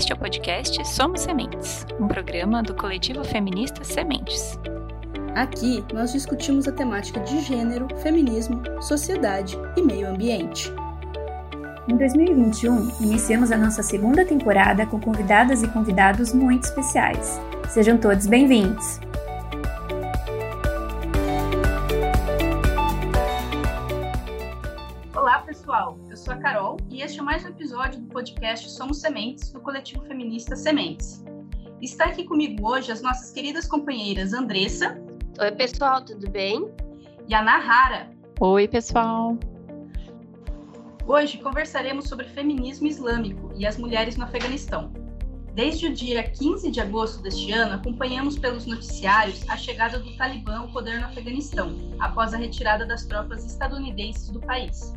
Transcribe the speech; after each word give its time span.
Este 0.00 0.12
é 0.12 0.14
o 0.14 0.18
podcast 0.18 0.88
Somos 0.88 1.20
Sementes, 1.20 1.84
um 2.00 2.08
programa 2.08 2.62
do 2.62 2.74
coletivo 2.74 3.22
feminista 3.22 3.84
Sementes. 3.84 4.58
Aqui 5.34 5.84
nós 5.92 6.14
discutimos 6.14 6.66
a 6.66 6.72
temática 6.72 7.20
de 7.20 7.38
gênero, 7.42 7.86
feminismo, 7.98 8.62
sociedade 8.80 9.58
e 9.76 9.82
meio 9.82 10.08
ambiente. 10.08 10.72
Em 11.86 11.98
2021, 11.98 13.02
iniciamos 13.02 13.52
a 13.52 13.58
nossa 13.58 13.82
segunda 13.82 14.24
temporada 14.24 14.86
com 14.86 14.98
convidadas 14.98 15.62
e 15.62 15.68
convidados 15.68 16.32
muito 16.32 16.64
especiais. 16.64 17.38
Sejam 17.68 17.98
todos 17.98 18.26
bem-vindos! 18.26 19.09
Episódio 27.70 28.00
do 28.00 28.08
podcast 28.08 28.68
Somos 28.68 28.98
Sementes, 28.98 29.52
do 29.52 29.60
coletivo 29.60 30.04
feminista 30.04 30.56
Sementes. 30.56 31.24
Está 31.80 32.06
aqui 32.06 32.24
comigo 32.24 32.68
hoje 32.68 32.90
as 32.90 33.00
nossas 33.00 33.30
queridas 33.30 33.68
companheiras 33.68 34.32
Andressa. 34.32 35.00
Oi, 35.38 35.52
pessoal, 35.52 36.04
tudo 36.04 36.28
bem? 36.28 36.68
E 37.28 37.32
a 37.32 37.40
Nahara. 37.40 38.10
Oi, 38.40 38.66
pessoal. 38.66 39.38
Hoje 41.06 41.38
conversaremos 41.38 42.08
sobre 42.08 42.26
feminismo 42.30 42.88
islâmico 42.88 43.52
e 43.56 43.64
as 43.64 43.76
mulheres 43.76 44.16
no 44.16 44.24
Afeganistão. 44.24 44.92
Desde 45.54 45.86
o 45.86 45.94
dia 45.94 46.24
15 46.24 46.72
de 46.72 46.80
agosto 46.80 47.22
deste 47.22 47.52
ano, 47.52 47.74
acompanhamos 47.74 48.36
pelos 48.36 48.66
noticiários 48.66 49.48
a 49.48 49.56
chegada 49.56 50.00
do 50.00 50.16
Talibã 50.16 50.58
ao 50.58 50.68
poder 50.72 50.98
no 50.98 51.06
Afeganistão, 51.06 51.76
após 52.00 52.34
a 52.34 52.36
retirada 52.36 52.84
das 52.84 53.06
tropas 53.06 53.46
estadunidenses 53.46 54.28
do 54.30 54.40
país. 54.40 54.92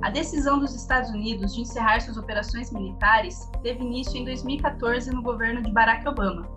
A 0.00 0.10
decisão 0.10 0.58
dos 0.58 0.74
Estados 0.74 1.10
Unidos 1.10 1.54
de 1.54 1.60
encerrar 1.60 2.00
suas 2.00 2.16
operações 2.16 2.72
militares 2.72 3.50
teve 3.62 3.84
início 3.84 4.16
em 4.16 4.24
2014 4.24 5.10
no 5.12 5.22
governo 5.22 5.62
de 5.62 5.70
Barack 5.70 6.08
Obama. 6.08 6.48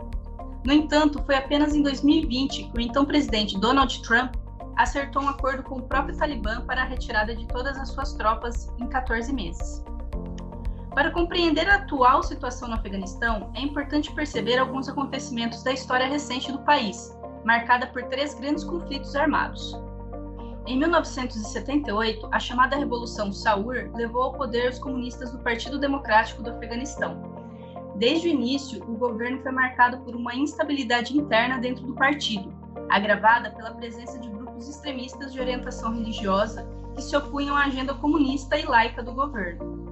No 0.66 0.74
entanto, 0.74 1.22
foi 1.24 1.36
apenas 1.36 1.76
em 1.76 1.84
2020 1.84 2.72
que 2.72 2.78
o 2.78 2.82
então 2.82 3.06
presidente 3.06 3.60
Donald 3.60 4.02
Trump 4.02 4.36
acertou 4.76 5.22
um 5.22 5.30
acordo 5.30 5.64
com 5.64 5.76
o 5.76 5.84
próprio 5.84 6.18
Talibã 6.18 6.62
para 6.62 6.82
a 6.82 6.86
retirada 6.86 7.36
de 7.36 7.46
todas 7.48 7.78
as 7.78 7.90
suas 7.90 8.14
tropas 8.14 8.74
em 8.80 8.88
14 8.88 9.32
meses. 9.32 9.84
Para 10.96 11.12
compreender 11.12 11.70
a 11.70 11.76
atual 11.76 12.24
situação 12.24 12.70
no 12.70 12.76
Afeganistão, 12.76 13.52
é 13.54 13.62
importante 13.62 14.12
perceber 14.14 14.58
alguns 14.58 14.88
acontecimentos 14.88 15.62
da 15.62 15.74
história 15.74 16.08
recente 16.08 16.52
do 16.52 16.60
país, 16.60 17.16
marcada 17.44 17.86
por 17.88 18.04
três 18.04 18.34
grandes 18.34 18.64
conflitos 18.64 19.16
armados. 19.16 19.78
Em 20.68 20.80
1978, 20.80 22.28
a 22.32 22.40
chamada 22.40 22.76
Revolução 22.76 23.32
Saur 23.32 23.92
levou 23.94 24.24
ao 24.24 24.34
poder 24.34 24.72
os 24.72 24.80
comunistas 24.80 25.32
do 25.32 25.38
Partido 25.38 25.78
Democrático 25.78 26.42
do 26.42 26.50
Afeganistão. 26.50 27.22
Desde 27.96 28.28
o 28.28 28.32
início, 28.32 28.84
o 28.90 28.98
governo 28.98 29.44
foi 29.44 29.52
marcado 29.52 30.00
por 30.00 30.16
uma 30.16 30.34
instabilidade 30.34 31.16
interna 31.16 31.60
dentro 31.60 31.86
do 31.86 31.94
partido, 31.94 32.52
agravada 32.90 33.52
pela 33.52 33.76
presença 33.76 34.18
de 34.18 34.28
grupos 34.28 34.68
extremistas 34.68 35.32
de 35.32 35.40
orientação 35.40 35.94
religiosa 35.94 36.68
que 36.96 37.02
se 37.04 37.16
opunham 37.16 37.56
à 37.56 37.66
agenda 37.66 37.94
comunista 37.94 38.58
e 38.58 38.66
laica 38.66 39.04
do 39.04 39.14
governo. 39.14 39.86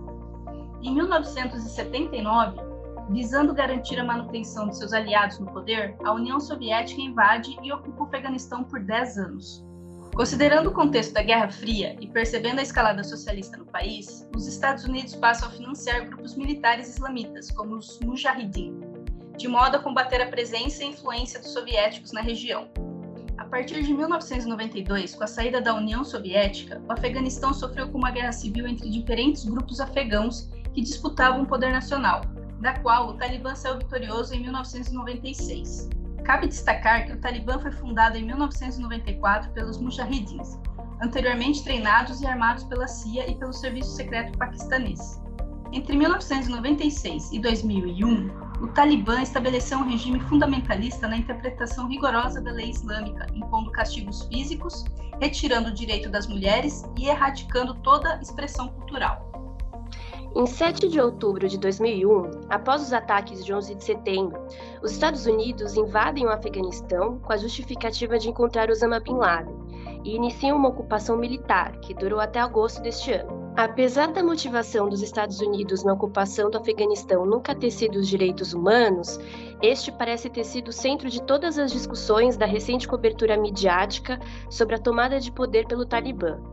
Em 0.82 0.92
1979, 0.96 2.60
visando 3.12 3.54
garantir 3.54 4.00
a 4.00 4.04
manutenção 4.04 4.70
de 4.70 4.76
seus 4.76 4.92
aliados 4.92 5.38
no 5.38 5.52
poder, 5.52 5.96
a 6.04 6.12
União 6.12 6.40
Soviética 6.40 7.00
invade 7.00 7.60
e 7.62 7.72
ocupa 7.72 8.04
o 8.04 8.08
Afeganistão 8.08 8.64
por 8.64 8.80
10 8.80 9.18
anos. 9.20 9.73
Considerando 10.16 10.70
o 10.70 10.74
contexto 10.74 11.12
da 11.12 11.24
Guerra 11.24 11.50
Fria 11.50 11.98
e 12.00 12.08
percebendo 12.08 12.60
a 12.60 12.62
escalada 12.62 13.04
socialista 13.04 13.58
no 13.58 13.66
país, 13.66 14.28
os 14.36 14.46
Estados 14.46 14.84
Unidos 14.84 15.16
passam 15.16 15.48
a 15.48 15.52
financiar 15.52 16.06
grupos 16.06 16.36
militares 16.36 16.88
islamitas, 16.88 17.50
como 17.50 17.78
os 17.78 18.00
Mujahideen, 18.00 18.80
de 19.36 19.48
modo 19.48 19.78
a 19.78 19.80
combater 19.80 20.22
a 20.22 20.28
presença 20.28 20.84
e 20.84 20.88
influência 20.90 21.40
dos 21.40 21.52
soviéticos 21.52 22.12
na 22.12 22.22
região. 22.22 22.70
A 23.40 23.46
partir 23.46 23.82
de 23.82 23.92
1992, 23.92 25.16
com 25.16 25.24
a 25.24 25.28
saída 25.28 25.60
da 25.60 25.74
União 25.74 26.04
Soviética, 26.04 26.80
o 26.88 26.94
Afeganistão 26.94 27.52
sofreu 27.52 27.90
com 27.90 27.98
uma 27.98 28.12
guerra 28.12 28.32
civil 28.32 28.68
entre 28.68 28.92
diferentes 28.92 29.44
grupos 29.46 29.80
afegãos 29.80 30.48
que 30.76 30.82
disputavam 30.82 31.42
o 31.42 31.48
poder 31.48 31.72
nacional, 31.72 32.22
da 32.62 32.80
qual 32.82 33.10
o 33.10 33.14
Talibã 33.16 33.56
saiu 33.56 33.80
vitorioso 33.80 34.36
em 34.36 34.42
1996. 34.42 35.90
Cabe 36.24 36.48
destacar 36.48 37.06
que 37.06 37.14
o 37.14 37.20
Talibã 37.20 37.60
foi 37.60 37.72
fundado 37.72 38.18
em 38.18 38.24
1994 38.24 39.52
pelos 39.52 39.78
Mujahidins, 39.78 40.58
anteriormente 41.02 41.64
treinados 41.64 42.22
e 42.22 42.26
armados 42.26 42.64
pela 42.64 42.88
CIA 42.88 43.30
e 43.30 43.36
pelo 43.36 43.52
Serviço 43.52 43.92
Secreto 43.96 44.38
Paquistanês. 44.38 45.22
Entre 45.74 45.98
1996 45.98 47.34
e 47.34 47.40
2001, 47.40 48.30
o 48.62 48.68
Talibã 48.68 49.22
estabeleceu 49.22 49.80
um 49.80 49.90
regime 49.90 50.20
fundamentalista 50.22 51.08
na 51.08 51.18
interpretação 51.18 51.90
rigorosa 51.90 52.40
da 52.40 52.52
lei 52.52 52.70
islâmica, 52.70 53.28
impondo 53.34 53.72
castigos 53.72 54.24
físicos, 54.28 54.86
retirando 55.20 55.70
o 55.70 55.74
direito 55.74 56.10
das 56.10 56.28
mulheres 56.28 56.84
e 56.98 57.08
erradicando 57.08 57.74
toda 57.82 58.22
expressão 58.22 58.70
cultural. 58.70 59.43
Em 60.36 60.48
7 60.48 60.88
de 60.90 61.00
outubro 61.00 61.48
de 61.48 61.60
2001, 61.60 62.48
após 62.50 62.82
os 62.82 62.92
ataques 62.92 63.46
de 63.46 63.54
11 63.54 63.76
de 63.76 63.84
setembro, 63.84 64.42
os 64.82 64.92
Estados 64.92 65.28
Unidos 65.28 65.76
invadem 65.78 66.26
o 66.26 66.30
Afeganistão 66.30 67.20
com 67.20 67.32
a 67.32 67.38
justificativa 67.38 68.18
de 68.18 68.30
encontrar 68.30 68.72
Osama 68.72 69.00
Bin 69.00 69.14
Laden 69.14 69.56
e 70.04 70.16
iniciam 70.16 70.58
uma 70.58 70.70
ocupação 70.70 71.18
militar 71.18 71.78
que 71.82 71.94
durou 71.94 72.20
até 72.20 72.40
agosto 72.40 72.82
deste 72.82 73.12
ano. 73.14 73.44
Apesar 73.56 74.12
da 74.12 74.24
motivação 74.24 74.90
dos 74.90 75.04
Estados 75.04 75.40
Unidos 75.40 75.84
na 75.84 75.94
ocupação 75.94 76.50
do 76.50 76.58
Afeganistão 76.58 77.28
nunca 77.28 77.54
ter 77.54 77.70
sido 77.70 78.00
os 78.00 78.08
direitos 78.08 78.56
humanos, 78.56 79.20
este 79.62 79.92
parece 79.92 80.32
ter 80.32 80.46
sido 80.46 80.70
o 80.70 80.74
centro 80.74 81.12
de 81.12 81.22
todas 81.22 81.60
as 81.60 81.72
discussões 81.72 82.36
da 82.36 82.48
recente 82.48 82.88
cobertura 82.88 83.38
midiática 83.38 84.20
sobre 84.50 84.76
a 84.76 84.80
tomada 84.80 85.20
de 85.20 85.32
poder 85.32 85.68
pelo 85.68 85.86
Talibã. 85.86 86.53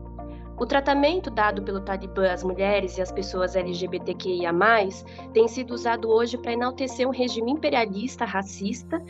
O 0.61 0.65
tratamento 0.67 1.31
dado 1.31 1.63
pelo 1.63 1.81
Talibã 1.81 2.31
às 2.31 2.43
mulheres 2.43 2.95
e 2.95 3.01
às 3.01 3.11
pessoas 3.11 3.55
LGBTQIA, 3.55 4.51
tem 5.33 5.47
sido 5.47 5.73
usado 5.73 6.07
hoje 6.07 6.37
para 6.37 6.53
enaltecer 6.53 7.07
um 7.07 7.11
regime 7.11 7.51
imperialista, 7.51 8.25
racista 8.25 9.01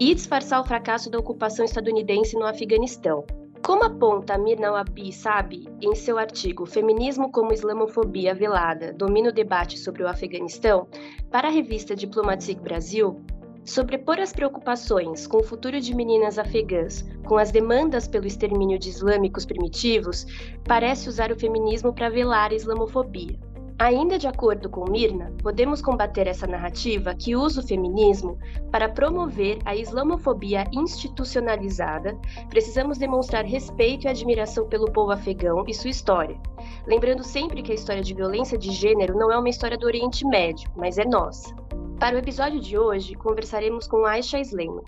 e 0.00 0.14
disfarçar 0.14 0.62
o 0.62 0.64
fracasso 0.64 1.10
da 1.10 1.18
ocupação 1.18 1.62
estadunidense 1.62 2.36
no 2.36 2.46
Afeganistão. 2.46 3.22
Como 3.62 3.84
aponta 3.84 4.38
Mirna 4.38 4.70
Wabi 4.70 5.12
Sabi 5.12 5.68
em 5.78 5.94
seu 5.94 6.16
artigo 6.16 6.64
Feminismo 6.64 7.30
como 7.30 7.52
Islamofobia 7.52 8.34
Velada, 8.34 8.90
domina 8.94 9.28
o 9.28 9.32
debate 9.32 9.78
sobre 9.78 10.02
o 10.02 10.08
Afeganistão, 10.08 10.88
para 11.30 11.48
a 11.48 11.50
revista 11.50 11.94
Diplomatique 11.94 12.62
Brasil, 12.62 13.22
Sobrepor 13.64 14.18
as 14.20 14.30
preocupações 14.30 15.26
com 15.26 15.38
o 15.38 15.42
futuro 15.42 15.80
de 15.80 15.94
meninas 15.94 16.38
afegãs 16.38 17.02
com 17.24 17.38
as 17.38 17.50
demandas 17.50 18.06
pelo 18.06 18.26
extermínio 18.26 18.78
de 18.78 18.90
islâmicos 18.90 19.46
primitivos 19.46 20.26
parece 20.68 21.08
usar 21.08 21.32
o 21.32 21.38
feminismo 21.38 21.90
para 21.92 22.10
velar 22.10 22.50
a 22.50 22.54
islamofobia. 22.54 23.38
Ainda 23.78 24.18
de 24.18 24.28
acordo 24.28 24.68
com 24.68 24.88
Mirna, 24.88 25.32
podemos 25.42 25.82
combater 25.82 26.28
essa 26.28 26.46
narrativa 26.46 27.14
que 27.14 27.34
usa 27.34 27.60
o 27.60 27.66
feminismo 27.66 28.38
para 28.70 28.88
promover 28.88 29.58
a 29.64 29.74
islamofobia 29.74 30.64
institucionalizada. 30.70 32.16
Precisamos 32.50 32.98
demonstrar 32.98 33.44
respeito 33.44 34.04
e 34.04 34.08
admiração 34.08 34.68
pelo 34.68 34.92
povo 34.92 35.10
afegão 35.10 35.64
e 35.66 35.74
sua 35.74 35.90
história. 35.90 36.38
Lembrando 36.86 37.24
sempre 37.24 37.62
que 37.62 37.72
a 37.72 37.74
história 37.74 38.02
de 38.02 38.14
violência 38.14 38.56
de 38.56 38.70
gênero 38.70 39.18
não 39.18 39.32
é 39.32 39.38
uma 39.38 39.48
história 39.48 39.76
do 39.76 39.86
Oriente 39.86 40.24
Médio, 40.24 40.70
mas 40.76 40.98
é 40.98 41.04
nossa. 41.04 41.63
Para 41.98 42.16
o 42.16 42.18
episódio 42.18 42.60
de 42.60 42.76
hoje, 42.76 43.14
conversaremos 43.14 43.86
com 43.86 44.04
Aisha 44.04 44.38
Sleiman. 44.40 44.82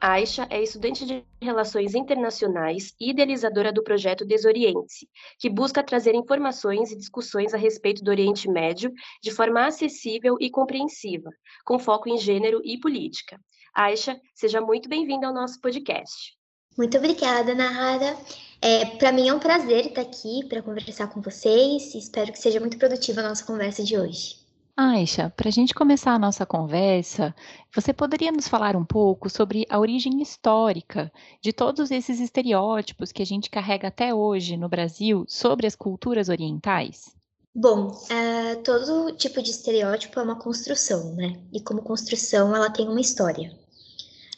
Aisha 0.00 0.46
é 0.48 0.62
estudante 0.62 1.04
de 1.04 1.22
Relações 1.42 1.94
Internacionais 1.94 2.94
e 2.98 3.10
idealizadora 3.10 3.70
do 3.70 3.82
projeto 3.82 4.24
Desoriente-se, 4.24 5.06
que 5.38 5.50
busca 5.50 5.82
trazer 5.82 6.14
informações 6.14 6.90
e 6.90 6.96
discussões 6.96 7.52
a 7.52 7.58
respeito 7.58 8.02
do 8.02 8.10
Oriente 8.10 8.48
Médio 8.48 8.90
de 9.22 9.30
forma 9.30 9.66
acessível 9.66 10.36
e 10.40 10.48
compreensiva, 10.48 11.30
com 11.64 11.78
foco 11.78 12.08
em 12.08 12.16
gênero 12.16 12.62
e 12.64 12.78
política. 12.78 13.38
Aisha, 13.74 14.18
seja 14.34 14.60
muito 14.60 14.88
bem-vinda 14.88 15.26
ao 15.26 15.34
nosso 15.34 15.60
podcast. 15.60 16.34
Muito 16.78 16.96
obrigada, 16.96 17.54
Nahara. 17.54 18.16
É, 18.62 18.86
para 18.96 19.12
mim 19.12 19.28
é 19.28 19.34
um 19.34 19.38
prazer 19.38 19.86
estar 19.86 20.02
aqui 20.02 20.46
para 20.48 20.62
conversar 20.62 21.08
com 21.08 21.20
vocês 21.20 21.94
espero 21.94 22.32
que 22.32 22.38
seja 22.38 22.60
muito 22.60 22.78
produtiva 22.78 23.20
a 23.20 23.28
nossa 23.28 23.44
conversa 23.44 23.82
de 23.82 23.98
hoje. 23.98 24.39
Aisha, 24.82 25.30
para 25.36 25.50
a 25.50 25.52
gente 25.52 25.74
começar 25.74 26.12
a 26.12 26.18
nossa 26.18 26.46
conversa, 26.46 27.34
você 27.70 27.92
poderia 27.92 28.32
nos 28.32 28.48
falar 28.48 28.74
um 28.74 28.84
pouco 28.84 29.28
sobre 29.28 29.66
a 29.68 29.78
origem 29.78 30.22
histórica 30.22 31.12
de 31.42 31.52
todos 31.52 31.90
esses 31.90 32.18
estereótipos 32.18 33.12
que 33.12 33.20
a 33.20 33.26
gente 33.26 33.50
carrega 33.50 33.88
até 33.88 34.14
hoje 34.14 34.56
no 34.56 34.70
Brasil 34.70 35.26
sobre 35.28 35.66
as 35.66 35.76
culturas 35.76 36.30
orientais? 36.30 37.14
Bom, 37.54 37.88
uh, 37.88 38.62
todo 38.64 39.14
tipo 39.16 39.42
de 39.42 39.50
estereótipo 39.50 40.18
é 40.18 40.22
uma 40.22 40.36
construção, 40.36 41.14
né? 41.14 41.38
E 41.52 41.60
como 41.60 41.82
construção, 41.82 42.56
ela 42.56 42.70
tem 42.70 42.88
uma 42.88 43.02
história. 43.02 43.52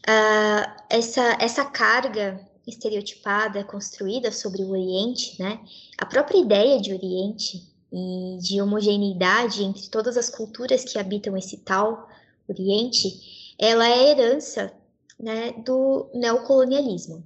Uh, 0.09 0.83
essa, 0.91 1.37
essa 1.39 1.65
carga 1.67 2.41
estereotipada 2.67 3.63
construída 3.63 4.33
sobre 4.33 4.63
o 4.63 4.71
Oriente, 4.71 5.41
né? 5.41 5.61
A 5.97 6.05
própria 6.05 6.39
ideia 6.39 6.81
de 6.81 6.93
Oriente 6.93 7.72
e 7.93 8.39
de 8.41 8.61
homogeneidade 8.61 9.63
entre 9.63 9.89
todas 9.89 10.17
as 10.17 10.31
culturas 10.31 10.85
que 10.85 10.99
habitam 10.99 11.37
esse 11.37 11.59
tal 11.59 12.09
Oriente, 12.49 13.55
ela 13.59 13.89
é 13.89 14.11
herança 14.11 14.73
né, 15.19 15.53
do 15.65 16.11
neocolonialismo. 16.13 17.23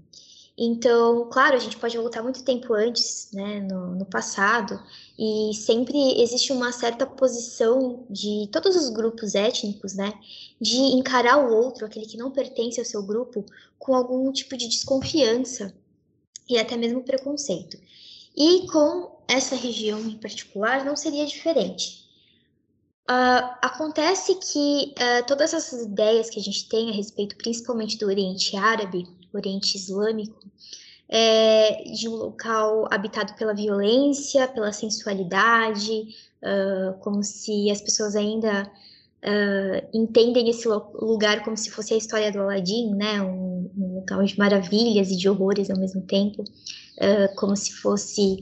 Então, 0.58 1.28
claro, 1.30 1.54
a 1.54 1.58
gente 1.58 1.76
pode 1.76 1.96
voltar 1.98 2.22
muito 2.22 2.42
tempo 2.42 2.72
antes, 2.72 3.28
né, 3.32 3.60
no, 3.60 3.94
no, 3.94 4.06
passado, 4.06 4.82
e 5.18 5.52
sempre 5.54 6.20
existe 6.20 6.50
uma 6.50 6.72
certa 6.72 7.06
posição 7.06 8.06
de 8.08 8.48
todos 8.50 8.74
os 8.74 8.88
grupos 8.88 9.34
étnicos, 9.34 9.94
né, 9.94 10.14
de 10.58 10.78
encarar 10.78 11.38
o 11.38 11.54
outro, 11.54 11.84
aquele 11.84 12.06
que 12.06 12.16
não 12.16 12.30
pertence 12.30 12.80
ao 12.80 12.86
seu 12.86 13.02
grupo, 13.02 13.44
com 13.78 13.94
algum 13.94 14.32
tipo 14.32 14.56
de 14.56 14.66
desconfiança 14.66 15.74
e 16.48 16.56
até 16.58 16.74
mesmo 16.74 17.02
preconceito. 17.02 17.78
E 18.36 18.66
com 18.66 19.16
essa 19.26 19.56
região 19.56 19.98
em 20.00 20.18
particular 20.18 20.84
não 20.84 20.94
seria 20.94 21.26
diferente. 21.26 22.04
Uh, 23.08 23.54
acontece 23.62 24.34
que 24.34 24.92
uh, 24.98 25.26
todas 25.26 25.54
essas 25.54 25.82
ideias 25.82 26.28
que 26.28 26.40
a 26.40 26.42
gente 26.42 26.68
tem 26.68 26.90
a 26.90 26.92
respeito, 26.92 27.36
principalmente 27.36 27.96
do 27.98 28.06
Oriente 28.06 28.56
Árabe, 28.56 29.06
Oriente 29.32 29.76
Islâmico, 29.76 30.44
é, 31.08 31.84
de 31.84 32.08
um 32.08 32.16
local 32.16 32.88
habitado 32.90 33.34
pela 33.34 33.54
violência, 33.54 34.48
pela 34.48 34.72
sensualidade, 34.72 36.16
uh, 36.42 36.98
como 36.98 37.22
se 37.22 37.70
as 37.70 37.80
pessoas 37.80 38.16
ainda 38.16 38.70
uh, 39.26 39.88
entendem 39.92 40.48
esse 40.48 40.68
lugar 40.68 41.44
como 41.44 41.56
se 41.56 41.70
fosse 41.70 41.94
a 41.94 41.96
história 41.96 42.30
do 42.30 42.40
Aladim, 42.40 42.94
né? 42.94 43.20
Um, 43.20 43.70
um 43.76 43.94
local 43.96 44.22
de 44.24 44.38
maravilhas 44.38 45.10
e 45.10 45.16
de 45.16 45.28
horrores 45.28 45.70
ao 45.70 45.78
mesmo 45.78 46.02
tempo, 46.02 46.42
uh, 46.42 47.34
como 47.36 47.56
se 47.56 47.72
fosse 47.72 48.38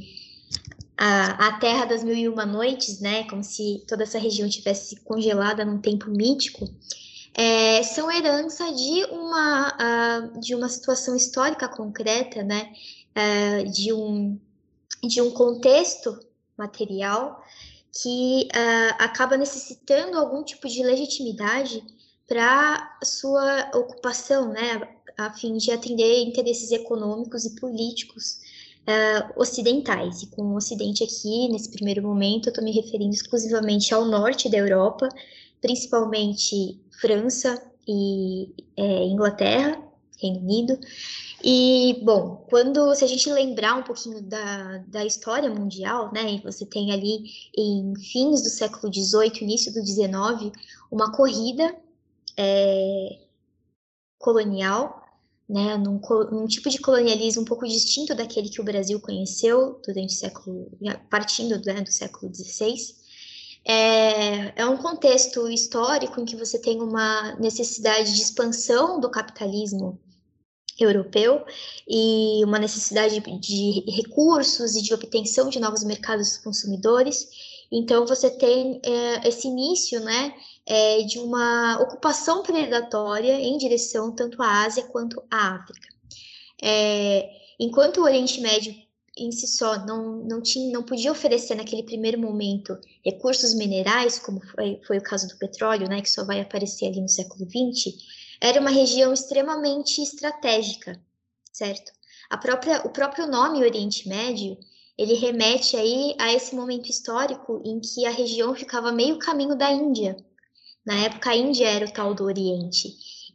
a, 0.96 1.48
a 1.48 1.58
Terra 1.58 1.86
das 1.86 2.04
Mil 2.04 2.14
e 2.14 2.28
Uma 2.28 2.46
Noites, 2.46 3.00
né? 3.00 3.24
Como 3.24 3.42
se 3.42 3.82
toda 3.88 4.02
essa 4.02 4.18
região 4.18 4.48
tivesse 4.48 4.96
congelada 5.00 5.64
num 5.64 5.78
tempo 5.78 6.10
mítico 6.10 6.68
é, 7.34 7.82
são 7.82 8.10
herança 8.10 8.72
de 8.72 9.04
uma, 9.06 9.68
uh, 9.68 10.40
de 10.40 10.54
uma 10.54 10.68
situação 10.68 11.16
histórica 11.16 11.68
concreta, 11.68 12.44
né, 12.44 12.72
uh, 13.10 13.70
de, 13.70 13.92
um, 13.92 14.38
de 15.02 15.20
um 15.20 15.32
contexto 15.32 16.18
material 16.56 17.42
que 18.00 18.48
uh, 18.48 18.94
acaba 18.98 19.36
necessitando 19.36 20.18
algum 20.18 20.42
tipo 20.42 20.68
de 20.68 20.82
legitimidade 20.82 21.82
para 22.26 22.98
sua 23.04 23.70
ocupação, 23.74 24.48
né, 24.48 24.88
a 25.16 25.32
fim 25.32 25.56
de 25.56 25.70
atender 25.70 26.22
interesses 26.22 26.72
econômicos 26.72 27.44
e 27.44 27.54
políticos 27.54 28.40
uh, 28.88 29.40
ocidentais. 29.40 30.22
E 30.22 30.26
com 30.28 30.42
o 30.42 30.56
Ocidente 30.56 31.04
aqui, 31.04 31.48
nesse 31.48 31.70
primeiro 31.70 32.02
momento, 32.02 32.48
eu 32.48 32.50
estou 32.50 32.64
me 32.64 32.72
referindo 32.72 33.14
exclusivamente 33.14 33.94
ao 33.94 34.04
norte 34.04 34.48
da 34.48 34.58
Europa, 34.58 35.08
principalmente 35.60 36.80
França 37.00 37.62
e 37.86 38.54
é, 38.76 39.04
Inglaterra, 39.04 39.80
Reino 40.20 40.40
Unido. 40.40 40.78
E, 41.42 42.00
bom, 42.02 42.46
quando, 42.48 42.94
se 42.94 43.04
a 43.04 43.06
gente 43.06 43.30
lembrar 43.30 43.74
um 43.74 43.82
pouquinho 43.82 44.22
da, 44.22 44.78
da 44.88 45.04
história 45.04 45.50
mundial, 45.50 46.10
né, 46.12 46.40
você 46.42 46.64
tem 46.64 46.90
ali 46.90 47.24
em 47.56 47.94
fins 47.96 48.42
do 48.42 48.48
século 48.48 48.92
XVIII, 48.92 49.42
início 49.42 49.72
do 49.72 49.84
XIX, 49.84 50.52
uma 50.90 51.12
corrida 51.12 51.76
é, 52.36 53.18
colonial, 54.18 55.02
né, 55.46 55.76
num, 55.76 56.00
num, 56.30 56.46
tipo 56.46 56.70
de 56.70 56.78
colonialismo 56.78 57.42
um 57.42 57.44
pouco 57.44 57.66
distinto 57.66 58.14
daquele 58.14 58.48
que 58.48 58.62
o 58.62 58.64
Brasil 58.64 58.98
conheceu 58.98 59.78
durante 59.84 60.14
o 60.14 60.18
século, 60.18 60.70
partindo 61.10 61.62
né, 61.62 61.82
do 61.82 61.92
século 61.92 62.34
XVI, 62.34 62.74
é, 63.66 64.62
é 64.62 64.66
um 64.66 64.76
contexto 64.76 65.48
histórico 65.48 66.20
em 66.20 66.24
que 66.24 66.36
você 66.36 66.58
tem 66.58 66.80
uma 66.82 67.34
necessidade 67.36 68.14
de 68.14 68.22
expansão 68.22 69.00
do 69.00 69.10
capitalismo 69.10 69.98
europeu 70.78 71.44
e 71.88 72.44
uma 72.44 72.58
necessidade 72.58 73.20
de 73.38 73.84
recursos 73.90 74.74
e 74.74 74.82
de 74.82 74.92
obtenção 74.92 75.48
de 75.48 75.60
novos 75.60 75.84
mercados 75.84 76.36
consumidores. 76.38 77.28
Então 77.70 78.06
você 78.06 78.30
tem 78.30 78.80
é, 78.82 79.28
esse 79.28 79.48
início, 79.48 80.00
né, 80.00 80.34
é, 80.66 81.02
de 81.02 81.18
uma 81.18 81.78
ocupação 81.80 82.42
predatória 82.42 83.32
em 83.32 83.56
direção 83.58 84.12
tanto 84.12 84.42
à 84.42 84.64
Ásia 84.64 84.84
quanto 84.84 85.22
à 85.30 85.56
África. 85.56 85.88
É, 86.62 87.30
enquanto 87.58 87.98
o 87.98 88.04
Oriente 88.04 88.40
Médio 88.40 88.74
em 89.16 89.30
si 89.30 89.46
só 89.46 89.84
não, 89.86 90.24
não, 90.24 90.42
tinha, 90.42 90.72
não 90.72 90.82
podia 90.82 91.12
oferecer 91.12 91.54
naquele 91.54 91.84
primeiro 91.84 92.18
momento 92.18 92.76
recursos 93.04 93.54
minerais, 93.54 94.18
como 94.18 94.40
foi, 94.40 94.80
foi 94.84 94.98
o 94.98 95.02
caso 95.02 95.28
do 95.28 95.36
petróleo, 95.36 95.88
né, 95.88 96.02
que 96.02 96.10
só 96.10 96.24
vai 96.24 96.40
aparecer 96.40 96.86
ali 96.86 97.00
no 97.00 97.08
século 97.08 97.46
XX, 97.48 97.94
era 98.44 98.60
uma 98.60 98.68
região 98.68 99.10
extremamente 99.10 100.02
estratégica, 100.02 101.00
certo? 101.50 101.90
A 102.28 102.36
própria, 102.36 102.86
o 102.86 102.90
próprio 102.90 103.26
nome 103.26 103.64
Oriente 103.64 104.06
Médio, 104.06 104.58
ele 104.98 105.14
remete 105.14 105.74
aí 105.78 106.14
a 106.20 106.30
esse 106.30 106.54
momento 106.54 106.90
histórico 106.90 107.62
em 107.64 107.80
que 107.80 108.04
a 108.04 108.10
região 108.10 108.54
ficava 108.54 108.92
meio 108.92 109.18
caminho 109.18 109.56
da 109.56 109.72
Índia. 109.72 110.14
Na 110.84 110.94
época, 110.94 111.30
a 111.30 111.36
Índia 111.36 111.66
era 111.66 111.86
o 111.86 111.90
tal 111.90 112.12
do 112.12 112.24
Oriente. 112.24 112.90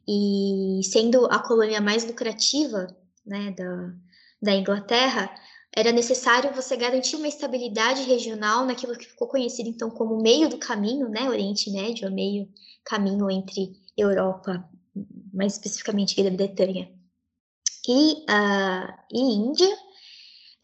E 0.07 0.79
sendo 0.83 1.25
a 1.25 1.39
colônia 1.39 1.81
mais 1.81 2.05
lucrativa 2.05 2.95
né, 3.25 3.49
da, 3.57 3.91
da 4.39 4.55
Inglaterra, 4.55 5.33
era 5.75 5.91
necessário 5.91 6.53
você 6.53 6.77
garantir 6.77 7.15
uma 7.15 7.27
estabilidade 7.27 8.03
regional 8.03 8.63
naquilo 8.63 8.95
que 8.95 9.07
ficou 9.07 9.27
conhecido 9.27 9.69
então 9.69 9.89
como 9.89 10.21
meio 10.21 10.47
do 10.47 10.59
caminho, 10.59 11.09
né, 11.09 11.27
Oriente 11.27 11.71
Médio, 11.71 12.11
meio 12.11 12.47
caminho 12.85 13.27
entre 13.31 13.71
Europa, 13.97 14.63
mais 15.33 15.53
especificamente 15.53 16.15
Grã-Bretanha, 16.15 16.89
e, 17.87 18.13
uh, 18.13 18.93
e 19.11 19.19
Índia. 19.19 19.77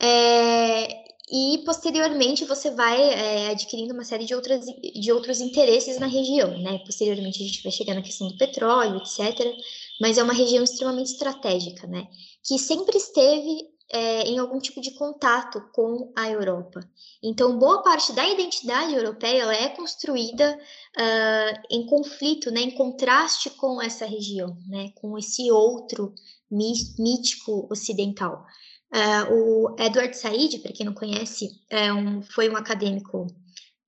É, 0.02 1.06
e 1.32 1.64
posteriormente 1.66 2.46
você 2.46 2.70
vai 2.70 3.02
é, 3.02 3.50
adquirindo 3.50 3.94
uma 3.94 4.04
série 4.04 4.26
de, 4.26 4.36
outras, 4.36 4.66
de 4.66 5.12
outros 5.12 5.42
interesses 5.42 5.98
na 5.98 6.06
região, 6.06 6.58
né? 6.60 6.78
Posteriormente 6.86 7.42
a 7.42 7.46
gente 7.46 7.64
vai 7.64 7.72
chegar 7.72 7.96
na 7.96 8.02
questão 8.04 8.28
do 8.28 8.38
petróleo, 8.38 8.98
etc. 8.98 9.56
Mas 10.00 10.18
é 10.18 10.24
uma 10.24 10.34
região 10.34 10.64
extremamente 10.64 11.08
estratégica, 11.08 11.88
né? 11.88 12.08
Que 12.44 12.60
sempre 12.60 12.98
esteve 12.98 13.75
é, 13.92 14.24
em 14.24 14.40
algum 14.40 14.60
tipo 14.60 14.82
de 14.82 14.92
contato 14.92 15.62
com 15.72 16.12
a 16.16 16.30
Europa. 16.30 16.80
Então, 17.24 17.58
boa 17.58 17.82
parte 17.84 18.14
da 18.14 18.28
identidade 18.28 18.94
europeia 18.94 19.44
é 19.54 19.70
construída 19.70 20.58
uh, 20.98 21.64
em 21.70 21.86
conflito, 21.86 22.52
né, 22.52 22.62
em 22.62 22.72
contraste 22.72 23.50
com 23.52 23.82
essa 23.82 24.06
região, 24.06 24.58
né, 24.68 24.92
com 24.96 25.18
esse 25.18 25.52
outro 25.52 26.14
mítico 26.50 27.68
ocidental. 27.72 28.46
Uh, 28.94 29.34
o 29.34 29.76
Edward 29.80 30.16
Said, 30.16 30.60
para 30.60 30.74
quem 30.74 30.86
não 30.86 30.94
conhece, 30.94 31.50
é 31.70 31.92
um, 31.92 32.22
foi 32.22 32.50
um 32.50 32.56
acadêmico 32.56 33.28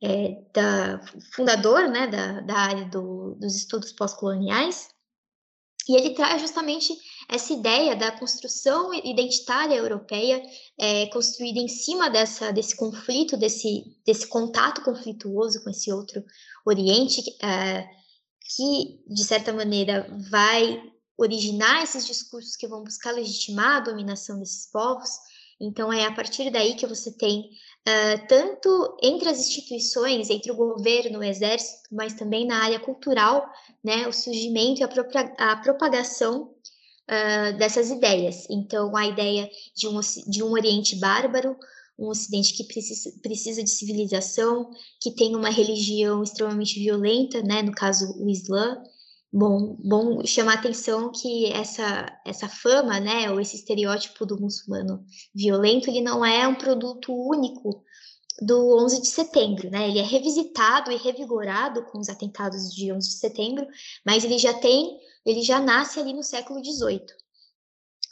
é, 0.04 0.38
da, 0.54 1.02
fundador 1.34 1.88
né, 1.90 2.08
da, 2.08 2.42
da 2.42 2.56
área 2.56 2.86
do, 2.86 3.36
dos 3.36 3.56
estudos 3.56 3.92
pós-coloniais, 3.94 4.90
e 5.88 5.96
ele 5.96 6.14
traz 6.14 6.42
justamente 6.42 6.94
essa 7.30 7.52
ideia 7.52 7.96
da 7.96 8.12
construção 8.12 8.94
identitária 8.94 9.76
europeia 9.76 10.42
é, 10.80 11.08
construída 11.08 11.60
em 11.60 11.68
cima 11.68 12.10
dessa, 12.10 12.52
desse 12.52 12.76
conflito, 12.76 13.36
desse, 13.36 13.84
desse 14.06 14.28
contato 14.28 14.82
conflituoso 14.82 15.62
com 15.64 15.70
esse 15.70 15.92
outro 15.92 16.24
Oriente, 16.66 17.24
é, 17.42 17.88
que, 18.56 19.04
de 19.08 19.24
certa 19.24 19.52
maneira, 19.52 20.08
vai 20.30 20.82
originar 21.18 21.84
esses 21.84 22.06
discursos 22.06 22.56
que 22.56 22.68
vão 22.68 22.84
buscar 22.84 23.12
legitimar 23.12 23.78
a 23.78 23.82
dominação 23.82 24.40
desses 24.40 24.70
povos. 24.72 25.10
Então, 25.60 25.92
é 25.92 26.06
a 26.06 26.14
partir 26.14 26.52
daí 26.52 26.76
que 26.76 26.86
você 26.86 27.12
tem, 27.12 27.42
uh, 27.42 28.28
tanto 28.28 28.98
entre 29.02 29.28
as 29.28 29.40
instituições, 29.40 30.30
entre 30.30 30.52
o 30.52 30.56
governo, 30.56 31.20
o 31.20 31.24
exército, 31.24 31.90
mas 31.92 32.14
também 32.14 32.46
na 32.46 32.64
área 32.64 32.80
cultural, 32.80 33.50
né, 33.84 34.08
o 34.08 34.14
surgimento 34.14 34.82
e 34.82 34.84
a, 34.84 35.52
a 35.52 35.56
propagação 35.58 36.54
uh, 37.10 37.58
dessas 37.58 37.90
ideias. 37.90 38.46
Então, 38.50 38.96
a 38.96 39.08
ideia 39.08 39.50
de 39.76 39.88
um, 39.88 40.00
de 40.28 40.44
um 40.44 40.52
Oriente 40.52 40.96
bárbaro, 40.96 41.56
um 41.98 42.10
Ocidente 42.10 42.54
que 42.54 42.64
precisa, 42.66 43.12
precisa 43.22 43.64
de 43.64 43.70
civilização, 43.70 44.70
que 45.02 45.12
tem 45.12 45.36
uma 45.36 45.50
religião 45.50 46.22
extremamente 46.22 46.80
violenta, 46.80 47.42
né, 47.42 47.62
no 47.62 47.72
caso 47.72 48.06
o 48.20 48.30
Islã, 48.30 48.82
Bom, 49.32 49.76
bom 49.84 50.26
chamar 50.26 50.54
atenção 50.54 51.12
que 51.12 51.52
essa, 51.52 52.08
essa 52.26 52.48
fama, 52.48 52.98
né, 53.00 53.30
ou 53.30 53.42
esse 53.42 53.58
estereótipo 53.58 54.26
do 54.26 54.40
muçulmano 54.40 55.04
violento, 55.36 55.90
ele 55.90 56.02
não 56.02 56.26
é 56.26 56.48
um 56.48 56.56
produto 56.56 57.14
único 57.14 57.84
do 58.42 58.78
11 58.84 59.02
de 59.02 59.08
setembro, 59.08 59.70
né? 59.70 59.88
Ele 59.88 60.00
é 60.00 60.04
revisitado 60.04 60.92
e 60.92 60.98
revigorado 60.98 61.84
com 61.86 62.00
os 62.00 62.10
atentados 62.10 62.74
de 62.74 62.92
11 62.92 63.10
de 63.10 63.16
setembro, 63.16 63.68
mas 64.06 64.24
ele 64.24 64.38
já 64.38 64.54
tem, 64.54 65.00
ele 65.26 65.42
já 65.42 65.60
nasce 65.60 66.00
ali 66.00 66.14
no 66.14 66.24
século 66.24 66.62
18, 66.62 67.14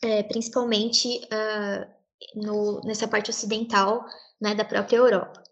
é, 0.01 0.24
principalmente 0.24 1.22
uh, 1.25 1.96
no, 2.36 2.82
nessa 2.82 3.08
parte 3.08 3.29
ocidental, 3.29 4.03
né, 4.41 4.55
da 4.55 4.65
própria 4.65 4.98
Europa. 4.98 5.44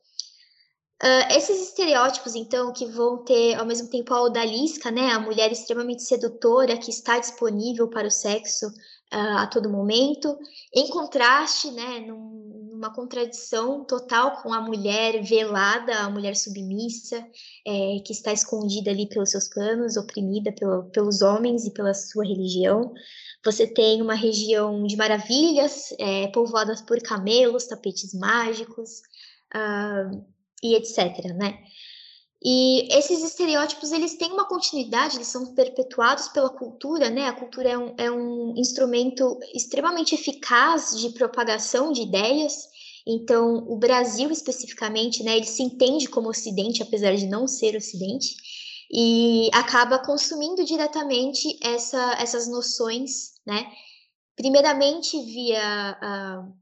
Uh, 1.03 1.35
esses 1.35 1.61
estereótipos, 1.67 2.33
então, 2.33 2.71
que 2.71 2.85
vão 2.85 3.23
ter 3.23 3.55
ao 3.55 3.65
mesmo 3.65 3.89
tempo 3.89 4.13
a 4.13 4.21
odalisca, 4.21 4.89
né, 4.89 5.11
a 5.11 5.19
mulher 5.19 5.51
extremamente 5.51 6.03
sedutora 6.03 6.77
que 6.77 6.89
está 6.89 7.19
disponível 7.19 7.89
para 7.89 8.07
o 8.07 8.11
sexo 8.11 8.67
uh, 8.67 9.37
a 9.37 9.47
todo 9.47 9.69
momento, 9.69 10.37
em 10.73 10.87
contraste, 10.87 11.71
né, 11.71 11.99
num, 11.99 12.62
numa 12.83 12.93
contradição 12.93 13.85
total 13.85 14.41
com 14.41 14.53
a 14.53 14.59
mulher 14.59 15.23
velada, 15.23 15.95
a 15.99 16.09
mulher 16.09 16.35
submissa, 16.35 17.25
é, 17.65 17.99
que 18.05 18.11
está 18.11 18.33
escondida 18.33 18.91
ali 18.91 19.07
pelos 19.07 19.31
seus 19.31 19.47
planos, 19.47 19.95
oprimida 19.95 20.51
pelo, 20.51 20.83
pelos 20.91 21.21
homens 21.21 21.65
e 21.65 21.71
pela 21.71 21.93
sua 21.93 22.25
religião. 22.25 22.93
Você 23.45 23.65
tem 23.65 24.01
uma 24.01 24.15
região 24.15 24.85
de 24.85 24.97
maravilhas, 24.97 25.93
é, 25.97 26.27
povoadas 26.27 26.81
por 26.81 27.01
camelos, 27.01 27.67
tapetes 27.67 28.13
mágicos. 28.13 29.01
Uh, 29.55 30.25
e 30.63 30.75
etc, 30.75 31.25
né? 31.35 31.59
E 32.45 32.93
esses 32.93 33.23
estereótipos, 33.23 33.93
eles 33.93 34.17
têm 34.17 34.33
uma 34.33 34.45
continuidade, 34.45 35.15
eles 35.15 35.27
são 35.27 35.53
perpetuados 35.53 36.27
pela 36.27 36.49
cultura, 36.49 37.09
né? 37.09 37.27
A 37.27 37.33
cultura 37.33 37.69
é 37.69 37.77
um, 37.77 37.95
é 37.97 38.11
um 38.11 38.53
instrumento 38.57 39.39
extremamente 39.53 40.13
eficaz 40.13 40.99
de 40.99 41.09
propagação 41.11 41.93
de 41.93 42.01
ideias. 42.01 42.67
Então, 43.05 43.65
o 43.67 43.77
Brasil 43.77 44.31
especificamente, 44.31 45.23
né, 45.23 45.35
ele 45.35 45.45
se 45.45 45.61
entende 45.61 46.07
como 46.07 46.29
Ocidente, 46.29 46.81
apesar 46.81 47.15
de 47.15 47.27
não 47.27 47.47
ser 47.47 47.75
Ocidente, 47.75 48.35
e 48.91 49.49
acaba 49.51 49.99
consumindo 49.99 50.63
diretamente 50.63 51.57
essa, 51.61 52.13
essas 52.13 52.47
noções, 52.47 53.33
né? 53.45 53.65
Primeiramente 54.35 55.19
via 55.23 55.97
uh, 56.01 56.53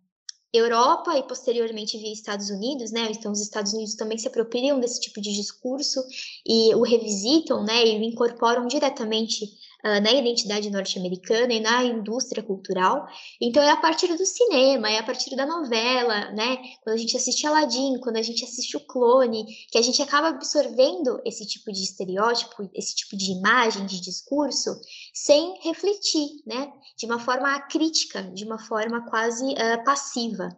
Europa 0.54 1.18
e 1.18 1.24
posteriormente 1.24 1.98
via 1.98 2.12
Estados 2.12 2.50
Unidos, 2.50 2.92
né? 2.92 3.10
Então 3.12 3.32
os 3.32 3.42
Estados 3.42 3.74
Unidos 3.74 3.96
também 3.96 4.18
se 4.18 4.28
apropriam 4.28 4.80
desse 4.80 5.02
tipo 5.02 5.22
de 5.22 5.34
discurso 5.34 6.02
e 6.46 6.74
o 6.76 6.84
revisitam, 6.84 7.64
né? 7.64 7.86
E 7.86 8.00
o 8.00 8.04
incorporam 8.04 8.66
diretamente 8.66 9.46
uh, 9.84 10.02
na 10.02 10.12
identidade 10.12 10.70
norte-americana 10.70 11.54
e 11.54 11.60
na 11.60 11.84
indústria 11.84 12.44
cultural. 12.44 13.08
Então 13.40 13.62
é 13.62 13.70
a 13.70 13.78
partir 13.78 14.08
do 14.16 14.26
cinema, 14.26 14.90
é 14.90 15.00
a 15.00 15.04
partir 15.04 15.36
da 15.36 15.46
novela, 15.46 16.32
né? 16.32 16.58
Quando 16.84 16.96
a 16.96 17.00
gente 17.00 17.16
assiste 17.16 17.46
Aladdin, 17.46 18.00
quando 18.00 18.18
a 18.18 18.22
gente 18.22 18.44
assiste 18.44 18.78
o 18.78 18.86
Clone, 18.86 19.46
que 19.72 19.78
a 19.78 19.82
gente 19.82 20.02
acaba 20.02 20.30
absorvendo 20.30 21.22
esse 21.26 21.46
tipo 21.46 21.72
de 21.72 21.84
estereótipo, 21.84 22.70
esse 22.74 22.96
tipo 22.96 23.16
de 23.16 23.32
imagem, 23.32 23.86
de 23.86 24.00
discurso, 24.00 24.80
sem 25.14 25.60
refletir, 25.64 26.28
né? 26.46 26.72
De 26.98 27.06
uma 27.06 27.20
forma 27.20 27.60
crítica, 27.62 28.24
de 28.24 28.46
uma 28.46 28.60
forma 28.60 29.10
quase 29.10 29.46
uh, 29.46 29.84
passiva, 29.84 30.50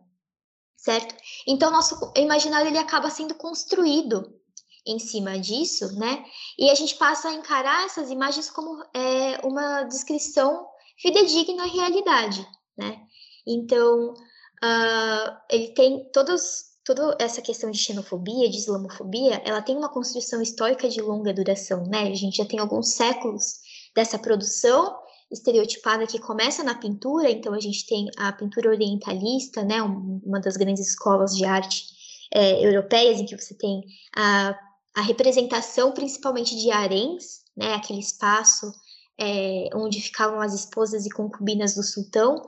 certo? 0.76 1.16
Então, 1.48 1.72
nosso 1.72 2.12
imaginário 2.16 2.68
ele 2.68 2.78
acaba 2.78 3.10
sendo 3.10 3.36
construído 3.36 4.43
em 4.86 5.00
cima 5.00 5.40
disso, 5.40 5.98
né? 5.98 6.24
E 6.58 6.70
a 6.70 6.76
gente 6.76 6.96
passa 6.96 7.30
a 7.30 7.34
encarar 7.34 7.86
essas 7.86 8.10
imagens 8.10 8.50
como 8.50 8.84
é, 8.94 9.40
uma 9.46 9.84
descrição 9.84 10.68
fidedigna 10.98 11.64
à 11.64 11.68
realidade, 11.68 12.48
né? 12.78 13.02
Então, 13.48 14.14
uh, 14.14 15.38
ele 15.50 15.70
tem 15.70 16.10
todos 16.12 16.74
toda 16.86 17.16
essa 17.18 17.42
questão 17.42 17.72
de 17.72 17.78
xenofobia, 17.78 18.50
de 18.50 18.58
islamofobia, 18.58 19.42
ela 19.46 19.62
tem 19.62 19.76
uma 19.78 19.88
construção 19.88 20.42
histórica 20.42 20.90
de 20.90 21.02
longa 21.02 21.34
duração, 21.34 21.86
né? 21.86 22.10
A 22.10 22.16
gente 22.16 22.38
já 22.38 22.46
tem 22.46 22.60
alguns 22.60 22.94
séculos 22.94 23.60
dessa 23.96 24.20
produção 24.20 24.94
estereotipada 25.32 26.06
que 26.06 26.20
começa 26.20 26.64
na 26.64 26.76
pintura, 26.76 27.30
então 27.30 27.54
a 27.54 27.60
gente 27.60 27.86
tem 27.88 28.08
a 28.18 28.32
pintura 28.32 28.70
orientalista, 28.70 29.64
né, 29.64 29.82
uma 29.82 30.40
das 30.40 30.56
grandes 30.56 30.88
escolas 30.88 31.36
de 31.36 31.44
arte 31.44 31.86
é, 32.34 32.66
europeias, 32.66 33.20
em 33.20 33.26
que 33.26 33.36
você 33.36 33.56
tem 33.56 33.84
a, 34.16 34.56
a 34.96 35.02
representação 35.02 35.92
principalmente 35.92 36.56
de 36.56 36.72
haréns, 36.72 37.42
né, 37.56 37.74
aquele 37.74 38.00
espaço 38.00 38.72
é, 39.18 39.70
onde 39.76 40.02
ficavam 40.02 40.40
as 40.42 40.54
esposas 40.54 41.06
e 41.06 41.10
concubinas 41.10 41.76
do 41.76 41.84
sultão, 41.84 42.48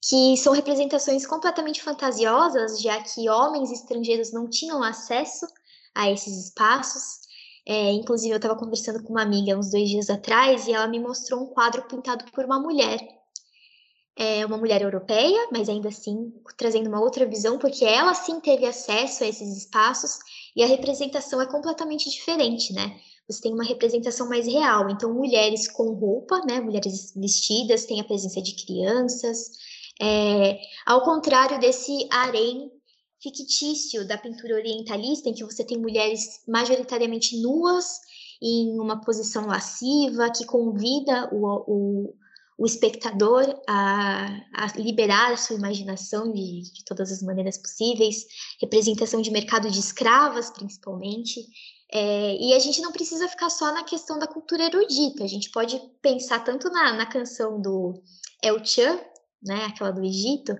que 0.00 0.36
são 0.36 0.52
representações 0.52 1.26
completamente 1.26 1.82
fantasiosas, 1.82 2.80
já 2.80 3.00
que 3.02 3.28
homens 3.28 3.72
estrangeiros 3.72 4.32
não 4.32 4.48
tinham 4.48 4.82
acesso 4.82 5.46
a 5.94 6.10
esses 6.10 6.46
espaços, 6.46 7.26
é, 7.68 7.90
inclusive, 7.92 8.32
eu 8.32 8.36
estava 8.36 8.54
conversando 8.54 9.02
com 9.02 9.10
uma 9.10 9.22
amiga 9.22 9.58
uns 9.58 9.72
dois 9.72 9.88
dias 9.88 10.08
atrás 10.08 10.68
e 10.68 10.72
ela 10.72 10.86
me 10.86 11.00
mostrou 11.00 11.42
um 11.42 11.46
quadro 11.46 11.82
pintado 11.82 12.24
por 12.30 12.44
uma 12.44 12.60
mulher. 12.60 13.00
É 14.14 14.46
uma 14.46 14.56
mulher 14.56 14.82
europeia, 14.82 15.48
mas 15.50 15.68
ainda 15.68 15.88
assim 15.88 16.32
trazendo 16.56 16.88
uma 16.88 17.00
outra 17.00 17.26
visão, 17.26 17.58
porque 17.58 17.84
ela 17.84 18.14
sim 18.14 18.40
teve 18.40 18.64
acesso 18.64 19.24
a 19.24 19.26
esses 19.26 19.56
espaços 19.56 20.20
e 20.56 20.62
a 20.62 20.66
representação 20.66 21.40
é 21.40 21.46
completamente 21.46 22.08
diferente, 22.08 22.72
né? 22.72 22.98
Você 23.28 23.42
tem 23.42 23.52
uma 23.52 23.64
representação 23.64 24.26
mais 24.26 24.46
real. 24.46 24.88
Então, 24.88 25.12
mulheres 25.12 25.68
com 25.68 25.92
roupa, 25.92 26.40
né? 26.46 26.60
Mulheres 26.60 27.12
vestidas, 27.14 27.84
tem 27.84 28.00
a 28.00 28.04
presença 28.04 28.40
de 28.40 28.54
crianças. 28.64 29.50
É, 30.00 30.58
ao 30.86 31.02
contrário 31.02 31.60
desse 31.60 32.08
harém 32.10 32.70
fictício 33.22 34.06
da 34.06 34.16
pintura 34.16 34.54
orientalista, 34.54 35.28
em 35.28 35.34
que 35.34 35.44
você 35.44 35.62
tem 35.62 35.78
mulheres 35.78 36.42
majoritariamente 36.48 37.40
nuas, 37.40 38.00
em 38.40 38.78
uma 38.80 39.00
posição 39.00 39.46
lasciva, 39.46 40.30
que 40.30 40.46
convida 40.46 41.28
o, 41.34 41.46
o, 41.66 42.14
o 42.58 42.64
espectador 42.64 43.44
a, 43.68 44.40
a, 44.54 44.66
liberar 44.76 45.32
a 45.32 45.36
sua 45.36 45.56
imaginação 45.56 46.32
de, 46.32 46.62
de, 46.62 46.84
todas 46.84 47.12
as 47.12 47.22
maneiras 47.22 47.58
possíveis, 47.58 48.24
representação 48.60 49.20
de 49.20 49.30
mercado 49.30 49.70
de 49.70 49.78
escravas, 49.78 50.50
principalmente. 50.50 51.40
É, 51.92 52.36
e 52.36 52.54
a 52.54 52.58
gente 52.58 52.80
não 52.80 52.92
precisa 52.92 53.28
ficar 53.28 53.50
só 53.50 53.72
na 53.72 53.84
questão 53.84 54.18
da 54.18 54.26
cultura 54.26 54.64
erudita, 54.64 55.22
a 55.22 55.28
gente 55.28 55.50
pode 55.50 55.78
pensar 56.02 56.40
tanto 56.40 56.68
na, 56.70 56.94
na 56.94 57.06
canção 57.06 57.60
do 57.60 58.02
El 58.42 58.64
Chan, 58.64 58.98
né, 59.42 59.66
aquela 59.66 59.92
do 59.92 60.02
Egito, 60.02 60.56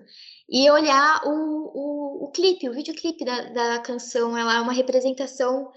e 0.49 0.69
olhar 0.69 1.21
o, 1.25 1.31
o, 1.31 2.25
o 2.25 2.31
clipe, 2.31 2.69
o 2.69 2.73
videoclipe 2.73 3.25
da, 3.25 3.49
da 3.49 3.79
canção. 3.79 4.37
Ela 4.37 4.57
é 4.57 4.61
uma 4.61 4.71
representação 4.71 5.69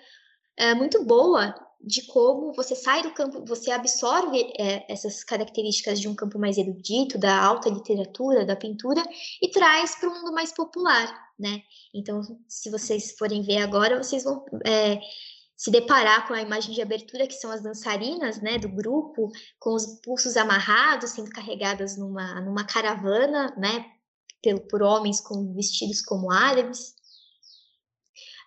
é, 0.57 0.75
muito 0.75 1.03
boa 1.05 1.55
de 1.83 2.07
como 2.07 2.53
você 2.53 2.75
sai 2.75 3.03
do 3.03 3.13
campo, 3.13 3.45
você 3.47 3.71
absorve 3.71 4.53
é, 4.59 4.85
essas 4.93 5.25
características 5.25 5.99
de 5.99 6.09
um 6.09 6.15
campo 6.15 6.39
mais 6.39 6.59
erudito, 6.59 7.19
da 7.19 7.43
alta 7.43 7.71
literatura, 7.71 8.45
da 8.45 8.55
pintura, 8.55 9.03
e 9.41 9.51
traz 9.51 9.97
para 9.97 10.09
um 10.09 10.15
mundo 10.15 10.33
mais 10.33 10.53
popular, 10.53 11.11
né? 11.39 11.63
Então, 11.95 12.21
se 12.47 12.71
vocês 12.71 13.13
forem 13.19 13.43
ver 13.43 13.59
agora, 13.59 14.03
vocês 14.03 14.25
vão 14.25 14.45
é, 14.67 15.01
se 15.57 15.71
deparar 15.71 16.27
com 16.27 16.35
a 16.35 16.41
imagem 16.41 16.75
de 16.75 16.83
abertura, 16.83 17.27
que 17.27 17.35
são 17.35 17.51
as 17.51 17.63
dançarinas, 17.63 18.41
né, 18.41 18.59
do 18.59 18.69
grupo, 18.69 19.31
com 19.59 19.75
os 19.75 20.01
pulsos 20.03 20.37
amarrados, 20.37 21.11
sendo 21.11 21.31
carregadas 21.31 21.97
numa, 21.97 22.41
numa 22.41 22.65
caravana, 22.65 23.55
né, 23.59 23.85
pelo, 24.43 24.61
por 24.61 24.83
homens 24.83 25.21
com 25.21 25.53
vestidos 25.55 26.01
como 26.01 26.31
árabes. 26.31 26.95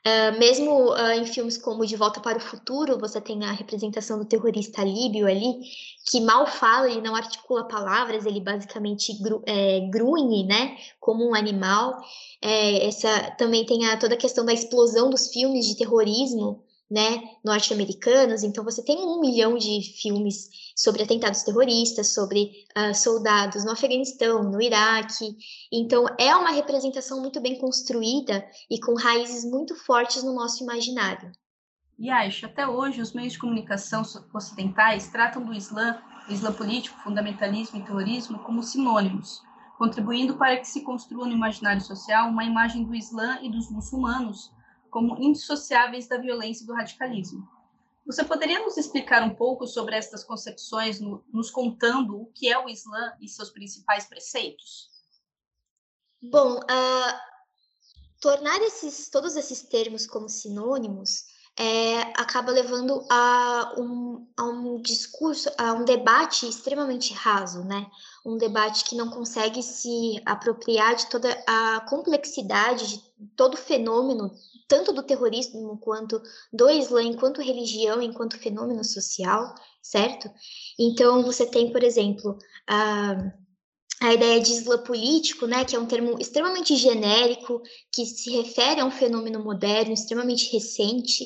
Uh, 0.06 0.38
mesmo 0.38 0.92
uh, 0.92 1.12
em 1.14 1.26
filmes 1.26 1.58
como 1.58 1.86
De 1.86 1.96
Volta 1.96 2.20
para 2.20 2.38
o 2.38 2.42
Futuro, 2.42 3.00
você 3.00 3.22
tem 3.22 3.42
a 3.46 3.54
representação 3.54 4.20
do 4.20 4.26
terrorista 4.26 4.84
líbio 4.84 5.26
ali, 5.26 5.62
que 6.06 6.20
mal 6.20 6.46
fala, 6.46 6.92
ele 6.92 7.00
não 7.00 7.16
articula 7.16 7.66
palavras, 7.66 8.26
ele 8.26 8.42
basicamente 8.42 9.14
gru, 9.22 9.42
é, 9.46 9.80
grunhe, 9.90 10.44
né, 10.46 10.78
como 11.00 11.26
um 11.26 11.34
animal. 11.34 12.02
É, 12.42 12.86
essa 12.86 13.32
também 13.38 13.66
tem 13.66 13.86
a, 13.88 13.96
toda 13.96 14.16
a 14.16 14.18
questão 14.18 14.46
da 14.46 14.52
explosão 14.52 15.10
dos 15.10 15.30
filmes 15.30 15.66
de 15.66 15.78
terrorismo, 15.78 16.62
né, 16.94 17.24
norte-americanos. 17.44 18.44
Então, 18.44 18.64
você 18.64 18.84
tem 18.84 19.00
um 19.00 19.20
milhão 19.20 19.58
de 19.58 19.82
filmes 20.00 20.48
sobre 20.76 21.02
atentados 21.02 21.42
terroristas, 21.42 22.14
sobre 22.14 22.52
uh, 22.78 22.94
soldados 22.94 23.66
no 23.66 23.72
Afeganistão, 23.72 24.44
no 24.44 24.62
Iraque. 24.62 25.36
Então, 25.72 26.06
é 26.20 26.36
uma 26.36 26.52
representação 26.52 27.20
muito 27.20 27.42
bem 27.42 27.58
construída 27.58 28.46
e 28.70 28.80
com 28.80 28.94
raízes 28.94 29.44
muito 29.44 29.76
fortes 29.76 30.24
no 30.24 30.36
nosso 30.36 30.64
imaginário. 30.64 31.32
E 31.98 32.12
acho, 32.12 32.46
até 32.46 32.68
hoje, 32.68 33.02
os 33.02 33.12
meios 33.12 33.34
de 33.34 33.40
comunicação 33.40 34.04
ocidentais 34.32 35.08
tratam 35.08 35.44
do 35.44 35.52
Islã, 35.52 36.00
Islã 36.30 36.54
político, 36.54 37.00
fundamentalismo 37.04 37.80
e 37.80 37.84
terrorismo 37.84 38.38
como 38.40 38.62
sinônimos, 38.62 39.42
contribuindo 39.80 40.38
para 40.38 40.58
que 40.58 40.68
se 40.68 40.82
construa 40.82 41.26
no 41.26 41.34
imaginário 41.34 41.82
social 41.82 42.30
uma 42.30 42.44
imagem 42.44 42.84
do 42.84 42.94
Islã 42.94 43.40
e 43.42 43.50
dos 43.50 43.72
muçulmanos 43.72 44.52
como 44.94 45.18
indissociáveis 45.20 46.08
da 46.08 46.20
violência 46.20 46.64
e 46.64 46.68
do 46.68 46.74
radicalismo. 46.74 47.50
Você 48.06 48.24
poderia 48.24 48.60
nos 48.60 48.78
explicar 48.78 49.24
um 49.24 49.34
pouco 49.34 49.66
sobre 49.66 49.96
estas 49.96 50.24
concepções, 50.24 51.00
no, 51.00 51.24
nos 51.34 51.50
contando 51.50 52.22
o 52.22 52.26
que 52.28 52.48
é 52.48 52.60
o 52.60 52.70
Islã 52.70 53.14
e 53.20 53.28
seus 53.28 53.50
principais 53.50 54.06
preceitos? 54.06 54.92
Bom, 56.22 56.60
uh, 56.60 57.20
tornar 58.22 58.62
esses, 58.62 59.10
todos 59.10 59.36
esses 59.36 59.64
termos 59.64 60.06
como 60.06 60.30
sinônimos 60.30 61.26
é, 61.58 62.02
acaba 62.16 62.52
levando 62.52 63.06
a 63.10 63.76
um, 63.78 64.28
a 64.36 64.44
um 64.44 64.82
discurso, 64.82 65.50
a 65.58 65.74
um 65.74 65.86
debate 65.86 66.48
extremamente 66.48 67.14
raso, 67.14 67.64
né? 67.64 67.86
Um 68.26 68.38
debate 68.38 68.86
que 68.86 68.96
não 68.96 69.10
consegue 69.10 69.62
se 69.62 70.22
apropriar 70.26 70.96
de 70.96 71.08
toda 71.10 71.32
a 71.48 71.82
complexidade 71.82 72.88
de 72.88 73.04
todo 73.36 73.54
o 73.54 73.58
fenômeno, 73.58 74.32
tanto 74.74 74.92
do 74.92 75.04
terrorismo 75.04 75.78
quanto 75.78 76.20
do 76.52 76.68
Islã, 76.68 77.04
enquanto 77.04 77.44
religião, 77.44 78.02
enquanto 78.02 78.40
fenômeno 78.40 78.84
social, 78.84 79.54
certo? 79.84 80.28
Então, 80.80 81.22
você 81.22 81.46
tem, 81.46 81.72
por 81.72 81.84
exemplo, 81.84 82.40
a 82.68 83.32
a 84.02 84.14
ideia 84.14 84.42
de 84.42 84.52
Islã 84.52 84.84
político, 84.84 85.46
né, 85.46 85.64
que 85.64 85.78
é 85.78 85.80
um 85.80 85.86
termo 85.86 86.20
extremamente 86.20 86.76
genérico, 86.76 87.62
que 87.90 88.06
se 88.06 88.32
refere 88.32 88.82
a 88.82 88.86
um 88.86 88.92
fenômeno 88.92 89.42
moderno, 89.42 89.94
extremamente 89.94 90.52
recente, 90.52 91.26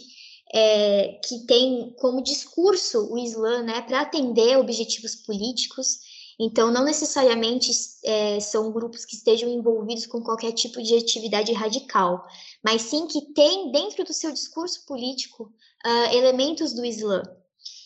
é, 0.53 1.19
que 1.25 1.39
tem 1.47 1.95
como 1.97 2.21
discurso 2.21 3.11
o 3.11 3.17
Islã 3.17 3.63
né, 3.63 3.81
para 3.81 4.01
atender 4.01 4.59
objetivos 4.59 5.15
políticos. 5.15 5.97
Então, 6.39 6.71
não 6.71 6.83
necessariamente 6.83 7.71
é, 8.03 8.39
são 8.39 8.71
grupos 8.71 9.05
que 9.05 9.15
estejam 9.15 9.49
envolvidos 9.49 10.05
com 10.05 10.21
qualquer 10.21 10.51
tipo 10.51 10.81
de 10.83 10.95
atividade 10.95 11.51
radical, 11.51 12.23
mas 12.63 12.83
sim 12.83 13.07
que 13.07 13.33
tem 13.33 13.71
dentro 13.71 14.03
do 14.03 14.13
seu 14.13 14.31
discurso 14.31 14.85
político 14.85 15.51
uh, 15.85 16.13
elementos 16.15 16.73
do 16.73 16.85
Islã. 16.85 17.23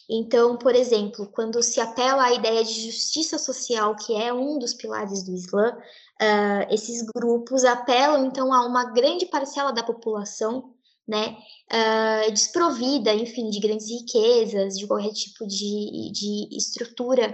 Então, 0.10 0.58
por 0.58 0.76
exemplo, 0.76 1.28
quando 1.28 1.64
se 1.64 1.80
apela 1.80 2.24
à 2.24 2.34
ideia 2.34 2.66
de 2.66 2.92
justiça 2.92 3.38
social, 3.38 3.96
que 3.96 4.14
é 4.14 4.34
um 4.34 4.60
dos 4.60 4.74
pilares 4.74 5.24
do 5.24 5.34
Islã, 5.34 5.72
uh, 5.72 6.74
esses 6.74 7.02
grupos 7.16 7.64
apelam 7.64 8.26
então 8.26 8.54
a 8.54 8.66
uma 8.66 8.92
grande 8.92 9.26
parcela 9.26 9.72
da 9.72 9.82
população 9.82 10.74
né, 11.08 11.38
uh, 11.72 12.32
desprovida, 12.32 13.14
enfim, 13.14 13.50
de 13.50 13.62
grandes 13.62 13.90
riquezas, 13.90 14.78
de 14.78 14.86
qualquer 14.86 15.14
tipo 15.14 15.48
de, 15.48 16.12
de 16.12 16.58
estrutura 16.58 17.34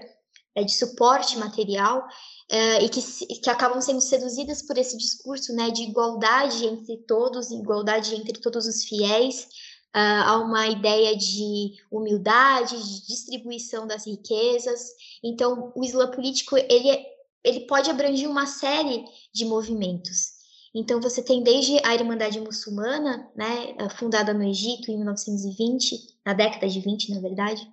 uh, 0.57 0.65
de 0.65 0.75
suporte 0.75 1.37
material, 1.37 1.99
uh, 1.99 2.83
e 2.83 2.89
que, 2.89 3.01
que 3.39 3.49
acabam 3.49 3.81
sendo 3.81 4.01
seduzidas 4.01 4.61
por 4.61 4.77
esse 4.77 4.97
discurso 4.97 5.53
né, 5.53 5.69
de 5.69 5.83
igualdade 5.83 6.65
entre 6.65 6.97
todos, 7.07 7.51
igualdade 7.51 8.15
entre 8.15 8.39
todos 8.39 8.65
os 8.65 8.83
fiéis, 8.83 9.47
há 9.93 10.37
uma 10.37 10.67
ideia 10.67 11.17
de 11.17 11.73
humildade, 11.89 12.77
de 12.77 13.07
distribuição 13.07 13.87
das 13.87 14.05
riquezas. 14.05 14.91
Então, 15.23 15.71
o 15.75 15.83
Islã 15.83 16.11
político 16.11 16.55
ele, 16.55 16.91
é, 16.91 17.03
ele 17.43 17.61
pode 17.61 17.89
abranger 17.89 18.29
uma 18.29 18.45
série 18.45 19.03
de 19.33 19.43
movimentos. 19.45 20.37
Então, 20.75 21.01
você 21.01 21.23
tem 21.23 21.41
desde 21.41 21.79
a 21.83 21.95
Irmandade 21.95 22.39
Muçulmana, 22.39 23.27
né, 23.35 23.75
fundada 23.97 24.33
no 24.35 24.43
Egito 24.43 24.91
em 24.91 24.97
1920, 24.97 26.19
na 26.23 26.33
década 26.33 26.67
de 26.67 26.79
20, 26.79 27.15
na 27.15 27.19
verdade, 27.19 27.67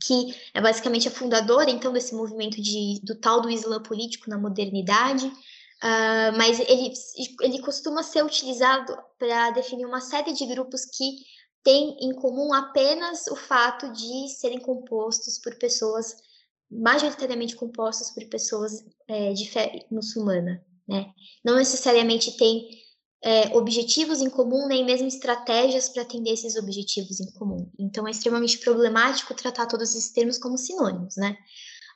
que 0.00 0.34
é 0.52 0.60
basicamente 0.60 1.08
a 1.08 1.10
fundadora, 1.10 1.70
então, 1.70 1.92
desse 1.92 2.14
movimento 2.14 2.60
de, 2.60 3.00
do 3.02 3.14
tal 3.14 3.40
do 3.40 3.50
Islã 3.50 3.82
político 3.82 4.28
na 4.28 4.38
modernidade, 4.38 5.26
uh, 5.26 6.36
mas 6.36 6.60
ele, 6.60 6.92
ele 7.40 7.60
costuma 7.60 8.02
ser 8.02 8.24
utilizado 8.24 8.96
para 9.18 9.50
definir 9.50 9.86
uma 9.86 10.00
série 10.00 10.32
de 10.32 10.46
grupos 10.46 10.84
que 10.84 11.16
têm 11.62 11.96
em 12.00 12.14
comum 12.14 12.52
apenas 12.52 13.26
o 13.28 13.36
fato 13.36 13.90
de 13.92 14.28
serem 14.28 14.60
compostos 14.60 15.38
por 15.38 15.54
pessoas, 15.56 16.14
majoritariamente 16.70 17.56
compostos 17.56 18.10
por 18.10 18.24
pessoas 18.28 18.84
é, 19.08 19.32
de 19.32 19.48
fé 19.48 19.86
muçulmana 19.90 20.62
né? 20.86 21.12
Não 21.44 21.56
necessariamente 21.56 22.36
tem 22.36 22.68
é, 23.24 23.56
objetivos 23.56 24.20
em 24.20 24.28
comum, 24.28 24.68
nem 24.68 24.84
mesmo 24.84 25.08
estratégias 25.08 25.88
para 25.88 26.02
atender 26.02 26.30
esses 26.30 26.56
objetivos 26.56 27.20
em 27.20 27.32
comum. 27.32 27.70
Então, 27.78 28.06
é 28.06 28.10
extremamente 28.10 28.58
problemático 28.58 29.32
tratar 29.32 29.66
todos 29.66 29.94
esses 29.94 30.12
termos 30.12 30.36
como 30.36 30.58
sinônimos, 30.58 31.16
né? 31.16 31.34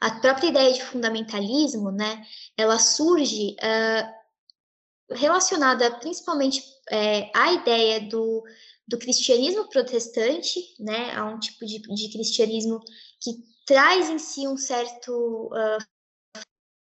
A 0.00 0.20
própria 0.20 0.48
ideia 0.48 0.72
de 0.72 0.82
fundamentalismo, 0.82 1.90
né, 1.90 2.24
ela 2.56 2.78
surge 2.78 3.56
uh, 3.60 5.14
relacionada 5.14 5.90
principalmente 5.98 6.62
é, 6.88 7.30
à 7.34 7.52
ideia 7.52 8.00
do, 8.08 8.42
do 8.86 8.96
cristianismo 8.96 9.68
protestante, 9.68 10.60
né, 10.78 11.14
a 11.14 11.24
um 11.24 11.38
tipo 11.38 11.66
de, 11.66 11.80
de 11.80 12.12
cristianismo 12.12 12.80
que 13.20 13.32
traz 13.66 14.08
em 14.08 14.18
si 14.18 14.46
um 14.46 14.56
certo 14.56 15.50
uh, 15.52 15.84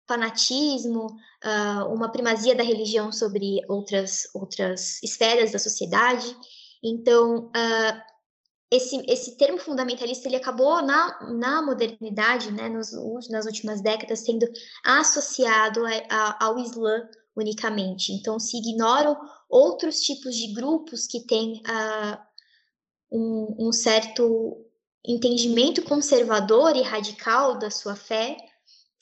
fanatismo, 0.09 1.07
uh, 1.45 1.93
uma 1.93 2.11
primazia 2.11 2.55
da 2.55 2.63
religião 2.63 3.13
sobre 3.13 3.61
outras, 3.69 4.27
outras 4.35 5.01
esferas 5.03 5.53
da 5.53 5.59
sociedade. 5.59 6.35
Então, 6.83 7.47
uh, 7.49 8.03
esse, 8.71 9.03
esse 9.07 9.37
termo 9.37 9.59
fundamentalista 9.59 10.27
ele 10.27 10.37
acabou 10.37 10.83
na, 10.83 11.33
na 11.35 11.63
modernidade, 11.63 12.51
né, 12.51 12.69
nos, 12.69 12.91
nas 13.29 13.45
últimas 13.45 13.83
décadas, 13.83 14.21
sendo 14.21 14.47
associado 14.85 15.85
a, 15.85 15.91
a, 16.11 16.47
ao 16.47 16.59
Islã 16.59 17.07
unicamente. 17.37 18.13
Então, 18.13 18.39
se 18.41 18.57
ignoram 18.57 19.17
outros 19.49 20.01
tipos 20.01 20.35
de 20.35 20.53
grupos 20.55 21.07
que 21.07 21.21
têm 21.21 21.63
uh, 21.63 22.19
um, 23.13 23.69
um 23.69 23.73
certo 23.73 24.65
entendimento 25.07 25.83
conservador 25.83 26.77
e 26.77 26.83
radical 26.83 27.59
da 27.59 27.71
sua 27.71 27.95
fé, 27.95 28.37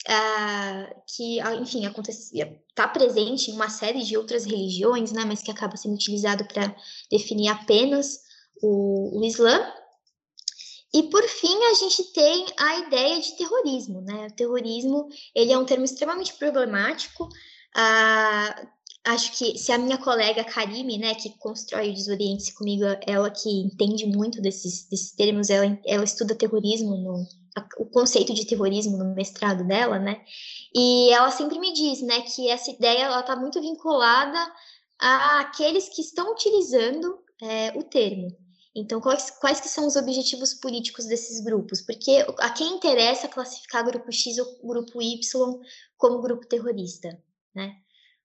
uh, 0.07 1.01
que, 1.05 1.39
ah, 1.41 1.55
enfim, 1.55 1.85
acontecia, 1.85 2.59
está 2.69 2.87
presente 2.87 3.51
em 3.51 3.53
uma 3.53 3.69
série 3.69 4.03
de 4.03 4.17
outras 4.17 4.45
religiões, 4.45 5.11
né, 5.11 5.25
mas 5.25 5.41
que 5.41 5.51
acaba 5.51 5.75
sendo 5.75 5.95
utilizado 5.95 6.45
para 6.45 6.73
definir 7.11 7.49
apenas 7.49 8.21
o, 8.61 9.19
o 9.19 9.23
Islã. 9.25 9.59
E 10.93 11.03
por 11.03 11.23
fim, 11.23 11.63
a 11.65 11.73
gente 11.73 12.03
tem 12.13 12.45
a 12.57 12.77
ideia 12.77 13.21
de 13.21 13.35
terrorismo, 13.35 14.01
né? 14.01 14.27
O 14.27 14.35
terrorismo, 14.35 15.09
ele 15.35 15.51
é 15.51 15.57
um 15.57 15.65
termo 15.65 15.83
extremamente 15.83 16.33
problemático. 16.35 17.25
Uh, 17.25 18.67
acho 19.03 19.37
que 19.37 19.57
se 19.57 19.71
a 19.71 19.77
minha 19.77 19.97
colega 19.97 20.45
Karime, 20.45 20.97
né, 20.97 21.13
que 21.13 21.37
constrói 21.37 21.89
o 21.89 21.93
Desoriente 21.93 22.53
comigo, 22.53 22.85
ela 23.05 23.29
que 23.29 23.49
entende 23.49 24.05
muito 24.05 24.41
desses, 24.41 24.87
desses 24.89 25.11
termos, 25.11 25.49
ela, 25.49 25.77
ela 25.85 26.03
estuda 26.05 26.33
terrorismo 26.33 26.95
no, 26.97 27.27
o 27.77 27.85
conceito 27.85 28.33
de 28.33 28.45
terrorismo 28.45 28.97
no 28.97 29.13
mestrado 29.13 29.65
dela, 29.65 29.99
né? 29.99 30.23
E 30.73 31.11
ela 31.11 31.31
sempre 31.31 31.59
me 31.59 31.73
diz, 31.73 32.01
né, 32.01 32.21
que 32.21 32.49
essa 32.49 32.71
ideia 32.71 33.03
ela 33.03 33.19
está 33.21 33.35
muito 33.35 33.61
vinculada 33.61 34.37
àqueles 34.99 35.89
que 35.89 36.01
estão 36.01 36.31
utilizando 36.31 37.19
é, 37.41 37.77
o 37.77 37.83
termo. 37.83 38.35
Então, 38.75 39.01
quais, 39.01 39.31
quais 39.31 39.59
que 39.59 39.69
são 39.69 39.87
os 39.87 39.95
objetivos 39.95 40.53
políticos 40.53 41.05
desses 41.05 41.43
grupos? 41.43 41.81
Porque 41.81 42.23
a 42.39 42.49
quem 42.51 42.75
interessa 42.75 43.27
classificar 43.27 43.83
grupo 43.83 44.11
X 44.11 44.37
ou 44.37 44.59
grupo 44.63 45.01
Y 45.01 45.19
como 45.97 46.21
grupo 46.21 46.45
terrorista, 46.47 47.09
né? 47.55 47.73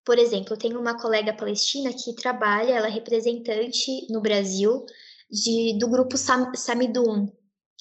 Por 0.04 0.18
exemplo, 0.18 0.52
eu 0.52 0.58
tenho 0.58 0.78
uma 0.78 1.00
colega 1.00 1.32
palestina 1.32 1.92
que 1.92 2.14
trabalha, 2.14 2.74
ela 2.74 2.88
é 2.88 2.90
representante 2.90 4.06
no 4.10 4.20
Brasil 4.20 4.84
de, 5.30 5.78
do 5.78 5.88
grupo 5.88 6.18
Sam, 6.18 6.52
Samidun, 6.54 7.32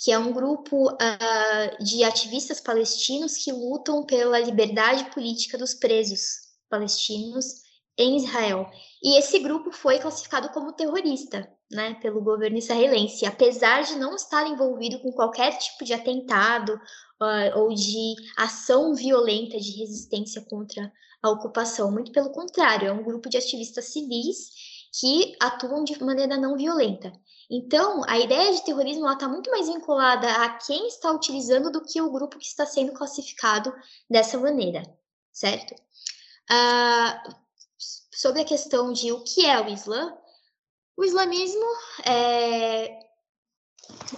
que 0.01 0.11
é 0.11 0.17
um 0.17 0.33
grupo 0.33 0.89
uh, 0.89 1.83
de 1.83 2.03
ativistas 2.03 2.59
palestinos 2.59 3.37
que 3.37 3.51
lutam 3.51 4.03
pela 4.03 4.39
liberdade 4.39 5.05
política 5.11 5.59
dos 5.59 5.75
presos 5.75 6.19
palestinos 6.67 7.61
em 7.95 8.17
Israel. 8.17 8.67
E 9.03 9.19
esse 9.19 9.37
grupo 9.37 9.71
foi 9.71 9.99
classificado 9.99 10.49
como 10.49 10.73
terrorista, 10.73 11.47
né, 11.71 11.93
pelo 12.01 12.23
governo 12.23 12.57
israelense, 12.57 13.27
apesar 13.27 13.83
de 13.83 13.95
não 13.95 14.15
estar 14.15 14.47
envolvido 14.47 14.99
com 14.99 15.11
qualquer 15.11 15.55
tipo 15.59 15.85
de 15.85 15.93
atentado 15.93 16.73
uh, 16.73 17.59
ou 17.59 17.69
de 17.69 18.15
ação 18.35 18.95
violenta 18.95 19.59
de 19.59 19.77
resistência 19.77 20.41
contra 20.49 20.91
a 21.21 21.29
ocupação. 21.29 21.91
Muito 21.91 22.11
pelo 22.11 22.31
contrário, 22.31 22.87
é 22.87 22.91
um 22.91 23.03
grupo 23.03 23.29
de 23.29 23.37
ativistas 23.37 23.85
civis 23.85 24.49
que 24.91 25.36
atuam 25.39 25.84
de 25.84 26.01
maneira 26.04 26.38
não 26.38 26.58
violenta. 26.58 27.12
Então, 27.49 28.01
a 28.08 28.19
ideia 28.19 28.54
de 28.54 28.63
terrorismo 28.63 29.10
está 29.10 29.27
muito 29.27 29.49
mais 29.49 29.67
vinculada 29.67 30.27
a 30.27 30.58
quem 30.58 30.88
está 30.88 31.12
utilizando 31.12 31.71
do 31.71 31.82
que 31.82 32.01
o 32.01 32.12
grupo 32.12 32.38
que 32.38 32.45
está 32.45 32.65
sendo 32.65 32.91
classificado 32.93 33.73
dessa 34.10 34.38
maneira, 34.38 34.84
certo? 35.32 35.73
Uh, 36.49 37.36
sobre 37.77 38.41
a 38.41 38.45
questão 38.45 38.91
de 38.91 39.12
o 39.12 39.23
que 39.23 39.45
é 39.45 39.62
o 39.62 39.69
Islã, 39.69 40.17
o 40.97 41.04
islamismo 41.04 41.65
é, 42.06 42.99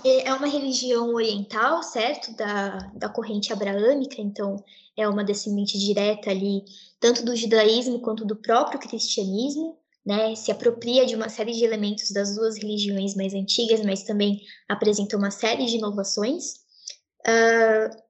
é 0.04 0.34
uma 0.34 0.48
religião 0.48 1.14
oriental, 1.14 1.84
certo? 1.84 2.36
Da, 2.36 2.78
da 2.96 3.10
corrente 3.10 3.54
abraâmica, 3.54 4.20
então 4.20 4.64
é 4.98 5.08
uma 5.08 5.24
descendente 5.24 5.78
direta 5.78 6.30
ali, 6.30 6.66
tanto 7.00 7.24
do 7.24 7.36
judaísmo 7.36 8.00
quanto 8.00 8.26
do 8.26 8.36
próprio 8.36 8.80
cristianismo 8.80 9.78
né, 10.06 10.36
se 10.36 10.52
apropria 10.52 11.06
de 11.06 11.16
uma 11.16 11.30
série 11.30 11.54
de 11.54 11.64
elementos 11.64 12.12
das 12.12 12.36
duas 12.36 12.58
religiões 12.58 13.16
mais 13.16 13.34
antigas, 13.34 13.82
mas 13.86 14.04
também 14.04 14.42
apresenta 14.68 15.18
uma 15.18 15.32
série 15.32 15.66
de 15.66 15.78
inovações. 15.78 16.56
Uh, 17.26 18.04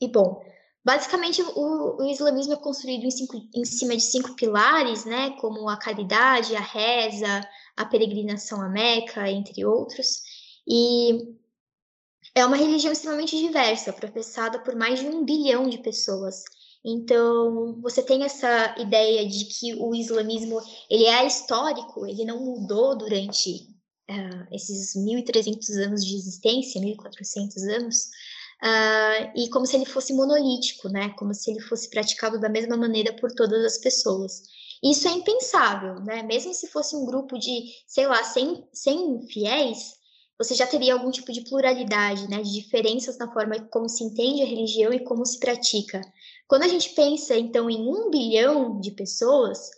e 0.00 0.08
bom, 0.08 0.42
basicamente 0.82 1.42
o, 1.42 2.02
o, 2.02 2.10
islamismo 2.10 2.54
é 2.54 2.56
construído 2.56 3.04
em, 3.04 3.10
cinco, 3.10 3.36
em 3.54 3.64
cima 3.64 3.94
de 3.94 4.02
cinco 4.02 4.34
pilares, 4.34 5.04
né, 5.04 5.30
como 5.38 5.68
a 5.68 5.76
caridade, 5.76 6.56
a 6.56 6.60
reza, 6.60 7.46
a 7.76 7.84
peregrinação 7.84 8.62
a 8.62 8.68
Meca, 8.68 9.30
entre 9.30 9.64
outros. 9.66 10.22
E 10.66 11.36
é 12.34 12.46
uma 12.46 12.56
religião 12.56 12.92
extremamente 12.92 13.36
diversa, 13.36 13.92
professada 13.92 14.58
por 14.60 14.74
mais 14.74 15.00
de 15.00 15.06
um 15.06 15.24
bilhão 15.24 15.68
de 15.68 15.78
pessoas. 15.78 16.44
Então, 16.84 17.78
você 17.82 18.02
tem 18.02 18.24
essa 18.24 18.74
ideia 18.78 19.28
de 19.28 19.44
que 19.44 19.74
o 19.74 19.94
islamismo 19.94 20.60
ele 20.88 21.04
é 21.04 21.26
histórico, 21.26 22.06
ele 22.06 22.24
não 22.24 22.42
mudou 22.42 22.96
durante 22.96 23.68
uh, 24.10 24.46
esses 24.50 24.96
1.300 24.96 25.86
anos 25.86 26.04
de 26.04 26.16
existência, 26.16 26.80
1.400 26.80 27.76
anos, 27.76 28.04
uh, 28.62 29.32
e 29.36 29.50
como 29.50 29.66
se 29.66 29.76
ele 29.76 29.84
fosse 29.84 30.14
monolítico, 30.14 30.88
né? 30.88 31.10
Como 31.18 31.34
se 31.34 31.50
ele 31.50 31.60
fosse 31.60 31.90
praticado 31.90 32.40
da 32.40 32.48
mesma 32.48 32.76
maneira 32.76 33.12
por 33.12 33.30
todas 33.32 33.62
as 33.64 33.78
pessoas. 33.78 34.42
Isso 34.82 35.06
é 35.06 35.12
impensável, 35.12 35.96
né? 35.96 36.22
Mesmo 36.22 36.54
se 36.54 36.66
fosse 36.68 36.96
um 36.96 37.04
grupo 37.04 37.38
de, 37.38 37.64
sei 37.86 38.06
lá, 38.06 38.24
100, 38.24 38.68
100 38.72 39.26
fiéis, 39.28 40.00
você 40.38 40.54
já 40.54 40.66
teria 40.66 40.94
algum 40.94 41.10
tipo 41.10 41.30
de 41.30 41.42
pluralidade, 41.42 42.26
né? 42.30 42.40
De 42.42 42.50
diferenças 42.50 43.18
na 43.18 43.30
forma 43.30 43.60
como 43.70 43.86
se 43.86 44.02
entende 44.02 44.42
a 44.42 44.46
religião 44.46 44.90
e 44.90 45.04
como 45.04 45.26
se 45.26 45.38
pratica. 45.38 46.00
Quando 46.50 46.64
a 46.64 46.68
gente 46.68 46.90
pensa, 46.94 47.36
então, 47.36 47.70
em 47.70 47.88
um 47.88 48.10
bilhão 48.10 48.80
de 48.80 48.90
pessoas, 48.90 49.70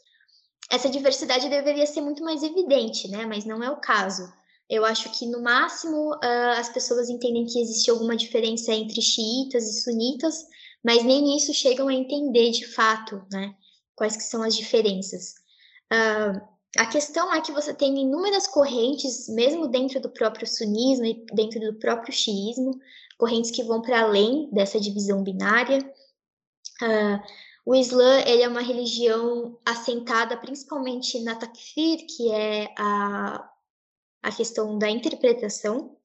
essa 0.71 0.89
diversidade 0.89 1.51
deveria 1.51 1.85
ser 1.85 2.01
muito 2.01 2.25
mais 2.25 2.43
evidente, 2.43 3.09
né? 3.09 3.27
Mas 3.27 3.45
não 3.45 3.63
é 3.63 3.71
o 3.71 3.77
caso. 3.77 4.33
Eu 4.71 4.83
acho 4.87 5.11
que, 5.13 5.27
no 5.27 5.43
máximo, 5.43 6.15
uh, 6.15 6.53
as 6.57 6.71
pessoas 6.71 7.11
entendem 7.11 7.45
que 7.45 7.61
existe 7.61 7.91
alguma 7.91 8.17
diferença 8.17 8.73
entre 8.73 9.03
xiitas 9.03 9.69
e 9.69 9.83
sunitas, 9.83 10.47
mas 10.83 11.05
nem 11.05 11.37
isso 11.37 11.53
chegam 11.53 11.89
a 11.89 11.93
entender 11.93 12.51
de 12.53 12.67
fato, 12.67 13.23
né? 13.31 13.55
Quais 13.95 14.17
que 14.17 14.23
são 14.23 14.43
as 14.43 14.57
diferenças. 14.57 15.35
Uh, 15.93 16.41
a 16.79 16.87
questão 16.87 17.35
é 17.35 17.43
que 17.43 17.53
você 17.53 17.75
tem 17.75 18.01
inúmeras 18.01 18.47
correntes, 18.47 19.29
mesmo 19.29 19.69
dentro 19.69 20.01
do 20.01 20.09
próprio 20.09 20.47
sunismo 20.47 21.05
e 21.05 21.23
dentro 21.35 21.61
do 21.61 21.79
próprio 21.79 22.15
xiismo, 22.15 22.81
correntes 23.19 23.51
que 23.51 23.63
vão 23.63 23.83
para 23.83 24.01
além 24.01 24.49
dessa 24.51 24.81
divisão 24.81 25.23
binária. 25.23 25.79
Uh, 26.83 27.23
o 27.65 27.75
Islã 27.75 28.21
ele 28.27 28.43
é 28.43 28.49
uma 28.49 28.61
religião 28.61 29.57
assentada 29.65 30.37
principalmente 30.37 31.21
na 31.23 31.37
takfir, 31.37 32.07
que 32.09 32.31
é 32.33 32.75
a, 32.77 33.49
a 34.23 34.33
questão 34.33 34.77
da 34.77 34.91
interpretação. 34.91 35.97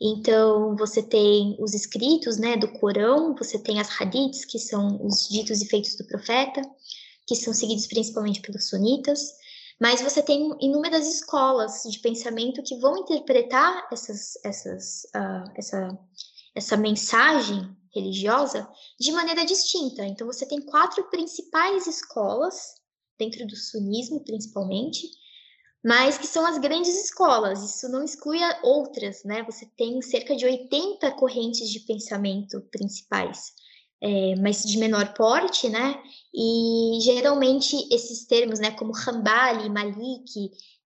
Então, 0.00 0.74
você 0.76 1.02
tem 1.02 1.56
os 1.60 1.74
escritos 1.74 2.38
né, 2.38 2.56
do 2.56 2.66
Corão, 2.68 3.34
você 3.36 3.58
tem 3.58 3.78
as 3.78 4.00
hadiths, 4.00 4.44
que 4.44 4.58
são 4.58 5.04
os 5.06 5.28
ditos 5.28 5.60
e 5.60 5.66
feitos 5.66 5.94
do 5.94 6.06
profeta, 6.06 6.62
que 7.26 7.36
são 7.36 7.52
seguidos 7.52 7.86
principalmente 7.86 8.40
pelos 8.40 8.68
sunitas, 8.68 9.34
mas 9.78 10.00
você 10.00 10.22
tem 10.22 10.56
inúmeras 10.60 11.06
escolas 11.06 11.82
de 11.88 11.98
pensamento 12.00 12.62
que 12.62 12.76
vão 12.76 12.98
interpretar 12.98 13.88
essas, 13.92 14.34
essas, 14.44 15.04
uh, 15.14 15.50
essa, 15.54 15.98
essa 16.54 16.76
mensagem 16.76 17.76
religiosa 17.94 18.68
de 18.98 19.12
maneira 19.12 19.44
distinta. 19.44 20.04
Então, 20.04 20.26
você 20.26 20.46
tem 20.46 20.60
quatro 20.60 21.08
principais 21.10 21.86
escolas, 21.86 22.80
dentro 23.18 23.46
do 23.46 23.54
sunismo 23.54 24.24
principalmente, 24.24 25.06
mas 25.84 26.18
que 26.18 26.26
são 26.26 26.46
as 26.46 26.58
grandes 26.58 26.94
escolas. 27.04 27.62
Isso 27.62 27.88
não 27.88 28.04
exclui 28.04 28.38
outras, 28.62 29.24
né? 29.24 29.42
Você 29.44 29.66
tem 29.76 30.00
cerca 30.02 30.36
de 30.36 30.44
80 30.44 31.10
correntes 31.12 31.70
de 31.70 31.80
pensamento 31.80 32.60
principais, 32.70 33.52
é, 34.00 34.34
mas 34.36 34.62
de 34.62 34.78
menor 34.78 35.14
porte, 35.14 35.68
né? 35.68 36.02
E 36.34 36.98
geralmente 37.02 37.76
esses 37.92 38.26
termos, 38.26 38.58
né, 38.58 38.70
como 38.72 38.92
Hanbali, 38.94 39.68
Malik, 39.68 40.50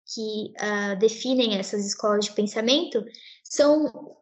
que 0.08 0.52
uh, 0.60 0.96
definem 0.98 1.56
essas 1.56 1.84
escolas 1.84 2.26
de 2.26 2.32
pensamento, 2.32 3.04
são 3.48 4.16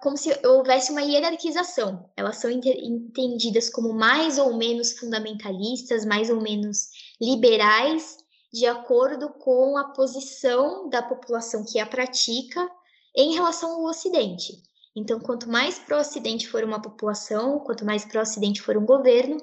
como 0.00 0.16
se 0.16 0.30
houvesse 0.46 0.92
uma 0.92 1.02
hierarquização. 1.02 2.08
Elas 2.16 2.36
são 2.36 2.50
entendidas 2.50 3.68
como 3.68 3.92
mais 3.92 4.38
ou 4.38 4.56
menos 4.56 4.92
fundamentalistas, 4.98 6.04
mais 6.04 6.30
ou 6.30 6.40
menos 6.40 6.88
liberais, 7.20 8.16
de 8.52 8.66
acordo 8.66 9.30
com 9.30 9.76
a 9.76 9.92
posição 9.92 10.88
da 10.88 11.02
população 11.02 11.64
que 11.64 11.78
a 11.78 11.86
pratica 11.86 12.68
em 13.14 13.34
relação 13.34 13.72
ao 13.72 13.84
Ocidente. 13.84 14.62
Então, 14.94 15.20
quanto 15.20 15.48
mais 15.48 15.78
para 15.78 15.96
o 15.96 16.00
Ocidente 16.00 16.48
for 16.48 16.64
uma 16.64 16.80
população, 16.80 17.60
quanto 17.60 17.84
mais 17.84 18.04
para 18.04 18.18
o 18.18 18.22
Ocidente 18.22 18.62
for 18.62 18.76
um 18.76 18.86
governo, 18.86 19.36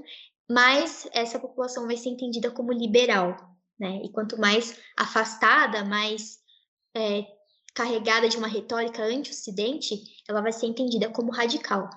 mais 0.49 1.07
essa 1.11 1.39
população 1.39 1.85
vai 1.85 1.97
ser 1.97 2.09
entendida 2.09 2.51
como 2.51 2.71
liberal, 2.71 3.35
né? 3.79 4.01
E 4.03 4.09
quanto 4.09 4.39
mais 4.39 4.77
afastada, 4.97 5.83
mais 5.83 6.39
é, 6.95 7.25
carregada 7.77 8.27
de 8.27 8.37
uma 8.37 8.47
retórica 8.47 9.03
anti-Ocidente, 9.03 10.01
ela 10.27 10.41
vai 10.41 10.51
ser 10.51 10.65
entendida 10.65 11.09
como 11.09 11.31
radical. 11.31 11.87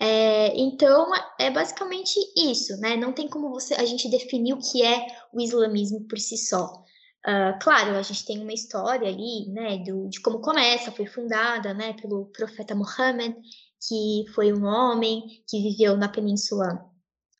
É, 0.00 0.58
então, 0.58 1.10
é 1.38 1.50
basicamente 1.50 2.18
isso, 2.34 2.80
né? 2.80 2.96
Não 2.96 3.12
tem 3.12 3.28
como 3.28 3.50
você, 3.50 3.74
a 3.74 3.84
gente 3.84 4.08
definir 4.08 4.54
o 4.54 4.58
que 4.58 4.82
é 4.82 5.06
o 5.30 5.40
islamismo 5.40 6.06
por 6.08 6.18
si 6.18 6.38
só. 6.38 6.82
Uh, 7.26 7.58
claro, 7.60 7.96
a 7.96 8.02
gente 8.02 8.24
tem 8.24 8.40
uma 8.40 8.54
história 8.54 9.06
ali, 9.06 9.48
né, 9.48 9.78
do, 9.78 10.08
de 10.08 10.18
como 10.22 10.40
começa, 10.40 10.92
foi 10.92 11.04
fundada, 11.04 11.74
né, 11.74 11.92
pelo 12.00 12.26
profeta 12.26 12.74
Muhammad, 12.74 13.34
que 13.86 14.24
foi 14.34 14.52
um 14.52 14.64
homem 14.64 15.42
que 15.46 15.60
viveu 15.60 15.96
na 15.96 16.08
Península 16.08 16.86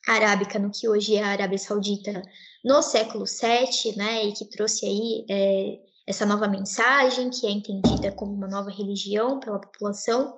Arábica, 0.07 0.59
no 0.59 0.69
que 0.69 0.87
hoje 0.87 1.15
é 1.15 1.23
a 1.23 1.29
Arábia 1.29 1.57
Saudita, 1.57 2.21
no 2.63 2.83
século 2.83 3.23
VII, 3.25 3.95
né, 3.95 4.25
e 4.25 4.33
que 4.33 4.45
trouxe 4.45 4.85
aí 4.85 5.25
é, 5.29 5.88
essa 6.09 6.25
nova 6.25 6.47
mensagem, 6.47 7.29
que 7.29 7.45
é 7.45 7.51
entendida 7.51 8.11
como 8.11 8.33
uma 8.33 8.47
nova 8.47 8.71
religião 8.71 9.39
pela 9.39 9.59
população. 9.59 10.35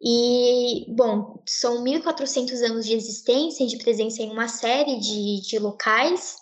E, 0.00 0.86
bom, 0.88 1.42
são 1.46 1.84
1.400 1.84 2.62
anos 2.64 2.86
de 2.86 2.94
existência 2.94 3.62
e 3.62 3.66
de 3.66 3.76
presença 3.76 4.22
em 4.22 4.30
uma 4.30 4.48
série 4.48 4.98
de, 4.98 5.42
de 5.42 5.58
locais, 5.58 6.36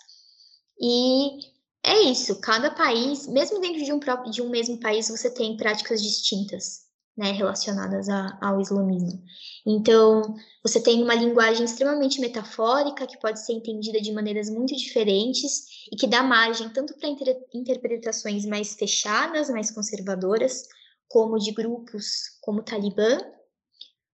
e 0.79 1.51
é 1.83 1.99
isso, 2.03 2.39
cada 2.39 2.71
país, 2.71 3.27
mesmo 3.27 3.59
dentro 3.59 3.83
de 3.83 3.91
um, 3.91 3.99
próprio, 3.99 4.31
de 4.31 4.41
um 4.41 4.49
mesmo 4.49 4.79
país, 4.79 5.09
você 5.09 5.29
tem 5.29 5.57
práticas 5.57 6.01
distintas 6.01 6.80
né, 7.17 7.31
relacionadas 7.31 8.07
a, 8.09 8.37
ao 8.41 8.61
islamismo. 8.61 9.21
Então, 9.65 10.35
você 10.63 10.81
tem 10.81 11.03
uma 11.03 11.13
linguagem 11.13 11.65
extremamente 11.65 12.19
metafórica, 12.19 13.05
que 13.05 13.19
pode 13.19 13.43
ser 13.45 13.53
entendida 13.53 13.99
de 13.99 14.11
maneiras 14.11 14.49
muito 14.49 14.75
diferentes 14.75 15.65
e 15.91 15.95
que 15.95 16.07
dá 16.07 16.23
margem 16.23 16.69
tanto 16.69 16.95
para 16.97 17.09
inter 17.09 17.37
interpretações 17.53 18.45
mais 18.45 18.73
fechadas, 18.75 19.49
mais 19.49 19.71
conservadoras, 19.71 20.63
como 21.07 21.37
de 21.37 21.51
grupos 21.51 22.39
como 22.41 22.61
o 22.61 22.63
Talibã, 22.63 23.19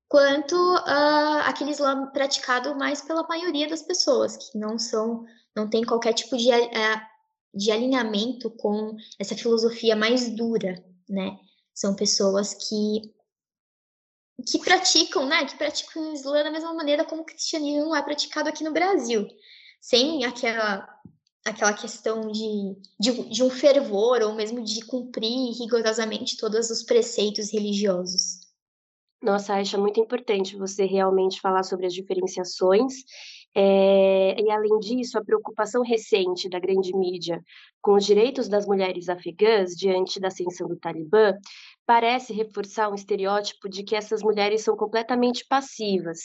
quanto 0.08 0.56
uh, 0.56 1.42
aquele 1.46 1.72
Islã 1.72 2.08
praticado 2.08 2.76
mais 2.76 3.02
pela 3.02 3.28
maioria 3.28 3.68
das 3.68 3.84
pessoas, 3.84 4.38
que 4.38 4.58
não 4.58 4.80
são, 4.80 5.24
não 5.56 5.70
tem 5.70 5.84
qualquer 5.84 6.14
tipo 6.14 6.36
de, 6.36 6.50
uh, 6.50 7.02
de 7.54 7.72
alinhamento 7.72 8.50
com 8.52 8.96
essa 9.20 9.36
filosofia 9.36 9.96
mais 9.96 10.36
dura, 10.36 10.84
né? 11.08 11.38
São 11.78 11.94
pessoas 11.94 12.56
que 12.56 13.14
que 14.48 14.58
praticam, 14.58 15.28
né? 15.28 15.46
Que 15.46 15.56
praticam 15.56 16.10
o 16.10 16.14
Islã 16.14 16.44
da 16.44 16.50
mesma 16.50 16.74
maneira 16.74 17.06
como 17.06 17.22
o 17.22 17.26
cristianismo 17.26 17.96
é 17.96 18.02
praticado 18.02 18.50
aqui 18.50 18.64
no 18.64 18.74
Brasil, 18.74 19.28
sem 19.80 20.26
aquela 20.26 20.90
aquela 21.46 21.74
questão 21.74 22.32
de, 22.32 22.76
de, 23.00 23.30
de 23.30 23.44
um 23.44 23.50
fervor 23.52 24.24
ou 24.24 24.34
mesmo 24.34 24.64
de 24.64 24.84
cumprir 24.86 25.54
rigorosamente 25.60 26.36
todos 26.36 26.72
os 26.72 26.82
preceitos 26.82 27.54
religiosos. 27.54 28.40
Nossa, 29.22 29.54
acho 29.54 29.80
muito 29.80 30.00
importante 30.00 30.58
você 30.58 30.84
realmente 30.84 31.40
falar 31.40 31.62
sobre 31.62 31.86
as 31.86 31.94
diferenciações 31.94 33.04
é, 33.60 34.40
e, 34.40 34.52
além 34.52 34.78
disso, 34.78 35.18
a 35.18 35.24
preocupação 35.24 35.82
recente 35.82 36.48
da 36.48 36.60
grande 36.60 36.96
mídia 36.96 37.44
com 37.82 37.96
os 37.96 38.06
direitos 38.06 38.48
das 38.48 38.68
mulheres 38.68 39.10
afegãs 39.10 39.72
diante 39.72 40.20
da 40.20 40.28
ascensão 40.28 40.68
do 40.68 40.78
Talibã 40.78 41.34
parece 41.84 42.34
reforçar 42.34 42.88
um 42.88 42.94
estereótipo 42.94 43.68
de 43.68 43.82
que 43.82 43.96
essas 43.96 44.22
mulheres 44.22 44.62
são 44.62 44.78
completamente 44.78 45.44
passivas 45.50 46.20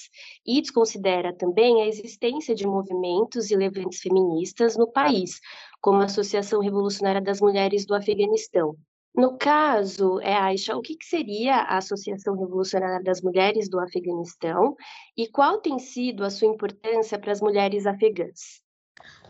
e 0.46 0.60
desconsidera 0.60 1.34
também 1.34 1.80
a 1.80 1.86
existência 1.86 2.54
de 2.54 2.66
movimentos 2.66 3.50
e 3.50 3.56
levantes 3.56 4.00
feministas 4.00 4.76
no 4.76 4.92
país, 4.92 5.40
como 5.80 6.02
a 6.02 6.04
Associação 6.04 6.60
Revolucionária 6.60 7.22
das 7.22 7.40
Mulheres 7.40 7.86
do 7.86 7.94
Afeganistão, 7.94 8.76
no 9.14 9.36
caso, 9.36 10.20
é, 10.20 10.34
Aisha, 10.34 10.74
o 10.74 10.80
que, 10.80 10.96
que 10.96 11.04
seria 11.04 11.56
a 11.56 11.76
Associação 11.76 12.34
Revolucionária 12.34 13.02
das 13.04 13.20
Mulheres 13.20 13.68
do 13.68 13.78
Afeganistão 13.78 14.74
e 15.14 15.28
qual 15.28 15.60
tem 15.60 15.78
sido 15.78 16.24
a 16.24 16.30
sua 16.30 16.48
importância 16.48 17.18
para 17.18 17.30
as 17.30 17.40
mulheres 17.40 17.86
afegãs? 17.86 18.62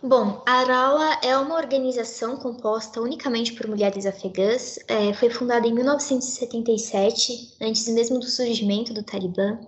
Bom, 0.00 0.42
a 0.46 0.52
Arawa 0.52 1.18
é 1.22 1.36
uma 1.36 1.56
organização 1.56 2.36
composta 2.36 3.00
unicamente 3.00 3.52
por 3.54 3.66
mulheres 3.66 4.06
afegãs. 4.06 4.78
É, 4.86 5.12
foi 5.14 5.30
fundada 5.30 5.66
em 5.66 5.72
1977, 5.72 7.56
antes 7.60 7.88
mesmo 7.88 8.20
do 8.20 8.26
surgimento 8.26 8.94
do 8.94 9.02
Talibã, 9.02 9.58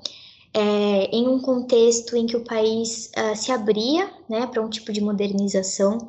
é, 0.52 1.06
em 1.12 1.28
um 1.28 1.40
contexto 1.40 2.16
em 2.16 2.26
que 2.26 2.36
o 2.36 2.44
país 2.44 3.10
uh, 3.16 3.34
se 3.36 3.50
abria 3.50 4.08
né, 4.28 4.46
para 4.46 4.62
um 4.62 4.70
tipo 4.70 4.92
de 4.92 5.00
modernização. 5.00 6.08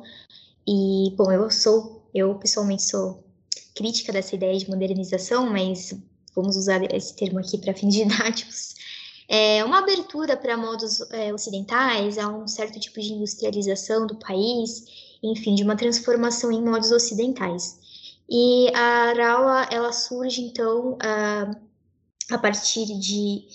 E, 0.66 1.12
bom, 1.16 1.30
eu 1.32 1.50
sou, 1.50 2.08
eu 2.14 2.34
pessoalmente 2.36 2.82
sou 2.84 3.25
crítica 3.76 4.12
dessa 4.12 4.34
ideia 4.34 4.58
de 4.58 4.68
modernização, 4.68 5.48
mas 5.48 5.94
vamos 6.34 6.56
usar 6.56 6.82
esse 6.92 7.14
termo 7.14 7.38
aqui 7.38 7.58
para 7.58 7.74
fins 7.74 7.94
didáticos, 7.94 8.74
é 9.28 9.64
uma 9.64 9.78
abertura 9.78 10.36
para 10.36 10.56
modos 10.56 11.00
é, 11.10 11.34
ocidentais, 11.34 12.16
a 12.16 12.28
um 12.28 12.46
certo 12.46 12.78
tipo 12.78 13.00
de 13.00 13.12
industrialização 13.12 14.06
do 14.06 14.16
país, 14.16 14.84
enfim, 15.22 15.54
de 15.54 15.64
uma 15.64 15.76
transformação 15.76 16.52
em 16.52 16.62
modos 16.62 16.92
ocidentais. 16.92 17.78
E 18.28 18.70
a 18.74 19.10
Arawa, 19.10 19.68
ela 19.70 19.92
surge, 19.92 20.42
então, 20.42 20.96
a, 21.00 21.56
a 22.30 22.38
partir 22.38 22.86
de, 22.98 23.48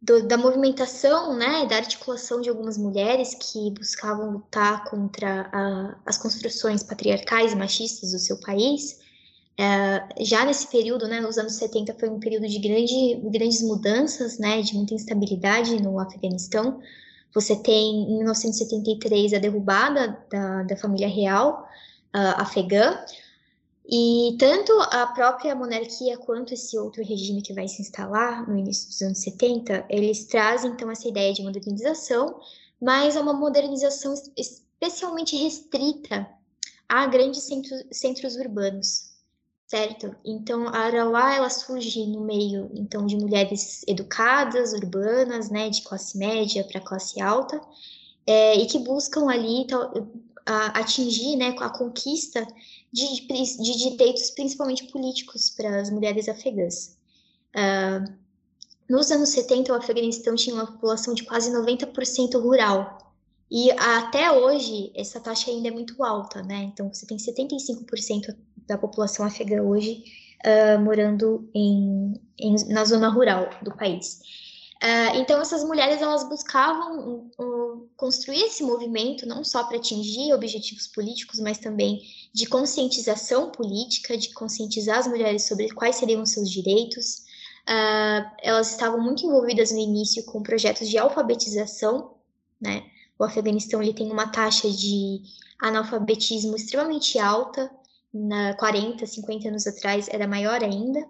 do, 0.00 0.26
da 0.26 0.36
movimentação, 0.36 1.34
né, 1.34 1.64
da 1.66 1.76
articulação 1.76 2.40
de 2.42 2.50
algumas 2.50 2.76
mulheres 2.76 3.34
que 3.34 3.70
buscavam 3.70 4.30
lutar 4.30 4.84
contra 4.84 5.48
a, 5.52 5.96
as 6.04 6.18
construções 6.18 6.82
patriarcais 6.82 7.52
e 7.52 7.56
machistas 7.56 8.12
do 8.12 8.18
seu 8.18 8.38
país, 8.40 8.97
é, 9.58 10.24
já 10.24 10.44
nesse 10.44 10.68
período, 10.68 11.08
né, 11.08 11.20
nos 11.20 11.36
anos 11.36 11.54
70, 11.54 11.92
foi 11.98 12.08
um 12.08 12.20
período 12.20 12.46
de 12.46 12.60
grande, 12.60 13.16
grandes 13.24 13.60
mudanças, 13.60 14.38
né, 14.38 14.62
de 14.62 14.74
muita 14.74 14.94
instabilidade 14.94 15.82
no 15.82 15.98
Afeganistão. 15.98 16.80
Você 17.34 17.56
tem, 17.56 18.04
em 18.04 18.18
1973, 18.18 19.34
a 19.34 19.38
derrubada 19.38 20.16
da, 20.30 20.62
da 20.62 20.76
família 20.76 21.08
real 21.08 21.68
uh, 22.14 22.40
afegã, 22.40 23.04
e 23.90 24.36
tanto 24.38 24.72
a 24.80 25.06
própria 25.08 25.56
monarquia 25.56 26.16
quanto 26.18 26.54
esse 26.54 26.78
outro 26.78 27.02
regime 27.02 27.42
que 27.42 27.54
vai 27.54 27.66
se 27.66 27.82
instalar 27.82 28.48
no 28.48 28.56
início 28.56 28.86
dos 28.88 29.02
anos 29.02 29.18
70, 29.18 29.86
eles 29.88 30.26
trazem, 30.26 30.70
então, 30.70 30.88
essa 30.90 31.08
ideia 31.08 31.32
de 31.32 31.42
modernização, 31.42 32.38
mas 32.80 33.16
é 33.16 33.20
uma 33.20 33.32
modernização 33.32 34.14
especialmente 34.36 35.34
restrita 35.36 36.28
a 36.88 37.06
grandes 37.06 37.42
centros, 37.42 37.84
centros 37.90 38.36
urbanos, 38.36 39.17
certo? 39.68 40.16
Então, 40.24 40.66
a 40.68 40.78
Arauá, 40.78 41.34
ela 41.34 41.50
surge 41.50 42.06
no 42.06 42.22
meio, 42.22 42.70
então, 42.74 43.06
de 43.06 43.16
mulheres 43.16 43.84
educadas, 43.86 44.72
urbanas, 44.72 45.50
né, 45.50 45.68
de 45.68 45.82
classe 45.82 46.16
média 46.16 46.64
para 46.64 46.80
classe 46.80 47.20
alta, 47.20 47.60
é, 48.26 48.56
e 48.56 48.66
que 48.66 48.78
buscam 48.78 49.28
ali 49.28 49.66
tal, 49.66 49.92
a, 50.46 50.80
atingir, 50.80 51.36
né, 51.36 51.54
a 51.60 51.68
conquista 51.68 52.46
de, 52.90 53.26
de 53.26 53.90
direitos, 53.90 54.30
principalmente 54.30 54.84
políticos, 54.84 55.50
para 55.50 55.80
as 55.80 55.90
mulheres 55.90 56.28
afegãs. 56.30 56.96
Uh, 57.54 58.10
nos 58.88 59.10
anos 59.10 59.28
70, 59.30 59.70
o 59.70 59.76
Afeganistão 59.76 60.34
tinha 60.34 60.56
uma 60.56 60.66
população 60.66 61.12
de 61.12 61.24
quase 61.24 61.50
90% 61.52 62.40
rural, 62.40 62.98
e 63.50 63.70
até 63.72 64.30
hoje, 64.32 64.92
essa 64.94 65.20
taxa 65.20 65.50
ainda 65.50 65.68
é 65.68 65.70
muito 65.70 66.02
alta, 66.02 66.42
né? 66.42 66.64
Então, 66.64 66.92
você 66.92 67.06
tem 67.06 67.16
75% 67.16 68.34
da 68.68 68.78
população 68.78 69.24
afegã 69.26 69.62
hoje 69.62 70.04
uh, 70.44 70.80
morando 70.80 71.48
em, 71.54 72.14
em, 72.38 72.54
na 72.68 72.84
zona 72.84 73.08
rural 73.08 73.50
do 73.62 73.74
país. 73.76 74.20
Uh, 74.82 75.16
então, 75.16 75.40
essas 75.40 75.64
mulheres 75.64 76.00
elas 76.00 76.28
buscavam 76.28 77.30
uh, 77.36 77.88
construir 77.96 78.42
esse 78.42 78.62
movimento 78.62 79.26
não 79.26 79.42
só 79.42 79.64
para 79.64 79.76
atingir 79.76 80.32
objetivos 80.32 80.86
políticos, 80.86 81.40
mas 81.40 81.58
também 81.58 82.00
de 82.32 82.46
conscientização 82.46 83.50
política, 83.50 84.16
de 84.16 84.32
conscientizar 84.32 84.98
as 84.98 85.08
mulheres 85.08 85.48
sobre 85.48 85.68
quais 85.70 85.96
seriam 85.96 86.22
os 86.22 86.30
seus 86.30 86.48
direitos. 86.48 87.26
Uh, 87.68 88.30
elas 88.40 88.70
estavam 88.70 89.00
muito 89.00 89.26
envolvidas 89.26 89.72
no 89.72 89.78
início 89.78 90.24
com 90.26 90.42
projetos 90.42 90.88
de 90.88 90.96
alfabetização, 90.96 92.14
né? 92.60 92.84
O 93.18 93.24
Afeganistão 93.24 93.82
ele 93.82 93.92
tem 93.92 94.12
uma 94.12 94.28
taxa 94.28 94.70
de 94.70 95.22
analfabetismo 95.60 96.54
extremamente 96.54 97.18
alta, 97.18 97.68
na 98.12 98.54
40, 98.54 99.04
50 99.04 99.48
anos 99.48 99.66
atrás 99.66 100.08
era 100.10 100.26
maior 100.26 100.62
ainda. 100.62 101.06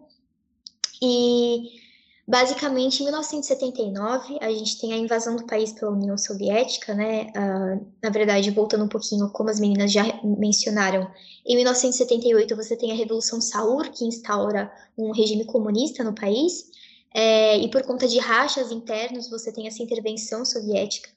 E 1.00 1.80
basicamente 2.26 3.00
em 3.00 3.04
1979 3.04 4.38
a 4.40 4.50
gente 4.50 4.80
tem 4.80 4.92
a 4.92 4.96
invasão 4.96 5.36
do 5.36 5.46
país 5.46 5.72
pela 5.72 5.92
União 5.92 6.18
Soviética, 6.18 6.94
né? 6.94 7.32
Uh, 7.36 7.86
na 8.02 8.10
verdade, 8.10 8.50
voltando 8.50 8.84
um 8.84 8.88
pouquinho, 8.88 9.30
como 9.30 9.48
as 9.48 9.60
meninas 9.60 9.92
já 9.92 10.02
mencionaram, 10.22 11.08
em 11.46 11.56
1978 11.56 12.54
você 12.56 12.76
tem 12.76 12.92
a 12.92 12.94
Revolução 12.94 13.40
Saur, 13.40 13.90
que 13.90 14.04
instaura 14.04 14.70
um 14.96 15.12
regime 15.12 15.44
comunista 15.44 16.02
no 16.04 16.14
país. 16.14 16.68
É, 17.14 17.56
e 17.56 17.70
por 17.70 17.82
conta 17.84 18.06
de 18.06 18.18
rachas 18.18 18.70
internos, 18.70 19.30
você 19.30 19.50
tem 19.50 19.66
essa 19.66 19.82
intervenção 19.82 20.44
soviética 20.44 21.08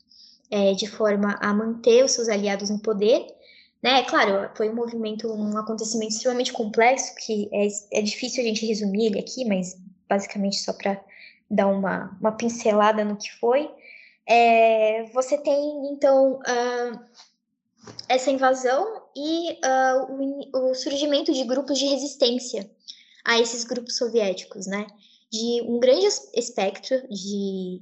é, 0.49 0.73
de 0.73 0.87
forma 0.87 1.37
a 1.41 1.53
manter 1.53 2.03
os 2.05 2.11
seus 2.11 2.29
aliados 2.29 2.69
no 2.69 2.79
poder 2.79 3.27
né? 3.81 4.03
Claro, 4.03 4.49
foi 4.55 4.69
um 4.69 4.75
movimento, 4.75 5.31
um 5.31 5.57
acontecimento 5.57 6.11
extremamente 6.11 6.53
complexo, 6.53 7.15
que 7.15 7.49
é, 7.51 7.67
é 7.99 8.01
difícil 8.01 8.43
a 8.43 8.47
gente 8.47 8.65
resumir 8.65 9.07
ele 9.07 9.19
aqui, 9.19 9.43
mas 9.45 9.77
basicamente 10.07 10.57
só 10.57 10.73
para 10.73 11.01
dar 11.49 11.67
uma, 11.67 12.15
uma 12.19 12.31
pincelada 12.31 13.03
no 13.03 13.17
que 13.17 13.31
foi. 13.39 13.69
É, 14.25 15.03
você 15.13 15.37
tem, 15.37 15.91
então, 15.91 16.39
uh, 16.39 16.99
essa 18.07 18.29
invasão 18.29 19.01
e 19.15 19.53
uh, 19.53 20.51
o, 20.53 20.69
o, 20.71 20.75
surgimento 20.75 21.33
de 21.33 21.43
grupos 21.43 21.79
de 21.79 21.85
resistência 21.85 22.69
a 23.25 23.39
esses 23.39 23.63
grupos 23.63 23.97
soviéticos, 23.97 24.67
né? 24.67 24.85
De 25.31 25.61
um 25.67 25.79
grande 25.79 26.05
espectro 26.35 27.07
de 27.09 27.81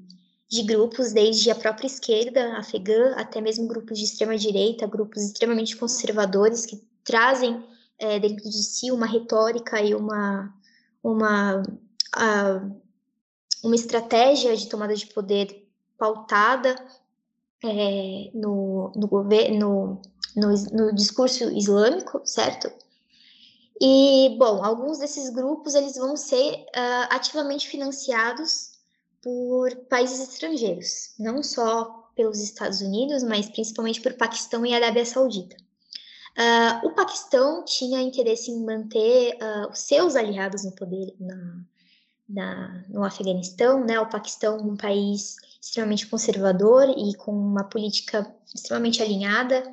de 0.50 0.64
grupos, 0.64 1.14
desde 1.14 1.52
a 1.52 1.56
própria 1.56 1.86
esquerda 1.86 2.58
afegã 2.58 3.14
até 3.16 3.40
mesmo 3.40 3.68
grupos 3.68 4.00
de 4.00 4.06
extrema 4.06 4.36
direita, 4.36 4.88
grupos 4.88 5.24
extremamente 5.24 5.78
conservadores 5.78 6.66
que 6.66 6.82
trazem 7.04 7.64
é, 8.00 8.20
dentro 8.20 8.50
de 8.50 8.64
si 8.64 8.92
uma 8.92 9.06
retórica 9.06 9.80
e 9.82 9.94
uma 9.94 10.54
uma 11.04 11.62
uma 13.64 13.76
estratégia 13.76 14.56
de 14.56 14.68
tomada 14.68 14.96
de 14.96 15.06
poder 15.08 15.68
pautada 15.98 16.76
é, 17.64 18.32
no, 18.34 18.92
no 18.96 19.08
governo 19.08 20.02
no, 20.36 20.48
no, 20.48 20.88
no 20.88 20.96
discurso 20.96 21.44
islâmico, 21.52 22.22
certo? 22.26 22.72
E 23.80 24.36
bom, 24.38 24.64
alguns 24.64 24.98
desses 24.98 25.30
grupos 25.30 25.76
eles 25.76 25.96
vão 25.96 26.18
ser 26.18 26.54
uh, 26.54 27.08
ativamente 27.10 27.68
financiados 27.68 28.69
por 29.22 29.76
países 29.90 30.20
estrangeiros, 30.20 31.14
não 31.20 31.44
só 31.44 32.10
pelos 32.16 32.40
Estados 32.40 32.82
Unidos, 32.82 33.24
mas 33.24 33.50
principalmente 33.50 34.02
por 34.02 34.14
Paquistão 34.14 34.66
e 34.66 34.74
Arábia 34.74 35.06
Saudita. 35.06 35.56
Uh, 36.38 36.88
o 36.88 36.92
Paquistão 36.92 37.64
tinha 37.66 38.02
interesse 38.02 38.52
em 38.52 38.64
manter 38.64 39.36
uh, 39.36 39.72
os 39.72 39.80
seus 39.80 40.16
aliados 40.16 40.64
no 40.64 40.72
poder 40.72 41.14
na, 41.20 41.66
na, 42.30 42.86
no 42.88 43.04
Afeganistão, 43.04 43.84
né? 43.84 44.00
O 44.00 44.10
Paquistão 44.10 44.58
um 44.58 44.78
país 44.78 45.36
extremamente 45.62 46.08
conservador 46.08 46.90
e 46.90 47.16
com 47.16 47.32
uma 47.32 47.64
política 47.64 48.34
extremamente 48.54 49.02
alinhada, 49.02 49.64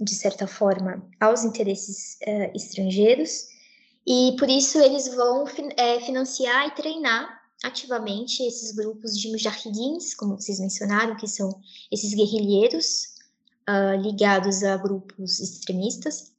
de 0.00 0.14
certa 0.14 0.46
forma, 0.46 1.02
aos 1.20 1.44
interesses 1.44 2.18
uh, 2.26 2.56
estrangeiros, 2.56 3.48
e 4.06 4.34
por 4.38 4.48
isso 4.48 4.78
eles 4.78 5.08
vão 5.14 5.44
é, 5.76 6.00
financiar 6.00 6.68
e 6.68 6.70
treinar 6.70 7.37
ativamente 7.62 8.42
esses 8.42 8.72
grupos 8.72 9.18
de 9.18 9.30
mujahidins, 9.30 10.14
como 10.14 10.38
vocês 10.38 10.60
mencionaram, 10.60 11.16
que 11.16 11.26
são 11.26 11.60
esses 11.90 12.14
guerrilheiros 12.14 13.14
uh, 13.68 14.00
ligados 14.00 14.62
a 14.62 14.76
grupos 14.76 15.40
extremistas. 15.40 16.32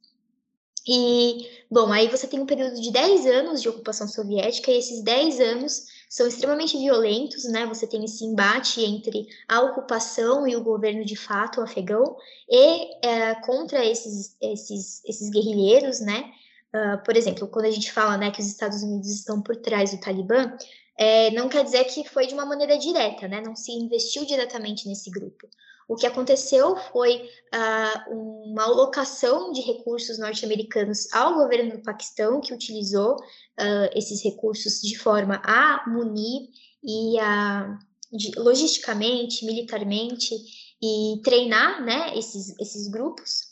E, 0.88 1.46
bom, 1.70 1.92
aí 1.92 2.08
você 2.08 2.26
tem 2.26 2.40
um 2.40 2.46
período 2.46 2.80
de 2.80 2.90
10 2.90 3.26
anos 3.26 3.60
de 3.60 3.68
ocupação 3.68 4.08
soviética, 4.08 4.70
e 4.70 4.78
esses 4.78 5.02
10 5.02 5.40
anos 5.40 5.86
são 6.08 6.26
extremamente 6.26 6.76
violentos, 6.76 7.44
né? 7.44 7.66
Você 7.66 7.86
tem 7.86 8.04
esse 8.04 8.24
embate 8.24 8.82
entre 8.82 9.28
a 9.46 9.60
ocupação 9.60 10.48
e 10.48 10.56
o 10.56 10.64
governo 10.64 11.04
de 11.04 11.16
fato 11.16 11.60
afegão, 11.60 12.16
e 12.48 13.06
é, 13.06 13.34
contra 13.46 13.84
esses, 13.84 14.36
esses, 14.40 15.04
esses 15.04 15.30
guerrilheiros, 15.30 16.00
né? 16.00 16.32
Uh, 16.74 17.02
por 17.04 17.16
exemplo, 17.16 17.48
quando 17.48 17.66
a 17.66 17.70
gente 17.70 17.92
fala 17.92 18.16
né, 18.16 18.30
que 18.30 18.40
os 18.40 18.46
Estados 18.46 18.82
Unidos 18.82 19.10
estão 19.10 19.42
por 19.42 19.56
trás 19.56 19.90
do 19.90 20.00
Talibã, 20.00 20.56
é, 21.02 21.30
não 21.30 21.48
quer 21.48 21.64
dizer 21.64 21.84
que 21.84 22.06
foi 22.06 22.26
de 22.26 22.34
uma 22.34 22.44
maneira 22.44 22.76
direta, 22.76 23.26
né? 23.26 23.40
Não 23.40 23.56
se 23.56 23.72
investiu 23.72 24.26
diretamente 24.26 24.86
nesse 24.86 25.10
grupo. 25.10 25.48
O 25.88 25.96
que 25.96 26.06
aconteceu 26.06 26.76
foi 26.76 27.26
uh, 27.54 28.14
uma 28.14 28.64
alocação 28.64 29.50
de 29.50 29.62
recursos 29.62 30.18
norte-americanos 30.18 31.10
ao 31.10 31.36
governo 31.36 31.72
do 31.72 31.82
Paquistão, 31.82 32.38
que 32.38 32.52
utilizou 32.52 33.14
uh, 33.14 33.90
esses 33.94 34.22
recursos 34.22 34.78
de 34.82 34.94
forma 34.98 35.40
a 35.42 35.88
munir 35.88 36.50
e 36.84 37.18
a 37.18 37.78
de, 38.12 38.32
logisticamente, 38.38 39.46
militarmente 39.46 40.34
e 40.82 41.18
treinar, 41.24 41.82
né, 41.82 42.18
esses, 42.18 42.54
esses 42.60 42.88
grupos. 42.88 43.48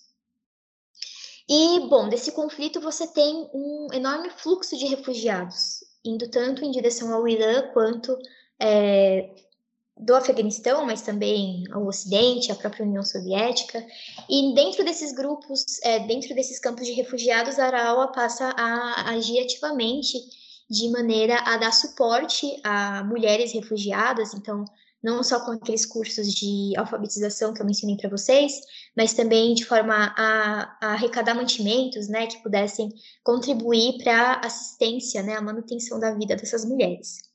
E, 1.48 1.80
bom, 1.88 2.10
desse 2.10 2.30
conflito 2.32 2.78
você 2.78 3.06
tem 3.06 3.48
um 3.54 3.86
enorme 3.90 4.28
fluxo 4.28 4.76
de 4.76 4.84
refugiados 4.84 5.87
indo 6.04 6.28
tanto 6.28 6.64
em 6.64 6.70
direção 6.70 7.12
ao 7.12 7.26
Irã 7.26 7.62
quanto 7.72 8.16
é, 8.60 9.30
do 9.96 10.14
Afeganistão, 10.14 10.86
mas 10.86 11.02
também 11.02 11.64
ao 11.72 11.86
Ocidente, 11.86 12.52
a 12.52 12.54
própria 12.54 12.86
União 12.86 13.04
Soviética. 13.04 13.84
E 14.28 14.54
dentro 14.54 14.84
desses 14.84 15.12
grupos, 15.12 15.64
é, 15.82 15.98
dentro 16.00 16.34
desses 16.34 16.58
campos 16.58 16.86
de 16.86 16.92
refugiados, 16.92 17.58
a 17.58 17.66
Araua 17.66 18.12
passa 18.12 18.54
a 18.56 19.10
agir 19.10 19.40
ativamente 19.40 20.18
de 20.70 20.88
maneira 20.90 21.38
a 21.40 21.56
dar 21.56 21.72
suporte 21.72 22.60
a 22.62 23.02
mulheres 23.04 23.52
refugiadas, 23.52 24.34
então 24.34 24.64
não 25.02 25.22
só 25.22 25.44
com 25.44 25.52
aqueles 25.52 25.86
cursos 25.86 26.32
de 26.32 26.72
alfabetização 26.76 27.54
que 27.54 27.62
eu 27.62 27.66
mencionei 27.66 27.96
para 27.96 28.10
vocês, 28.10 28.52
mas 28.96 29.14
também 29.14 29.54
de 29.54 29.64
forma 29.64 29.94
a, 30.16 30.76
a, 30.80 30.92
arrecadar 30.92 31.34
mantimentos, 31.34 32.08
né, 32.08 32.26
que 32.26 32.42
pudessem 32.42 32.88
contribuir 33.22 33.98
para 34.02 34.32
a 34.32 34.46
assistência, 34.46 35.22
né, 35.22 35.36
a 35.36 35.42
manutenção 35.42 36.00
da 36.00 36.12
vida 36.14 36.34
dessas 36.36 36.64
mulheres. 36.64 37.28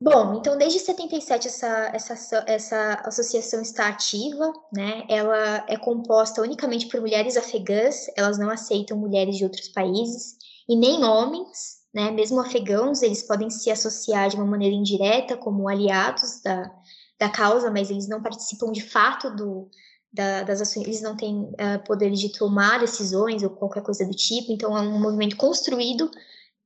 Bom, 0.00 0.36
então 0.38 0.56
desde 0.56 0.78
77 0.78 1.48
essa, 1.48 1.90
essa, 1.92 2.44
essa 2.46 2.94
associação 3.04 3.60
está 3.60 3.88
ativa, 3.88 4.52
né? 4.72 5.04
Ela 5.08 5.66
é 5.68 5.76
composta 5.76 6.40
unicamente 6.40 6.86
por 6.86 7.00
mulheres 7.00 7.36
afegãs, 7.36 8.06
elas 8.16 8.38
não 8.38 8.48
aceitam 8.48 8.96
mulheres 8.96 9.36
de 9.36 9.42
outros 9.42 9.66
países 9.66 10.36
e 10.68 10.76
nem 10.76 11.02
homens, 11.02 11.77
né? 11.92 12.10
Mesmo 12.10 12.40
afegãos, 12.40 13.02
eles 13.02 13.22
podem 13.22 13.50
se 13.50 13.70
associar 13.70 14.28
de 14.28 14.36
uma 14.36 14.46
maneira 14.46 14.74
indireta 14.74 15.36
como 15.36 15.68
aliados 15.68 16.40
da, 16.42 16.70
da 17.18 17.28
causa, 17.28 17.70
mas 17.70 17.90
eles 17.90 18.08
não 18.08 18.22
participam 18.22 18.70
de 18.72 18.82
fato 18.82 19.34
do, 19.34 19.70
da, 20.12 20.42
das 20.42 20.60
ações, 20.60 20.86
eles 20.86 21.02
não 21.02 21.16
têm 21.16 21.42
uh, 21.42 21.84
poder 21.86 22.10
de 22.10 22.32
tomar 22.32 22.80
decisões 22.80 23.42
ou 23.42 23.50
qualquer 23.50 23.82
coisa 23.82 24.04
do 24.04 24.14
tipo, 24.14 24.52
então 24.52 24.76
é 24.76 24.80
um 24.80 25.00
movimento 25.00 25.36
construído 25.36 26.10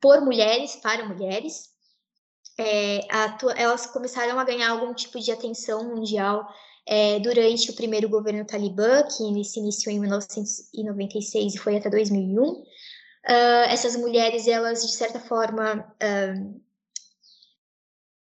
por 0.01 0.21
mulheres 0.21 0.77
para 0.77 1.09
mulheres 1.09 1.73
é, 2.59 3.01
elas 3.57 3.87
começaram 3.87 4.39
a 4.39 4.45
ganhar 4.45 4.71
algum 4.71 4.93
tipo 4.95 5.19
de 5.19 5.33
atenção 5.33 5.85
mundial 5.95 6.47
é, 6.87 7.19
durante 7.21 7.71
o 7.71 7.75
primeiro 7.75 8.09
governo 8.09 8.45
talibã, 8.45 9.03
que 9.05 9.45
se 9.45 9.59
iniciou 9.59 9.95
em 9.95 10.01
1996 10.01 11.55
e 11.55 11.59
foi 11.59 11.77
até 11.77 11.89
2001. 11.89 12.63
Uh, 13.29 13.69
essas 13.69 13.95
mulheres, 13.97 14.49
elas, 14.49 14.83
de 14.83 14.93
certa 14.93 15.21
forma, 15.21 15.95
uh, 16.03 16.63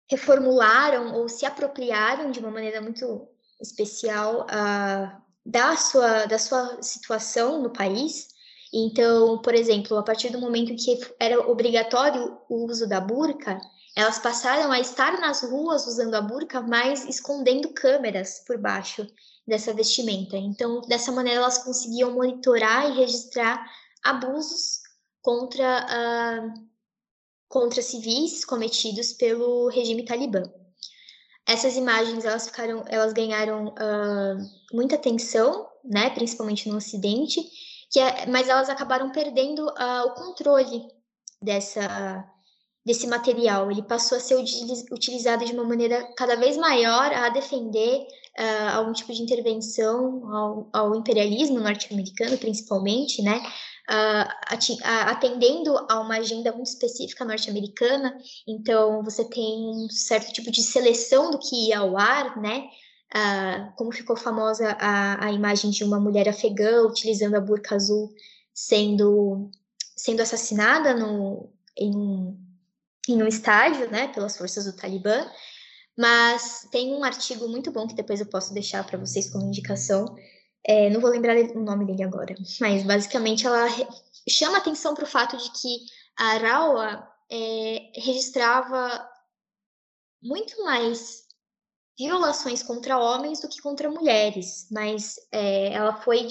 reformularam 0.10 1.14
ou 1.16 1.28
se 1.28 1.46
apropriaram 1.46 2.32
de 2.32 2.40
uma 2.40 2.52
maneira 2.52 2.82
muito 2.82 3.28
especial 3.62 4.46
uh, 4.46 5.22
da, 5.46 5.76
sua, 5.76 6.26
da 6.26 6.40
sua 6.40 6.82
situação 6.82 7.62
no 7.62 7.72
país. 7.72 8.30
Então, 8.74 9.42
por 9.42 9.54
exemplo, 9.54 9.98
a 9.98 10.04
partir 10.04 10.30
do 10.30 10.40
momento 10.40 10.76
que 10.76 11.00
era 11.20 11.40
obrigatório 11.40 12.38
o 12.50 12.66
uso 12.66 12.88
da 12.88 13.00
burca, 13.00 13.60
elas 13.96 14.20
passaram 14.20 14.72
a 14.72 14.80
estar 14.80 15.20
nas 15.20 15.42
ruas 15.42 15.88
usando 15.88 16.16
a 16.16 16.22
burca, 16.22 16.62
mas 16.62 17.06
escondendo 17.06 17.70
câmeras 17.70 18.44
por 18.46 18.58
baixo 18.58 19.08
dessa 19.48 19.74
vestimenta. 19.74 20.38
Então, 20.38 20.82
dessa 20.82 21.12
maneira, 21.12 21.40
elas 21.40 21.58
conseguiam 21.58 22.12
monitorar 22.12 22.92
e 22.92 22.98
registrar 22.98 23.66
abusos 24.10 24.80
contra, 25.22 25.86
uh, 25.86 26.54
contra 27.48 27.82
civis 27.82 28.46
cometidos 28.46 29.14
pelo 29.14 29.68
regime 29.70 30.06
talibã. 30.06 30.44
Essas 31.48 31.78
imagens 31.78 32.26
elas 32.26 32.48
ficaram, 32.48 32.84
elas 32.88 33.14
ganharam 33.14 33.68
uh, 33.68 34.76
muita 34.76 34.96
atenção, 34.96 35.68
né, 35.84 36.10
principalmente 36.10 36.68
no 36.68 36.78
Ocidente, 36.78 37.42
que 37.90 38.00
é, 38.00 38.26
mas 38.26 38.50
elas 38.50 38.70
acabaram 38.70 39.12
perdendo 39.12 39.66
uh, 39.66 40.08
o 40.08 40.14
controle 40.14 40.88
dessa 41.42 42.26
desse 42.88 43.06
material. 43.06 43.70
Ele 43.70 43.84
passou 43.84 44.18
a 44.18 44.22
ser 44.22 44.36
utilizado 44.36 45.44
de 45.44 45.52
uma 45.52 45.66
maneira 45.66 46.08
cada 46.16 46.38
vez 46.38 46.56
maior 46.56 47.14
a 47.14 47.28
defender 47.28 48.08
uh, 48.40 48.78
algum 48.78 48.94
tipo 48.94 49.12
de 49.14 49.22
intervenção 49.22 50.34
ao, 50.34 50.70
ao 50.72 50.96
imperialismo 50.96 51.60
norte-americano, 51.60 52.38
principalmente, 52.38 53.22
né? 53.22 53.44
Uh, 53.90 54.28
atendendo 54.84 55.78
a 55.90 56.02
uma 56.02 56.18
agenda 56.18 56.52
muito 56.52 56.68
específica 56.68 57.24
norte-americana, 57.24 58.18
então 58.46 59.02
você 59.02 59.24
tem 59.24 59.70
um 59.70 59.88
certo 59.90 60.34
tipo 60.34 60.52
de 60.52 60.62
seleção 60.62 61.32
do 61.32 61.40
que 61.40 61.70
ia 61.70 61.80
ao 61.80 61.98
ar, 61.98 62.38
né? 62.38 62.68
Uh, 63.16 63.74
como 63.78 63.94
ficou 63.94 64.18
famosa 64.18 64.76
a, 64.78 65.28
a 65.28 65.32
imagem 65.32 65.72
de 65.72 65.86
uma 65.86 66.02
mulher 66.02 66.28
afegã 66.28 66.82
utilizando 66.82 67.36
a 67.36 67.40
burca 67.40 67.76
azul 67.76 68.14
sendo, 68.54 69.50
sendo 69.96 70.22
assassinada 70.22 70.94
no, 70.94 71.50
em 71.78 71.96
um 71.96 72.48
em 73.08 73.24
um 73.24 73.28
estádio, 73.28 73.90
né, 73.90 74.10
pelas 74.10 74.38
forças 74.38 74.66
do 74.66 74.74
Talibã, 74.74 75.26
mas 75.98 76.68
tem 76.72 76.94
um 76.94 77.04
artigo 77.04 77.48
muito 77.48 77.72
bom 77.72 77.88
que 77.88 77.96
depois 77.96 78.20
eu 78.20 78.26
posso 78.26 78.54
deixar 78.54 78.86
para 78.86 78.98
vocês 78.98 79.30
como 79.30 79.48
indicação. 79.48 80.16
É, 80.68 80.90
não 80.90 81.00
vou 81.00 81.10
lembrar 81.10 81.38
o 81.38 81.64
nome 81.64 81.86
dele 81.86 82.04
agora, 82.04 82.36
mas 82.60 82.84
basicamente 82.84 83.48
ela 83.48 83.68
chama 84.28 84.58
atenção 84.58 84.94
para 84.94 85.06
o 85.06 85.08
fato 85.08 85.38
de 85.38 85.50
que 85.52 85.78
a 86.18 86.26
Araua 86.32 87.08
é, 87.32 87.92
registrava 87.96 89.10
muito 90.22 90.62
mais 90.64 91.26
violações 91.98 92.62
contra 92.62 93.00
homens 93.00 93.40
do 93.42 93.48
que 93.48 93.62
contra 93.62 93.90
mulheres, 93.90 94.68
mas 94.70 95.16
é, 95.32 95.74
ela 95.74 95.96
foi 96.02 96.28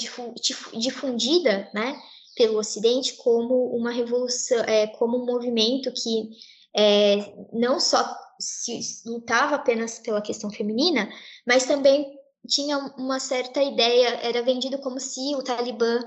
difundida, 0.73 1.69
né, 1.75 1.99
pelo 2.37 2.59
Ocidente 2.59 3.15
como 3.15 3.75
uma 3.75 3.91
revolução, 3.91 4.59
é, 4.61 4.87
como 4.87 5.21
um 5.21 5.27
movimento 5.27 5.91
que 5.93 6.31
é, 6.77 7.35
não 7.53 7.81
só 7.81 8.15
se 8.39 9.03
lutava 9.07 9.57
apenas 9.57 9.99
pela 9.99 10.21
questão 10.21 10.51
feminina, 10.51 11.09
mas 11.47 11.65
também 11.65 12.16
tinha 12.47 12.79
uma 12.97 13.19
certa 13.19 13.63
ideia, 13.63 14.09
era 14.23 14.43
vendido 14.43 14.79
como 14.79 15.01
se 15.01 15.35
o 15.35 15.43
Talibã 15.43 16.01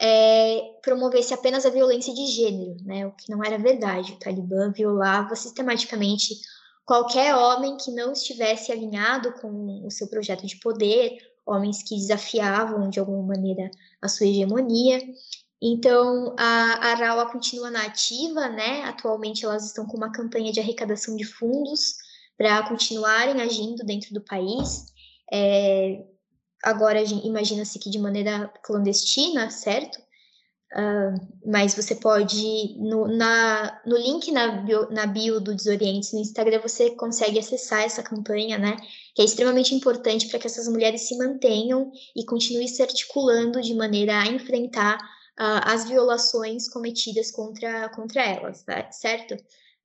é, 0.00 0.78
promovesse 0.82 1.32
apenas 1.32 1.64
a 1.64 1.70
violência 1.70 2.12
de 2.12 2.26
gênero, 2.26 2.76
né? 2.84 3.06
O 3.06 3.12
que 3.12 3.30
não 3.30 3.42
era 3.44 3.58
verdade. 3.58 4.12
O 4.12 4.18
Talibã 4.18 4.70
violava 4.72 5.34
sistematicamente 5.34 6.34
qualquer 6.84 7.34
homem 7.34 7.76
que 7.76 7.90
não 7.90 8.12
estivesse 8.12 8.70
alinhado 8.70 9.32
com 9.40 9.84
o 9.84 9.90
seu 9.90 10.08
projeto 10.08 10.46
de 10.46 10.56
poder, 10.60 11.18
homens 11.44 11.82
que 11.82 11.96
desafiavam 11.96 12.88
de 12.88 13.00
alguma 13.00 13.22
maneira 13.22 13.70
a 14.00 14.08
sua 14.08 14.26
hegemonia. 14.26 15.00
Então, 15.60 16.34
a 16.38 16.90
Araua 16.90 17.30
continua 17.30 17.70
na 17.70 17.86
ativa, 17.86 18.48
né? 18.48 18.84
Atualmente 18.84 19.44
elas 19.44 19.66
estão 19.66 19.86
com 19.86 19.96
uma 19.96 20.12
campanha 20.12 20.52
de 20.52 20.60
arrecadação 20.60 21.16
de 21.16 21.24
fundos 21.24 21.94
para 22.36 22.68
continuarem 22.68 23.40
agindo 23.40 23.84
dentro 23.84 24.12
do 24.12 24.20
país. 24.20 24.94
É, 25.32 26.04
agora, 26.62 27.02
imagina-se 27.02 27.78
que 27.78 27.90
de 27.90 27.98
maneira 27.98 28.52
clandestina, 28.62 29.50
certo? 29.50 29.98
Uh, 30.72 31.14
mas 31.46 31.74
você 31.74 31.94
pode, 31.94 32.76
no, 32.78 33.06
na, 33.06 33.80
no 33.86 33.96
link 33.96 34.32
na 34.32 34.48
bio, 34.48 34.90
na 34.90 35.06
bio 35.06 35.40
do 35.40 35.54
Desorientes 35.54 36.12
no 36.12 36.18
Instagram, 36.18 36.60
você 36.60 36.90
consegue 36.90 37.38
acessar 37.38 37.82
essa 37.82 38.02
campanha, 38.02 38.58
né? 38.58 38.76
Que 39.14 39.22
é 39.22 39.24
extremamente 39.24 39.74
importante 39.74 40.28
para 40.28 40.38
que 40.40 40.46
essas 40.46 40.66
mulheres 40.68 41.02
se 41.02 41.16
mantenham 41.16 41.90
e 42.16 42.24
continuem 42.24 42.66
se 42.66 42.82
articulando 42.82 43.60
de 43.62 43.74
maneira 43.74 44.20
a 44.20 44.26
enfrentar 44.26 44.98
uh, 44.98 45.62
as 45.64 45.88
violações 45.88 46.68
cometidas 46.68 47.30
contra, 47.30 47.88
contra 47.90 48.22
elas, 48.22 48.62
tá? 48.64 48.90
certo? 48.90 49.36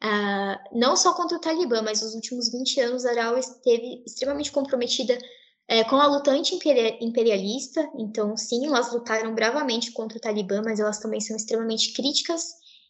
Uh, 0.03 0.57
não 0.79 0.95
só 0.95 1.13
contra 1.13 1.37
o 1.37 1.41
Talibã, 1.41 1.81
mas 1.83 2.01
nos 2.01 2.15
últimos 2.15 2.51
20 2.51 2.79
anos 2.81 3.05
a 3.05 3.11
Aral 3.11 3.37
esteve 3.37 4.03
extremamente 4.05 4.51
comprometida 4.51 5.17
é, 5.67 5.83
com 5.83 5.95
a 5.95 6.07
luta 6.07 6.31
anti-imperialista, 6.31 7.89
então 7.95 8.35
sim, 8.35 8.65
elas 8.65 8.91
lutaram 8.91 9.33
bravamente 9.33 9.91
contra 9.91 10.17
o 10.17 10.21
Talibã, 10.21 10.61
mas 10.61 10.79
elas 10.79 10.99
também 10.99 11.21
são 11.21 11.35
extremamente 11.35 11.93
críticas 11.93 12.43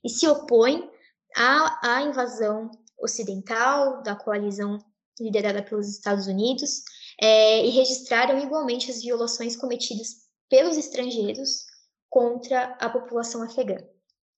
e 0.03 0.09
se 0.09 0.27
opõem 0.27 0.89
à, 1.35 1.97
à 1.97 2.01
invasão 2.01 2.71
ocidental 2.99 4.01
da 4.01 4.15
coalizão 4.15 4.79
liderada 5.19 5.61
pelos 5.61 5.87
Estados 5.89 6.27
Unidos 6.27 6.81
é, 7.21 7.65
e 7.65 7.69
registraram 7.69 8.39
igualmente 8.39 8.89
as 8.89 9.01
violações 9.01 9.55
cometidas 9.55 10.21
pelos 10.49 10.77
estrangeiros 10.77 11.65
contra 12.09 12.75
a 12.79 12.89
população 12.89 13.43
afegã. 13.43 13.77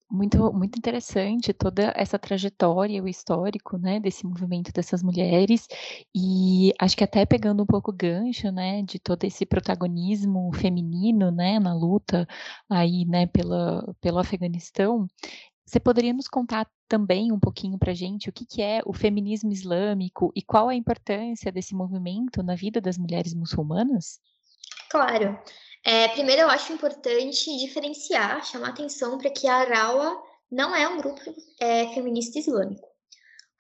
Muito, 0.10 0.54
muito 0.54 0.78
interessante 0.78 1.52
toda 1.54 1.92
essa 1.96 2.20
trajetória, 2.20 3.02
o 3.02 3.08
histórico, 3.08 3.80
né, 3.80 4.00
desse 4.00 4.28
movimento 4.28 4.72
dessas 4.72 5.02
mulheres, 5.02 5.68
e 6.14 6.72
acho 6.80 6.96
que 6.96 7.04
até 7.04 7.26
pegando 7.26 7.64
um 7.64 7.66
pouco 7.66 7.92
gancho, 7.92 8.52
né, 8.52 8.84
de 8.84 9.00
todo 9.00 9.24
esse 9.24 9.44
protagonismo 9.44 10.54
feminino, 10.54 11.32
né, 11.32 11.60
na 11.60 11.74
luta 11.74 12.28
aí, 12.70 13.06
né, 13.06 13.26
pela, 13.26 13.92
pelo 14.00 14.20
Afeganistão, 14.20 15.08
você 15.66 15.80
poderia 15.80 16.14
nos 16.14 16.28
contar 16.28 16.70
também 16.88 17.32
um 17.32 17.40
pouquinho 17.40 17.80
para 17.80 17.94
gente 17.94 18.30
o 18.30 18.32
que, 18.32 18.46
que 18.46 18.62
é 18.62 18.82
o 18.86 18.94
feminismo 18.94 19.52
islâmico 19.52 20.32
e 20.36 20.44
qual 20.44 20.70
a 20.70 20.76
importância 20.76 21.52
desse 21.52 21.74
movimento 21.74 22.44
na 22.44 22.54
vida 22.54 22.80
das 22.80 22.98
mulheres 22.98 23.34
muçulmanas? 23.34 24.20
Claro. 24.92 25.40
É, 25.86 26.08
primeiro, 26.10 26.44
eu 26.44 26.50
acho 26.50 26.72
importante 26.72 27.58
diferenciar, 27.58 28.46
chamar 28.46 28.70
atenção 28.70 29.18
para 29.18 29.30
que 29.30 29.48
a 29.48 29.56
Arawa 29.56 30.22
não 30.50 30.76
é 30.76 30.88
um 30.88 30.98
grupo 30.98 31.20
é, 31.60 31.94
feminista 31.94 32.40
islâmico. 32.40 32.88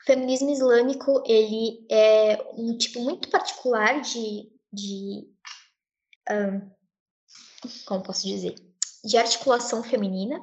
o 0.01 0.05
feminismo 0.05 0.49
islâmico 0.49 1.23
ele 1.25 1.85
é 1.89 2.41
um 2.57 2.77
tipo 2.77 3.01
muito 3.01 3.29
particular 3.29 3.99
de, 4.01 4.49
de 4.71 5.27
um, 6.29 6.71
como 7.85 8.03
posso 8.03 8.25
dizer, 8.25 8.55
de 9.03 9.17
articulação 9.17 9.83
feminina 9.83 10.39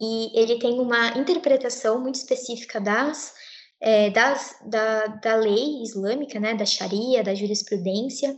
e 0.00 0.38
ele 0.38 0.58
tem 0.58 0.80
uma 0.80 1.16
interpretação 1.16 2.00
muito 2.00 2.16
específica 2.16 2.80
das, 2.80 3.32
é, 3.80 4.10
das 4.10 4.56
da, 4.66 5.06
da 5.06 5.36
lei 5.36 5.82
islâmica, 5.82 6.40
né, 6.40 6.54
da 6.54 6.66
Sharia, 6.66 7.22
da 7.22 7.34
jurisprudência. 7.34 8.36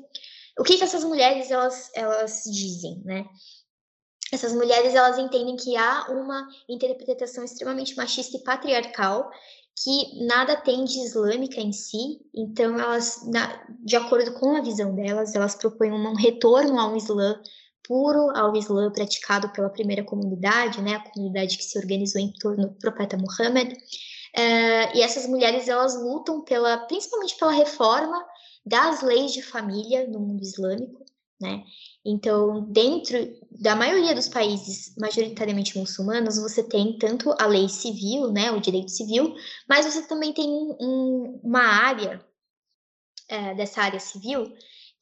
O 0.59 0.63
que, 0.63 0.79
que 0.79 0.85
essas 0.85 1.05
mulheres 1.05 1.51
elas, 1.51 1.91
elas 1.95 2.43
dizem, 2.45 3.03
né? 3.05 3.27
essas 4.33 4.53
mulheres 4.53 4.95
elas 4.95 5.19
entendem 5.19 5.57
que 5.57 5.77
há 5.77 6.07
uma 6.11 6.49
interpretação 6.69 7.45
extremamente 7.45 7.97
machista 7.97 8.37
e 8.37 8.43
patriarcal 8.43 9.31
que 9.77 10.25
nada 10.25 10.57
tem 10.57 10.85
de 10.85 11.01
islâmica 11.01 11.61
em 11.61 11.73
si, 11.73 12.21
então 12.33 12.79
elas, 12.79 13.27
na, 13.27 13.65
de 13.85 13.97
acordo 13.97 14.33
com 14.35 14.57
a 14.57 14.63
visão 14.63 14.95
delas, 14.95 15.35
elas 15.35 15.57
propõem 15.57 15.91
um 15.91 16.15
retorno 16.15 16.79
ao 16.79 16.97
Islã 16.97 17.41
puro, 17.83 18.31
ao 18.37 18.55
Islã 18.55 18.91
praticado 18.93 19.53
pela 19.53 19.69
primeira 19.69 20.05
comunidade, 20.05 20.81
né, 20.81 20.95
a 20.95 21.11
comunidade 21.11 21.57
que 21.57 21.65
se 21.65 21.77
organizou 21.77 22.21
em 22.21 22.33
torno 22.35 22.69
do 22.69 22.79
profeta 22.79 23.17
Muhammad. 23.17 23.75
Uh, 24.37 24.97
e 24.97 25.01
essas 25.01 25.27
mulheres 25.27 25.69
elas 25.69 25.95
lutam 25.95 26.43
pela, 26.43 26.77
principalmente 26.87 27.37
pela 27.39 27.53
reforma 27.53 28.27
das 28.67 29.01
leis 29.01 29.33
de 29.33 29.43
família 29.43 30.09
no 30.09 30.19
mundo 30.19 30.43
islâmico, 30.43 31.05
né? 31.41 31.63
Então, 32.05 32.65
dentro 32.71 33.17
da 33.51 33.77
maioria 33.77 34.15
dos 34.15 34.29
países 34.29 34.95
majoritariamente 34.99 35.79
muçulmanos, 35.79 36.37
você 36.37 36.63
tem 36.63 36.99
tanto 36.99 37.35
a 37.39 37.47
lei 37.47 37.69
civil, 37.69 38.31
né, 38.33 38.51
o 38.51 38.61
direito 38.61 38.91
civil, 38.91 39.35
mas 39.69 39.87
você 39.87 40.03
também 40.07 40.33
tem 40.33 40.49
um, 40.49 41.41
uma 41.43 41.63
área 41.63 42.25
é, 43.29 43.55
dessa 43.55 43.83
área 43.83 44.01
civil 44.01 44.53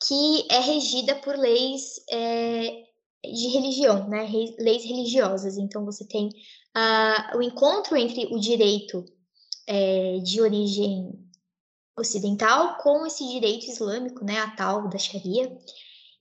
que 0.07 0.47
é 0.51 0.59
regida 0.59 1.15
por 1.17 1.37
leis 1.37 2.05
é, 2.11 2.85
de 3.25 3.49
religião, 3.49 4.09
né, 4.09 4.29
leis 4.59 4.85
religiosas. 4.85 5.57
Então, 5.57 5.85
você 5.85 6.07
tem 6.07 6.29
uh, 6.29 7.37
o 7.37 7.43
encontro 7.43 7.97
entre 7.97 8.27
o 8.27 8.39
direito 8.39 9.05
é, 9.67 10.19
de 10.19 10.41
origem 10.41 11.19
ocidental 11.99 12.79
com 12.79 13.07
esse 13.07 13.27
direito 13.27 13.67
islâmico, 13.67 14.25
né, 14.25 14.39
a 14.39 14.51
tal 14.57 14.89
da 14.89 14.99
Sharia 14.99 15.57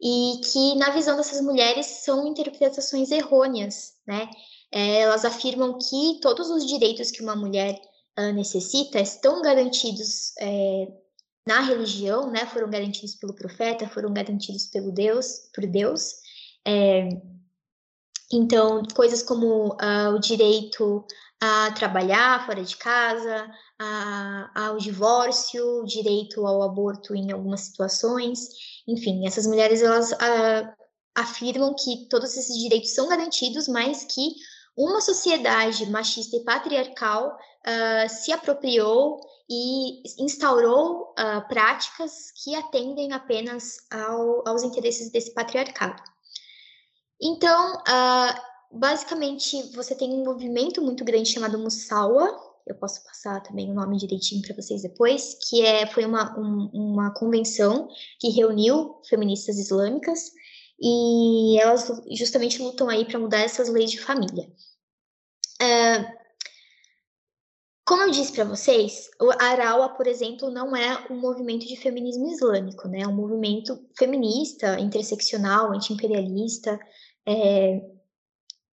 e 0.01 0.41
que, 0.43 0.75
na 0.75 0.89
visão 0.89 1.15
dessas 1.15 1.41
mulheres, 1.41 1.85
são 1.85 2.27
interpretações 2.27 3.11
errôneas, 3.11 3.93
né? 4.07 4.29
É, 4.71 5.01
elas 5.01 5.23
afirmam 5.23 5.77
que 5.77 6.19
todos 6.21 6.49
os 6.49 6.65
direitos 6.65 7.11
que 7.11 7.21
uma 7.21 7.35
mulher 7.35 7.79
uh, 8.17 8.33
necessita 8.33 8.99
estão 8.99 9.41
garantidos 9.41 10.33
é, 10.39 10.87
na 11.45 11.61
religião, 11.61 12.31
né? 12.31 12.47
Foram 12.47 12.69
garantidos 12.69 13.15
pelo 13.15 13.35
profeta, 13.35 13.87
foram 13.89 14.11
garantidos 14.11 14.65
pelo 14.65 14.91
Deus, 14.91 15.49
por 15.53 15.67
Deus. 15.67 16.15
É, 16.65 17.09
então, 18.33 18.83
coisas 18.95 19.21
como 19.21 19.73
uh, 19.73 20.15
o 20.15 20.19
direito 20.19 21.05
a 21.41 21.71
trabalhar 21.71 22.45
fora 22.45 22.63
de 22.63 22.77
casa, 22.77 23.49
a, 23.79 24.51
ao 24.67 24.77
divórcio, 24.77 25.83
direito 25.85 26.45
ao 26.45 26.61
aborto 26.61 27.15
em 27.15 27.31
algumas 27.31 27.61
situações. 27.61 28.47
Enfim, 28.87 29.25
essas 29.25 29.47
mulheres 29.47 29.81
elas 29.81 30.13
a, 30.13 30.73
afirmam 31.15 31.73
que 31.73 32.07
todos 32.09 32.37
esses 32.37 32.55
direitos 32.61 32.93
são 32.93 33.09
garantidos, 33.09 33.67
mas 33.67 34.03
que 34.05 34.35
uma 34.77 35.01
sociedade 35.01 35.89
machista 35.89 36.37
e 36.37 36.43
patriarcal 36.43 37.35
uh, 37.35 38.09
se 38.09 38.31
apropriou 38.31 39.19
e 39.49 40.23
instaurou 40.23 41.13
uh, 41.19 41.47
práticas 41.47 42.31
que 42.43 42.55
atendem 42.55 43.11
apenas 43.13 43.77
ao, 43.91 44.47
aos 44.47 44.63
interesses 44.63 45.11
desse 45.11 45.33
patriarcado. 45.33 46.01
Então, 47.21 47.75
uh, 47.75 48.77
basicamente, 48.79 49.61
você 49.73 49.93
tem 49.93 50.11
um 50.11 50.23
movimento 50.23 50.81
muito 50.81 51.05
grande 51.05 51.29
chamado 51.29 51.59
Musawa, 51.59 52.51
eu 52.65 52.75
posso 52.75 53.03
passar 53.03 53.41
também 53.41 53.69
o 53.69 53.73
nome 53.73 53.97
direitinho 53.97 54.41
para 54.41 54.55
vocês 54.55 54.81
depois, 54.81 55.37
que 55.47 55.65
é, 55.65 55.85
foi 55.87 56.05
uma, 56.05 56.37
um, 56.39 56.69
uma 56.73 57.13
convenção 57.13 57.87
que 58.19 58.29
reuniu 58.29 58.99
feministas 59.07 59.57
islâmicas 59.57 60.31
e 60.79 61.59
elas 61.59 61.87
justamente 62.11 62.61
lutam 62.61 62.89
aí 62.89 63.05
para 63.05 63.19
mudar 63.19 63.41
essas 63.41 63.69
leis 63.69 63.91
de 63.91 63.99
família. 63.99 64.49
Uh, 65.61 66.21
como 67.85 68.03
eu 68.03 68.11
disse 68.11 68.31
para 68.31 68.45
vocês, 68.45 69.09
o 69.19 69.31
Arawa, 69.31 69.89
por 69.89 70.07
exemplo, 70.07 70.49
não 70.49 70.75
é 70.75 71.05
um 71.11 71.19
movimento 71.19 71.67
de 71.67 71.75
feminismo 71.75 72.27
islâmico, 72.29 72.87
né? 72.87 73.01
É 73.01 73.07
um 73.07 73.13
movimento 73.13 73.85
feminista, 73.97 74.79
interseccional, 74.79 75.73
anti-imperialista, 75.73 76.79
é, 77.27 77.81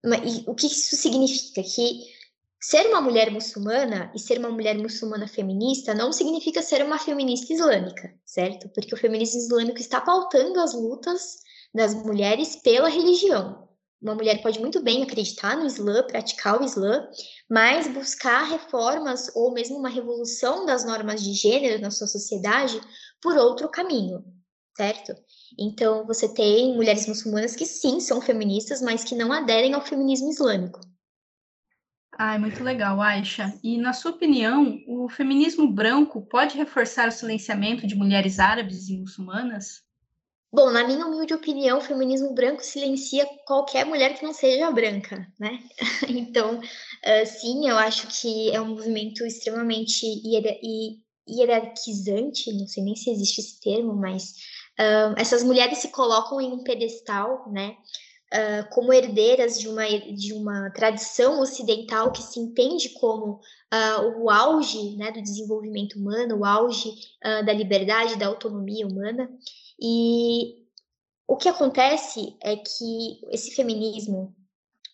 e 0.04 0.44
o 0.46 0.54
que 0.54 0.66
isso 0.66 0.96
significa? 0.96 1.62
Que 1.62 2.18
ser 2.60 2.86
uma 2.88 3.00
mulher 3.00 3.30
muçulmana 3.30 4.10
e 4.14 4.18
ser 4.18 4.38
uma 4.38 4.50
mulher 4.50 4.76
muçulmana 4.76 5.28
feminista 5.28 5.94
não 5.94 6.12
significa 6.12 6.62
ser 6.62 6.84
uma 6.84 6.98
feminista 6.98 7.52
islâmica, 7.52 8.12
certo? 8.24 8.68
Porque 8.70 8.94
o 8.94 8.98
feminismo 8.98 9.38
islâmico 9.38 9.78
está 9.78 10.00
pautando 10.00 10.60
as 10.60 10.74
lutas 10.74 11.38
das 11.74 11.94
mulheres 11.94 12.56
pela 12.56 12.88
religião. 12.88 13.68
Uma 14.00 14.14
mulher 14.14 14.40
pode 14.42 14.60
muito 14.60 14.80
bem 14.80 15.02
acreditar 15.02 15.56
no 15.56 15.66
Islã, 15.66 16.04
praticar 16.04 16.60
o 16.60 16.64
Islã, 16.64 17.08
mas 17.50 17.88
buscar 17.88 18.44
reformas 18.44 19.28
ou 19.34 19.52
mesmo 19.52 19.76
uma 19.76 19.88
revolução 19.88 20.64
das 20.64 20.84
normas 20.84 21.22
de 21.22 21.32
gênero 21.32 21.80
na 21.80 21.90
sua 21.90 22.06
sociedade 22.06 22.80
por 23.20 23.36
outro 23.36 23.68
caminho, 23.68 24.24
certo? 24.78 25.12
Então, 25.58 26.06
você 26.06 26.32
tem 26.32 26.76
mulheres 26.76 27.08
muçulmanas 27.08 27.56
que 27.56 27.66
sim 27.66 27.98
são 27.98 28.20
feministas, 28.20 28.80
mas 28.80 29.02
que 29.02 29.16
não 29.16 29.32
aderem 29.32 29.74
ao 29.74 29.84
feminismo 29.84 30.30
islâmico. 30.30 30.78
Ah, 32.16 32.36
é 32.36 32.38
muito 32.38 32.62
legal, 32.62 33.00
Aisha. 33.00 33.52
E, 33.62 33.76
na 33.76 33.92
sua 33.92 34.12
opinião, 34.12 34.78
o 34.86 35.08
feminismo 35.08 35.68
branco 35.68 36.22
pode 36.22 36.56
reforçar 36.56 37.08
o 37.08 37.12
silenciamento 37.12 37.88
de 37.88 37.96
mulheres 37.96 38.38
árabes 38.38 38.88
e 38.88 38.96
muçulmanas? 38.96 39.82
Bom, 40.52 40.70
na 40.70 40.86
minha 40.86 41.06
humilde 41.06 41.34
opinião, 41.34 41.78
o 41.78 41.82
feminismo 41.82 42.32
branco 42.32 42.64
silencia 42.64 43.26
qualquer 43.46 43.84
mulher 43.84 44.16
que 44.16 44.24
não 44.24 44.32
seja 44.32 44.70
branca, 44.70 45.26
né? 45.38 45.60
então, 46.08 46.58
uh, 46.58 47.26
sim, 47.26 47.68
eu 47.68 47.76
acho 47.76 48.06
que 48.08 48.50
é 48.50 48.60
um 48.60 48.68
movimento 48.68 49.26
extremamente 49.26 50.06
hierarquizante, 51.28 52.52
não 52.52 52.66
sei 52.66 52.82
nem 52.82 52.96
se 52.96 53.10
existe 53.10 53.40
esse 53.40 53.60
termo, 53.60 53.94
mas 53.94 54.34
Essas 55.16 55.42
mulheres 55.42 55.78
se 55.78 55.88
colocam 55.88 56.40
em 56.40 56.52
um 56.52 56.62
pedestal, 56.62 57.50
né? 57.50 57.76
Uh, 58.32 58.68
como 58.70 58.92
herdeiras 58.92 59.58
de 59.58 59.66
uma, 59.68 59.88
de 59.88 60.34
uma 60.34 60.70
tradição 60.70 61.40
ocidental 61.40 62.12
que 62.12 62.22
se 62.22 62.38
entende 62.38 62.90
como 62.90 63.40
uh, 63.72 64.22
o 64.22 64.28
auge 64.28 64.96
né, 64.96 65.10
do 65.10 65.22
desenvolvimento 65.22 65.98
humano, 65.98 66.36
o 66.36 66.44
auge 66.44 66.90
uh, 66.90 67.44
da 67.46 67.54
liberdade, 67.54 68.18
da 68.18 68.26
autonomia 68.26 68.86
humana. 68.86 69.30
E 69.80 70.58
o 71.26 71.36
que 71.36 71.48
acontece 71.48 72.36
é 72.42 72.56
que 72.56 73.20
esse 73.30 73.54
feminismo 73.54 74.36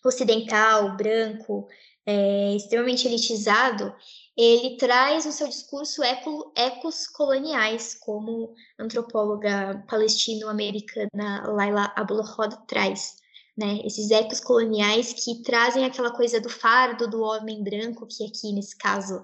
ocidental, 0.03 0.95
branco, 0.95 1.67
é, 2.05 2.55
extremamente 2.55 3.07
elitizado, 3.07 3.93
ele 4.37 4.75
traz 4.77 5.25
no 5.25 5.31
seu 5.31 5.47
discurso 5.47 6.03
eco, 6.03 6.51
ecos 6.55 7.07
coloniais, 7.07 7.95
como 7.95 8.53
a 8.77 8.83
antropóloga 8.83 9.83
palestino-americana 9.87 11.47
Laila 11.47 11.93
Abulhod 11.95 12.57
traz. 12.67 13.23
Né, 13.57 13.79
esses 13.85 14.11
ecos 14.11 14.41
coloniais 14.41 15.13
que 15.13 15.41
trazem 15.41 15.85
aquela 15.85 16.11
coisa 16.11 16.41
do 16.41 16.49
fardo 16.49 17.09
do 17.09 17.21
homem 17.21 17.63
branco, 17.63 18.05
que 18.05 18.25
aqui 18.25 18.51
nesse 18.51 18.77
caso 18.77 19.23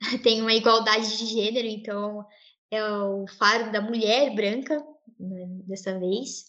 tem 0.22 0.40
uma 0.40 0.54
igualdade 0.54 1.18
de 1.18 1.26
gênero, 1.26 1.66
então 1.66 2.24
é 2.70 2.82
o 2.82 3.26
fardo 3.38 3.70
da 3.70 3.82
mulher 3.82 4.34
branca, 4.34 4.82
né, 5.20 5.46
dessa 5.66 5.98
vez, 5.98 6.46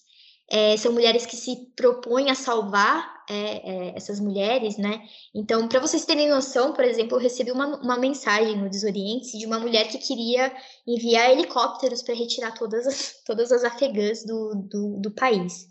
é, 0.49 0.77
são 0.77 0.93
mulheres 0.93 1.25
que 1.25 1.35
se 1.35 1.67
propõem 1.75 2.29
a 2.29 2.35
salvar 2.35 3.17
é, 3.29 3.33
é, 3.33 3.97
essas 3.97 4.19
mulheres, 4.19 4.77
né? 4.77 5.01
Então, 5.35 5.67
para 5.67 5.81
vocês 5.81 6.05
terem 6.05 6.29
noção, 6.29 6.71
por 6.71 6.85
exemplo, 6.85 7.17
eu 7.17 7.21
recebi 7.21 7.51
uma, 7.51 7.81
uma 7.81 7.97
mensagem 7.97 8.57
no 8.57 8.69
Desoriente 8.69 9.37
de 9.37 9.45
uma 9.45 9.59
mulher 9.59 9.89
que 9.89 9.97
queria 9.97 10.55
enviar 10.87 11.31
helicópteros 11.31 12.01
para 12.01 12.15
retirar 12.15 12.51
todas 12.53 12.87
as, 12.87 13.21
todas 13.25 13.51
as 13.51 13.63
afegãs 13.65 14.23
do, 14.23 14.55
do, 14.55 14.99
do 15.01 15.11
país. 15.11 15.67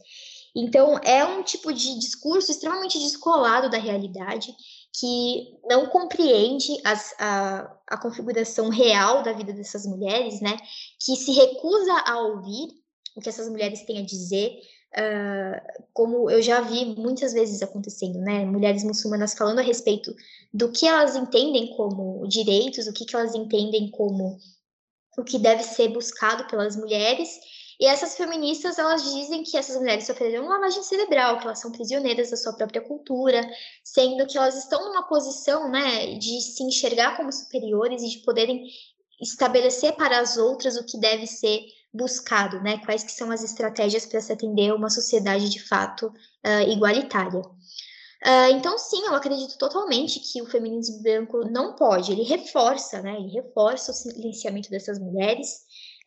Então, 0.55 0.99
é 1.03 1.25
um 1.25 1.43
tipo 1.43 1.73
de 1.73 1.99
discurso 1.99 2.51
extremamente 2.51 2.99
descolado 2.99 3.71
da 3.71 3.79
realidade, 3.79 4.55
que 4.99 5.59
não 5.69 5.87
compreende 5.87 6.79
as, 6.85 7.15
a, 7.19 7.77
a 7.87 7.99
configuração 7.99 8.69
real 8.69 9.23
da 9.23 9.33
vida 9.33 9.53
dessas 9.53 9.87
mulheres, 9.87 10.41
né? 10.41 10.57
Que 10.99 11.15
se 11.17 11.33
recusa 11.33 11.93
a 12.07 12.21
ouvir 12.21 12.69
o 13.17 13.21
que 13.21 13.29
essas 13.31 13.49
mulheres 13.49 13.83
têm 13.83 13.99
a 13.99 14.05
dizer, 14.05 14.61
uh, 14.93 15.83
como 15.93 16.31
eu 16.31 16.43
já 16.43 16.61
vi 16.61 16.85
muitas 16.85 17.33
vezes 17.33 17.63
acontecendo, 17.63 18.19
né? 18.19 18.45
Mulheres 18.45 18.85
muçulmanas 18.85 19.35
falando 19.35 19.59
a 19.59 19.63
respeito 19.63 20.15
do 20.53 20.71
que 20.71 20.87
elas 20.87 21.17
entendem 21.17 21.75
como 21.75 22.29
direitos, 22.29 22.87
o 22.87 22.93
que, 22.93 23.07
que 23.07 23.17
elas 23.17 23.35
entendem 23.35 23.91
como 23.91 24.39
o 25.17 25.25
que 25.25 25.39
deve 25.39 25.63
ser 25.63 25.89
buscado 25.89 26.47
pelas 26.47 26.77
mulheres. 26.77 27.29
E 27.81 27.87
essas 27.87 28.17
feministas, 28.17 28.79
elas 28.79 29.03
dizem 29.03 29.43
que 29.43 29.57
essas 29.57 29.77
mulheres 29.77 30.07
sofreram 30.07 30.47
lavagem 30.47 30.83
cerebral, 30.83 31.39
que 31.39 31.45
elas 31.45 31.61
são 31.61 31.73
prisioneiras 31.73 32.31
da 32.31 32.37
sua 32.37 32.53
própria 32.53 32.81
cultura, 32.81 33.41
sendo 33.83 34.27
que 34.27 34.37
elas 34.37 34.57
estão 34.57 34.89
numa 34.89 35.09
posição, 35.09 35.71
né, 35.71 36.15
de 36.19 36.41
se 36.41 36.63
enxergar 36.63 37.17
como 37.17 37.33
superiores 37.33 38.03
e 38.03 38.11
de 38.11 38.19
poderem 38.19 38.67
estabelecer 39.21 39.93
para 39.93 40.19
as 40.19 40.37
outras 40.37 40.77
o 40.77 40.85
que 40.85 40.99
deve 40.99 41.27
ser 41.27 41.67
buscado, 41.97 42.61
né? 42.61 42.79
Quais 42.85 43.03
que 43.03 43.13
são 43.13 43.31
as 43.31 43.43
estratégias 43.43 44.07
para 44.07 44.21
se 44.21 44.33
atender 44.33 44.71
a 44.71 44.75
uma 44.75 44.91
sociedade 44.91 45.49
de 45.49 45.61
fato 45.61 46.07
uh, 46.07 46.71
igualitária. 46.71 47.41
Uh, 47.41 48.51
então, 48.53 48.79
sim, 48.79 49.05
eu 49.07 49.15
acredito 49.15 49.59
totalmente 49.59 50.21
que 50.21 50.41
o 50.43 50.47
feminismo 50.47 51.03
branco 51.03 51.49
não 51.51 51.75
pode, 51.75 52.13
ele 52.13 52.23
reforça, 52.23 53.03
né? 53.03 53.17
Ele 53.17 53.29
reforça 53.29 53.93
o 53.93 53.95
silenciamento 53.95 54.71
dessas 54.71 54.99
mulheres. 54.99 55.49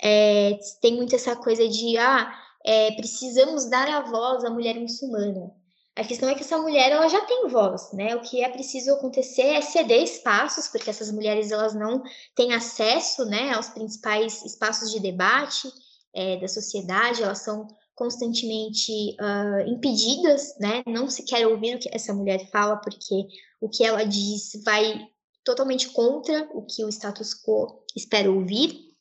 É, 0.02 0.58
tem 0.82 0.96
muito 0.96 1.16
essa 1.16 1.36
coisa 1.36 1.68
de, 1.68 1.98
ah, 1.98 2.34
é, 2.66 2.92
precisamos 2.94 3.70
dar 3.70 3.88
a 3.90 4.02
voz 4.02 4.44
à 4.44 4.50
mulher 4.50 4.76
muçulmana. 4.80 5.52
A 6.00 6.04
questão 6.06 6.30
é 6.30 6.34
que 6.34 6.44
essa 6.44 6.58
mulher 6.58 6.94
ela 6.94 7.10
já 7.10 7.20
tem 7.26 7.50
voz, 7.50 7.92
né? 7.92 8.16
O 8.16 8.22
que 8.22 8.42
é 8.42 8.48
preciso 8.48 8.94
acontecer 8.94 9.42
é 9.42 9.60
ceder 9.60 10.02
espaços, 10.02 10.70
porque 10.70 10.90
essas 10.90 11.12
mulheres 11.12 11.52
elas 11.52 11.76
não 11.76 12.02
têm 12.34 12.54
acesso, 12.54 13.26
né, 13.26 13.52
aos 13.52 13.68
principais 13.68 14.46
espaços 14.46 14.94
de 14.94 15.02
debate 15.02 15.70
é, 16.16 16.38
da 16.38 16.48
sociedade. 16.48 17.22
Elas 17.22 17.40
são 17.40 17.68
constantemente 17.94 18.94
uh, 19.20 19.68
impedidas, 19.68 20.58
né? 20.58 20.84
Não 20.88 21.10
se 21.10 21.24
quer 21.24 21.46
ouvir 21.46 21.76
o 21.76 21.80
que 21.80 21.90
essa 21.94 22.14
mulher 22.14 22.50
fala, 22.50 22.78
porque 22.78 23.28
o 23.60 23.68
que 23.68 23.84
ela 23.84 24.06
diz 24.06 24.52
vai 24.64 25.06
totalmente 25.44 25.90
contra 25.90 26.50
o 26.54 26.66
que 26.66 26.86
o 26.86 26.88
status 26.88 27.34
quo 27.34 27.84
espera 27.94 28.32
ouvir. 28.32 28.94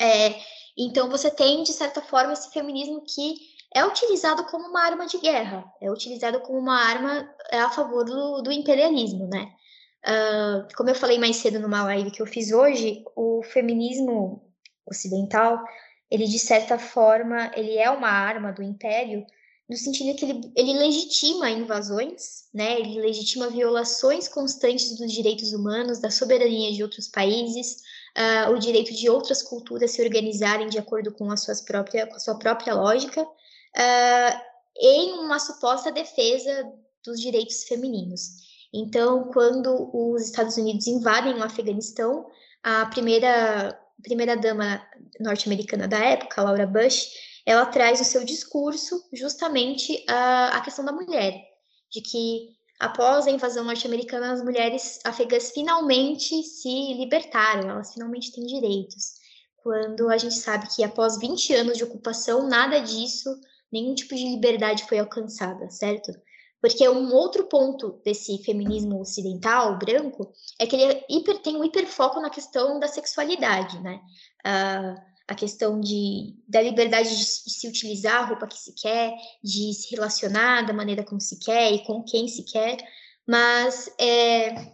É, 0.00 0.40
então 0.74 1.10
você 1.10 1.30
tem 1.30 1.62
de 1.62 1.74
certa 1.74 2.00
forma 2.00 2.32
esse 2.32 2.50
feminismo 2.50 3.04
que 3.04 3.53
é 3.74 3.84
utilizado 3.84 4.44
como 4.44 4.68
uma 4.68 4.82
arma 4.82 5.06
de 5.06 5.18
guerra, 5.18 5.64
é 5.80 5.90
utilizado 5.90 6.40
como 6.40 6.58
uma 6.58 6.80
arma 6.80 7.28
é, 7.50 7.58
a 7.58 7.68
favor 7.68 8.04
do, 8.04 8.40
do 8.40 8.52
imperialismo, 8.52 9.26
né? 9.26 9.52
Uh, 10.06 10.68
como 10.76 10.90
eu 10.90 10.94
falei 10.94 11.18
mais 11.18 11.36
cedo 11.36 11.58
numa 11.58 11.82
live 11.84 12.10
que 12.10 12.22
eu 12.22 12.26
fiz 12.26 12.52
hoje, 12.52 13.02
o 13.16 13.42
feminismo 13.42 14.42
ocidental, 14.86 15.64
ele 16.10 16.26
de 16.26 16.38
certa 16.38 16.78
forma, 16.78 17.50
ele 17.56 17.76
é 17.76 17.90
uma 17.90 18.08
arma 18.08 18.52
do 18.52 18.62
império, 18.62 19.26
no 19.68 19.76
sentido 19.76 20.14
que 20.14 20.26
ele, 20.26 20.52
ele 20.54 20.72
legitima 20.74 21.50
invasões, 21.50 22.44
né? 22.52 22.78
Ele 22.78 23.00
legitima 23.00 23.48
violações 23.48 24.28
constantes 24.28 24.96
dos 24.96 25.10
direitos 25.10 25.52
humanos, 25.52 25.98
da 25.98 26.10
soberania 26.10 26.70
de 26.72 26.82
outros 26.82 27.08
países, 27.08 27.82
uh, 28.16 28.52
o 28.52 28.58
direito 28.58 28.92
de 28.92 29.08
outras 29.08 29.42
culturas 29.42 29.90
se 29.90 30.02
organizarem 30.02 30.68
de 30.68 30.78
acordo 30.78 31.10
com, 31.12 31.30
as 31.30 31.42
suas 31.42 31.62
própria, 31.62 32.06
com 32.06 32.14
a 32.14 32.20
sua 32.20 32.38
própria 32.38 32.74
lógica, 32.74 33.26
uh, 33.76 34.40
em 34.78 35.12
uma 35.14 35.38
suposta 35.38 35.92
defesa 35.92 36.72
dos 37.04 37.20
direitos 37.20 37.64
femininos. 37.64 38.44
Então, 38.72 39.30
quando 39.32 39.90
os 39.92 40.22
Estados 40.22 40.56
Unidos 40.56 40.86
invadem 40.86 41.34
o 41.34 41.44
Afeganistão, 41.44 42.26
a 42.62 42.86
primeira 42.86 43.78
primeira 44.02 44.36
dama 44.36 44.84
norte-americana 45.20 45.88
da 45.88 45.98
época, 45.98 46.42
Laura 46.42 46.66
Bush, 46.66 47.08
ela 47.46 47.64
traz 47.66 48.00
no 48.00 48.04
seu 48.04 48.24
discurso 48.24 49.02
justamente 49.12 50.04
a, 50.08 50.48
a 50.48 50.60
questão 50.60 50.84
da 50.84 50.92
mulher, 50.92 51.40
de 51.90 52.00
que 52.02 52.48
após 52.78 53.26
a 53.26 53.30
invasão 53.30 53.64
norte-americana, 53.64 54.32
as 54.32 54.42
mulheres 54.42 54.98
afegãs 55.04 55.52
finalmente 55.52 56.42
se 56.42 56.94
libertaram, 56.94 57.70
elas 57.70 57.94
finalmente 57.94 58.32
têm 58.32 58.44
direitos. 58.44 59.14
Quando 59.62 60.10
a 60.10 60.18
gente 60.18 60.34
sabe 60.34 60.68
que 60.74 60.84
após 60.84 61.18
20 61.18 61.54
anos 61.54 61.78
de 61.78 61.84
ocupação, 61.84 62.46
nada 62.46 62.80
disso 62.80 63.30
nenhum 63.72 63.94
tipo 63.94 64.14
de 64.14 64.24
liberdade 64.24 64.84
foi 64.88 64.98
alcançada, 64.98 65.68
certo? 65.70 66.12
Porque 66.64 66.88
um 66.88 67.12
outro 67.12 67.44
ponto 67.44 68.00
desse 68.02 68.42
feminismo 68.42 68.98
ocidental, 68.98 69.78
branco, 69.78 70.32
é 70.58 70.66
que 70.66 70.74
ele 70.74 70.94
é 70.94 71.06
hiper, 71.10 71.42
tem 71.42 71.56
um 71.58 71.64
hiperfoco 71.64 72.20
na 72.20 72.30
questão 72.30 72.80
da 72.80 72.88
sexualidade, 72.88 73.78
né? 73.80 74.00
Uh, 74.46 74.98
a 75.28 75.34
questão 75.34 75.78
de, 75.78 76.34
da 76.48 76.62
liberdade 76.62 77.10
de 77.10 77.24
se 77.24 77.68
utilizar 77.68 78.22
a 78.22 78.26
roupa 78.26 78.46
que 78.46 78.58
se 78.58 78.74
quer, 78.74 79.14
de 79.42 79.74
se 79.74 79.94
relacionar 79.94 80.62
da 80.62 80.72
maneira 80.72 81.04
como 81.04 81.20
se 81.20 81.38
quer 81.38 81.70
e 81.70 81.84
com 81.84 82.02
quem 82.02 82.28
se 82.28 82.44
quer, 82.44 82.78
mas 83.26 83.90
é, 84.00 84.72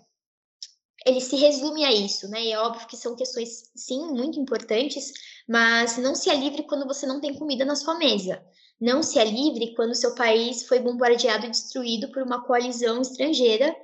ele 1.04 1.20
se 1.20 1.34
resume 1.34 1.84
a 1.84 1.92
isso, 1.92 2.28
né? 2.28 2.40
E 2.44 2.52
é 2.52 2.58
óbvio 2.60 2.86
que 2.86 2.96
são 2.96 3.16
questões, 3.16 3.70
sim, 3.74 4.12
muito 4.12 4.38
importantes, 4.38 5.12
mas 5.48 5.96
não 5.98 6.14
se 6.14 6.30
é 6.30 6.36
livre 6.36 6.62
quando 6.62 6.86
você 6.86 7.04
não 7.04 7.20
tem 7.20 7.34
comida 7.34 7.64
na 7.64 7.74
sua 7.74 7.98
mesa 7.98 8.40
não 8.80 9.02
se 9.02 9.18
é 9.18 9.24
livre 9.24 9.74
quando 9.74 9.94
seu 9.94 10.14
país 10.14 10.66
foi 10.66 10.78
bombardeado 10.80 11.46
e 11.46 11.50
destruído 11.50 12.08
por 12.08 12.22
uma 12.22 12.44
coalizão 12.44 13.02
estrangeira 13.02 13.76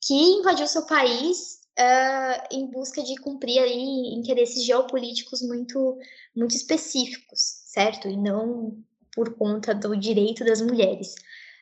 que 0.00 0.14
invadiu 0.14 0.66
seu 0.66 0.84
país 0.84 1.60
uh, 1.78 2.54
em 2.54 2.66
busca 2.66 3.02
de 3.02 3.16
cumprir 3.16 3.60
aí 3.60 4.14
interesses 4.14 4.64
geopolíticos 4.64 5.40
muito, 5.42 5.98
muito 6.36 6.54
específicos, 6.54 7.40
certo? 7.66 8.08
E 8.08 8.16
não 8.16 8.76
por 9.14 9.34
conta 9.34 9.74
do 9.74 9.96
direito 9.96 10.44
das 10.44 10.60
mulheres. 10.60 11.14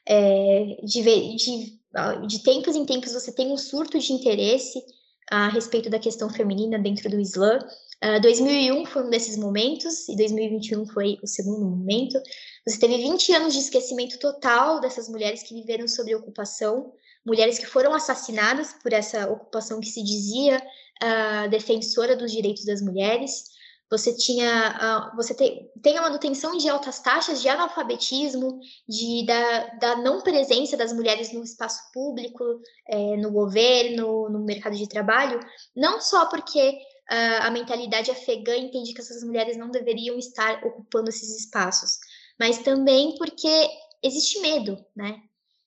É, 0.07 0.78
de, 0.82 1.03
de, 1.36 1.78
de 2.26 2.43
tempos 2.43 2.74
em 2.74 2.86
tempos 2.86 3.12
você 3.12 3.32
tem 3.32 3.53
um 3.53 3.57
surto 3.57 3.99
de 3.99 4.12
interesse 4.12 4.82
a 5.30 5.49
respeito 5.49 5.91
da 5.91 5.99
questão 5.99 6.28
feminina 6.30 6.78
dentro 6.78 7.09
do 7.09 7.20
Islã. 7.20 7.59
Uh, 8.03 8.16
ah, 8.16 8.18
2001 8.18 8.86
foi 8.86 9.03
um 9.03 9.11
desses 9.11 9.36
momentos 9.36 10.09
e 10.09 10.16
2021 10.16 10.86
foi 10.86 11.18
o 11.22 11.26
segundo 11.26 11.64
momento. 11.66 12.18
Você 12.66 12.78
teve 12.78 12.96
20 12.96 13.32
anos 13.34 13.53
de 13.53 13.61
esquecimento 13.61 14.18
total 14.18 14.80
dessas 14.80 15.09
mulheres 15.09 15.42
que 15.42 15.55
viveram 15.55 15.86
sob 15.86 16.14
ocupação, 16.14 16.92
mulheres 17.24 17.59
que 17.59 17.66
foram 17.66 17.92
assassinadas 17.94 18.72
por 18.82 18.92
essa 18.92 19.30
ocupação 19.30 19.80
que 19.80 19.88
se 19.88 20.03
dizia 20.03 20.62
uh, 21.03 21.51
defensora 21.51 22.16
dos 22.16 22.32
direitos 22.32 22.64
das 22.64 22.80
mulheres. 22.80 23.51
Você 23.90 24.16
tinha, 24.16 25.11
uh, 25.12 25.16
você 25.16 25.34
te, 25.34 25.68
tem 25.82 25.98
a 25.98 26.03
manutenção 26.03 26.57
de 26.57 26.68
altas 26.68 27.01
taxas 27.01 27.42
de 27.42 27.48
analfabetismo, 27.48 28.61
de, 28.88 29.26
da, 29.26 29.66
da 29.80 29.96
não 29.96 30.20
presença 30.20 30.76
das 30.76 30.92
mulheres 30.92 31.32
no 31.32 31.42
espaço 31.42 31.90
público, 31.92 32.44
é, 32.88 33.16
no 33.16 33.32
governo, 33.32 34.28
no 34.30 34.44
mercado 34.44 34.76
de 34.76 34.88
trabalho, 34.88 35.40
não 35.74 36.01
só 36.01 36.26
porque 36.26 36.78
uh, 37.11 37.42
a 37.42 37.50
mentalidade 37.50 38.11
afegã 38.11 38.56
entende 38.56 38.94
que 38.94 39.00
essas 39.00 39.24
mulheres 39.24 39.56
não 39.56 39.70
deveriam 39.70 40.18
estar 40.18 40.64
ocupando 40.64 41.11
esses 41.11 41.40
espaços, 41.40 41.98
mas 42.38 42.58
também 42.58 43.16
porque 43.16 43.68
existe 44.02 44.40
medo, 44.40 44.78
né? 44.94 45.20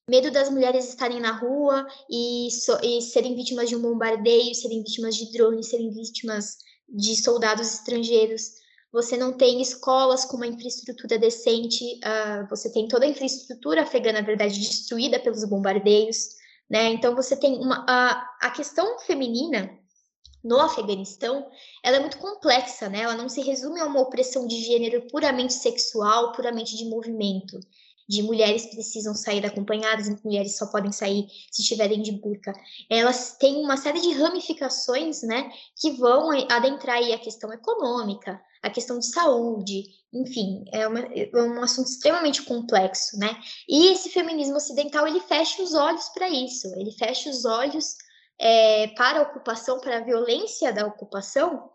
Medo 0.09 0.31
das 0.31 0.49
mulheres 0.49 0.87
estarem 0.89 1.19
na 1.19 1.31
rua 1.31 1.87
e, 2.09 2.49
so, 2.51 2.77
e 2.83 3.01
serem 3.01 3.35
vítimas 3.35 3.69
de 3.69 3.75
um 3.75 3.81
bombardeio, 3.81 4.53
serem 4.53 4.83
vítimas 4.83 5.15
de 5.15 5.31
drones, 5.31 5.69
serem 5.69 5.91
vítimas 5.91 6.57
de 6.89 7.15
soldados 7.15 7.73
estrangeiros. 7.75 8.61
Você 8.91 9.15
não 9.15 9.33
tem 9.33 9.61
escolas 9.61 10.25
com 10.25 10.37
uma 10.37 10.47
infraestrutura 10.47 11.17
decente, 11.17 11.83
uh, 11.99 12.47
você 12.49 12.71
tem 12.71 12.87
toda 12.87 13.05
a 13.05 13.09
infraestrutura 13.09 13.83
afegã, 13.83 14.11
na 14.11 14.21
verdade, 14.21 14.59
destruída 14.59 15.19
pelos 15.19 15.45
bombardeios, 15.45 16.35
né? 16.69 16.89
Então 16.89 17.15
você 17.15 17.35
tem 17.35 17.55
uma 17.55 17.85
a, 17.87 18.29
a 18.41 18.51
questão 18.51 18.99
feminina 18.99 19.82
no 20.43 20.59
Afeganistão, 20.59 21.47
ela 21.81 21.97
é 21.97 21.99
muito 21.99 22.17
complexa, 22.17 22.89
né? 22.89 23.01
Ela 23.01 23.15
não 23.15 23.29
se 23.29 23.41
resume 23.41 23.79
a 23.79 23.85
uma 23.85 24.01
opressão 24.01 24.45
de 24.45 24.61
gênero 24.61 25.07
puramente 25.07 25.53
sexual, 25.53 26.33
puramente 26.33 26.75
de 26.75 26.85
movimento. 26.85 27.59
De 28.09 28.21
mulheres 28.21 28.65
precisam 28.65 29.15
sair 29.15 29.45
acompanhadas, 29.45 30.09
mulheres 30.23 30.57
só 30.57 30.67
podem 30.67 30.91
sair 30.91 31.25
se 31.49 31.61
estiverem 31.61 32.01
de 32.01 32.11
burca. 32.11 32.53
Elas 32.89 33.37
têm 33.37 33.63
uma 33.63 33.77
série 33.77 34.01
de 34.01 34.11
ramificações, 34.11 35.23
né, 35.23 35.49
que 35.79 35.91
vão 35.91 36.29
adentrar 36.49 36.97
aí 36.97 37.13
a 37.13 37.19
questão 37.19 37.51
econômica, 37.53 38.41
a 38.61 38.69
questão 38.69 38.99
de 38.99 39.07
saúde, 39.07 39.85
enfim, 40.13 40.65
é, 40.71 40.87
uma, 40.87 40.99
é 40.99 41.29
um 41.33 41.63
assunto 41.63 41.87
extremamente 41.87 42.43
complexo, 42.43 43.17
né? 43.17 43.35
E 43.67 43.87
esse 43.87 44.09
feminismo 44.09 44.57
ocidental 44.57 45.07
ele 45.07 45.19
fecha 45.21 45.61
os 45.63 45.73
olhos 45.73 46.07
para 46.09 46.29
isso, 46.29 46.67
ele 46.75 46.91
fecha 46.91 47.29
os 47.29 47.45
olhos 47.45 47.95
é, 48.39 48.87
para 48.89 49.19
a 49.19 49.23
ocupação, 49.23 49.79
para 49.79 49.97
a 49.97 50.03
violência 50.03 50.71
da 50.71 50.85
ocupação, 50.85 51.69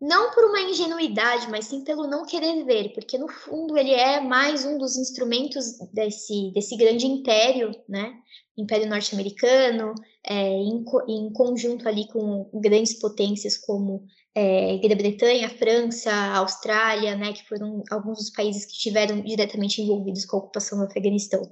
não 0.00 0.32
por 0.32 0.44
uma 0.44 0.60
ingenuidade, 0.60 1.48
mas 1.50 1.66
sim 1.66 1.82
pelo 1.82 2.06
não 2.06 2.26
querer 2.26 2.64
ver, 2.64 2.92
porque 2.92 3.16
no 3.16 3.28
fundo 3.28 3.78
ele 3.78 3.92
é 3.92 4.20
mais 4.20 4.64
um 4.64 4.76
dos 4.76 4.96
instrumentos 4.96 5.78
desse, 5.92 6.50
desse 6.52 6.76
grande 6.76 7.06
império, 7.06 7.70
né? 7.88 8.12
Império 8.56 8.88
norte-americano, 8.88 9.94
é, 10.22 10.50
em, 10.50 10.84
em, 11.08 11.32
conjunto 11.32 11.88
ali 11.88 12.06
com 12.08 12.50
grandes 12.54 12.94
potências 12.94 13.56
como 13.56 14.04
é, 14.34 14.76
Grã-Bretanha, 14.78 15.48
França, 15.48 16.12
Austrália, 16.12 17.16
né, 17.16 17.32
que 17.32 17.48
foram 17.48 17.82
alguns 17.90 18.18
dos 18.18 18.30
países 18.30 18.64
que 18.64 18.72
estiveram 18.72 19.20
diretamente 19.22 19.80
envolvidos 19.80 20.24
com 20.24 20.36
a 20.36 20.40
ocupação 20.40 20.78
do 20.78 20.84
Afeganistão. 20.84 21.42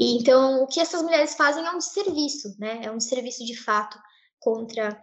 E, 0.00 0.16
então, 0.16 0.62
o 0.62 0.66
que 0.66 0.80
essas 0.80 1.02
mulheres 1.02 1.34
fazem 1.34 1.62
é 1.62 1.70
um 1.70 1.76
desserviço, 1.76 2.56
né, 2.58 2.80
é 2.82 2.90
um 2.90 2.96
desserviço 2.96 3.44
de 3.44 3.54
fato 3.54 4.00
contra 4.38 4.98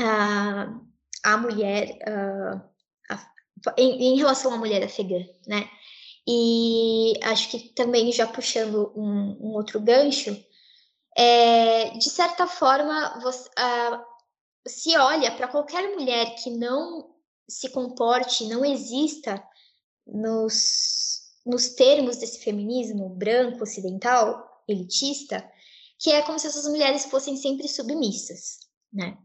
a, 0.00 0.80
a 1.24 1.36
mulher, 1.36 1.96
a, 2.04 3.14
a, 3.14 3.74
em, 3.78 4.14
em, 4.14 4.16
relação 4.16 4.52
à 4.52 4.56
mulher 4.56 4.82
afegã, 4.82 5.24
né. 5.46 5.70
E 6.26 7.14
acho 7.22 7.48
que 7.48 7.68
também, 7.74 8.10
já 8.10 8.26
puxando 8.26 8.92
um, 8.96 9.38
um 9.40 9.52
outro 9.52 9.80
gancho, 9.80 10.36
é, 11.16 11.90
de 11.90 12.10
certa 12.10 12.48
forma, 12.48 13.20
você, 13.22 13.48
se 14.66 14.96
olha 14.98 15.30
para 15.30 15.46
qualquer 15.46 15.94
mulher 15.94 16.34
que 16.34 16.50
não 16.50 17.14
se 17.48 17.70
comporte, 17.70 18.48
não 18.48 18.64
exista 18.64 19.40
nos, 20.04 21.27
nos 21.48 21.70
termos 21.70 22.18
desse 22.18 22.40
feminismo 22.40 23.08
branco, 23.08 23.62
ocidental, 23.62 24.62
elitista, 24.68 25.42
que 25.98 26.10
é 26.10 26.20
como 26.22 26.38
se 26.38 26.46
essas 26.46 26.68
mulheres 26.68 27.06
fossem 27.06 27.36
sempre 27.36 27.66
submissas, 27.66 28.58
né? 28.92 29.16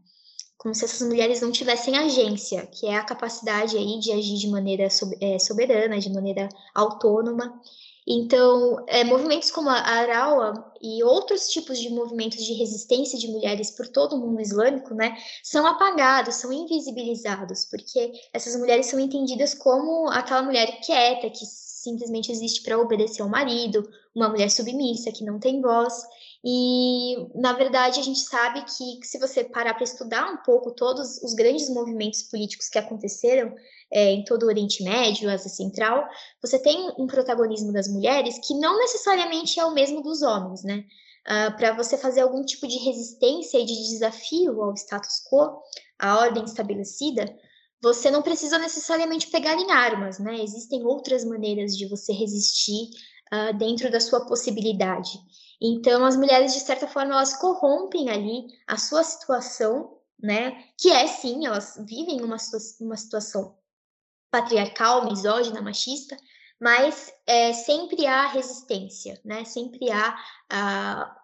Como 0.56 0.74
se 0.74 0.86
essas 0.86 1.06
mulheres 1.06 1.42
não 1.42 1.52
tivessem 1.52 1.96
agência, 1.96 2.66
que 2.66 2.86
é 2.86 2.96
a 2.96 3.04
capacidade 3.04 3.76
aí 3.76 3.98
de 4.00 4.10
agir 4.10 4.38
de 4.38 4.48
maneira 4.48 4.88
é, 5.20 5.38
soberana, 5.38 5.98
de 5.98 6.10
maneira 6.10 6.48
autônoma 6.74 7.60
então, 8.06 8.84
é, 8.86 9.02
movimentos 9.02 9.50
como 9.50 9.70
a 9.70 9.80
Arawa 9.80 10.72
e 10.80 11.02
outros 11.02 11.48
tipos 11.48 11.78
de 11.78 11.88
movimentos 11.88 12.44
de 12.44 12.52
resistência 12.52 13.18
de 13.18 13.28
mulheres 13.28 13.70
por 13.70 13.88
todo 13.88 14.14
o 14.14 14.18
mundo 14.18 14.42
islâmico, 14.42 14.94
né, 14.94 15.16
são 15.42 15.66
apagados, 15.66 16.34
são 16.34 16.52
invisibilizados, 16.52 17.64
porque 17.64 18.12
essas 18.32 18.56
mulheres 18.56 18.86
são 18.86 19.00
entendidas 19.00 19.54
como 19.54 20.10
aquela 20.10 20.42
mulher 20.42 20.80
quieta 20.82 21.30
que 21.30 21.46
simplesmente 21.84 22.32
existe 22.32 22.62
para 22.62 22.78
obedecer 22.78 23.22
ao 23.22 23.28
marido, 23.28 23.88
uma 24.14 24.28
mulher 24.28 24.50
submissa 24.50 25.12
que 25.12 25.24
não 25.24 25.38
tem 25.38 25.60
voz. 25.60 26.02
E, 26.42 27.16
na 27.34 27.52
verdade, 27.52 28.00
a 28.00 28.02
gente 28.02 28.20
sabe 28.20 28.62
que, 28.64 29.06
se 29.06 29.18
você 29.18 29.44
parar 29.44 29.74
para 29.74 29.84
estudar 29.84 30.30
um 30.30 30.36
pouco 30.38 30.72
todos 30.72 31.22
os 31.22 31.32
grandes 31.32 31.70
movimentos 31.70 32.22
políticos 32.22 32.68
que 32.68 32.78
aconteceram 32.78 33.54
é, 33.90 34.10
em 34.12 34.24
todo 34.24 34.42
o 34.42 34.46
Oriente 34.46 34.82
Médio, 34.82 35.30
Ásia 35.30 35.48
Central, 35.48 36.06
você 36.42 36.58
tem 36.58 36.92
um 36.98 37.06
protagonismo 37.06 37.72
das 37.72 37.88
mulheres 37.88 38.38
que 38.46 38.54
não 38.54 38.78
necessariamente 38.78 39.58
é 39.58 39.64
o 39.64 39.72
mesmo 39.72 40.02
dos 40.02 40.20
homens, 40.20 40.62
né? 40.62 40.84
Uh, 41.26 41.56
para 41.56 41.72
você 41.72 41.96
fazer 41.96 42.20
algum 42.20 42.44
tipo 42.44 42.66
de 42.66 42.76
resistência 42.76 43.58
e 43.58 43.64
de 43.64 43.74
desafio 43.74 44.60
ao 44.62 44.74
status 44.74 45.22
quo, 45.26 45.62
à 45.98 46.18
ordem 46.18 46.44
estabelecida, 46.44 47.24
você 47.84 48.10
não 48.10 48.22
precisa 48.22 48.58
necessariamente 48.58 49.28
pegar 49.28 49.54
em 49.54 49.70
armas, 49.70 50.18
né? 50.18 50.42
Existem 50.42 50.82
outras 50.84 51.22
maneiras 51.22 51.76
de 51.76 51.86
você 51.86 52.14
resistir 52.14 52.88
uh, 53.32 53.56
dentro 53.58 53.90
da 53.90 54.00
sua 54.00 54.24
possibilidade. 54.26 55.10
Então, 55.60 56.02
as 56.04 56.16
mulheres, 56.16 56.54
de 56.54 56.60
certa 56.60 56.88
forma, 56.88 57.12
elas 57.12 57.36
corrompem 57.36 58.08
ali 58.08 58.46
a 58.66 58.78
sua 58.78 59.04
situação, 59.04 59.98
né? 60.20 60.64
Que 60.80 60.90
é, 60.90 61.06
sim, 61.06 61.46
elas 61.46 61.74
vivem 61.86 62.22
uma, 62.22 62.38
uma 62.80 62.96
situação 62.96 63.54
patriarcal, 64.30 65.04
misógina, 65.04 65.60
machista, 65.60 66.16
mas 66.58 67.12
é, 67.26 67.52
sempre 67.52 68.06
há 68.06 68.28
resistência, 68.28 69.20
né? 69.22 69.44
Sempre 69.44 69.90
há 69.90 70.16
uh, 70.50 71.23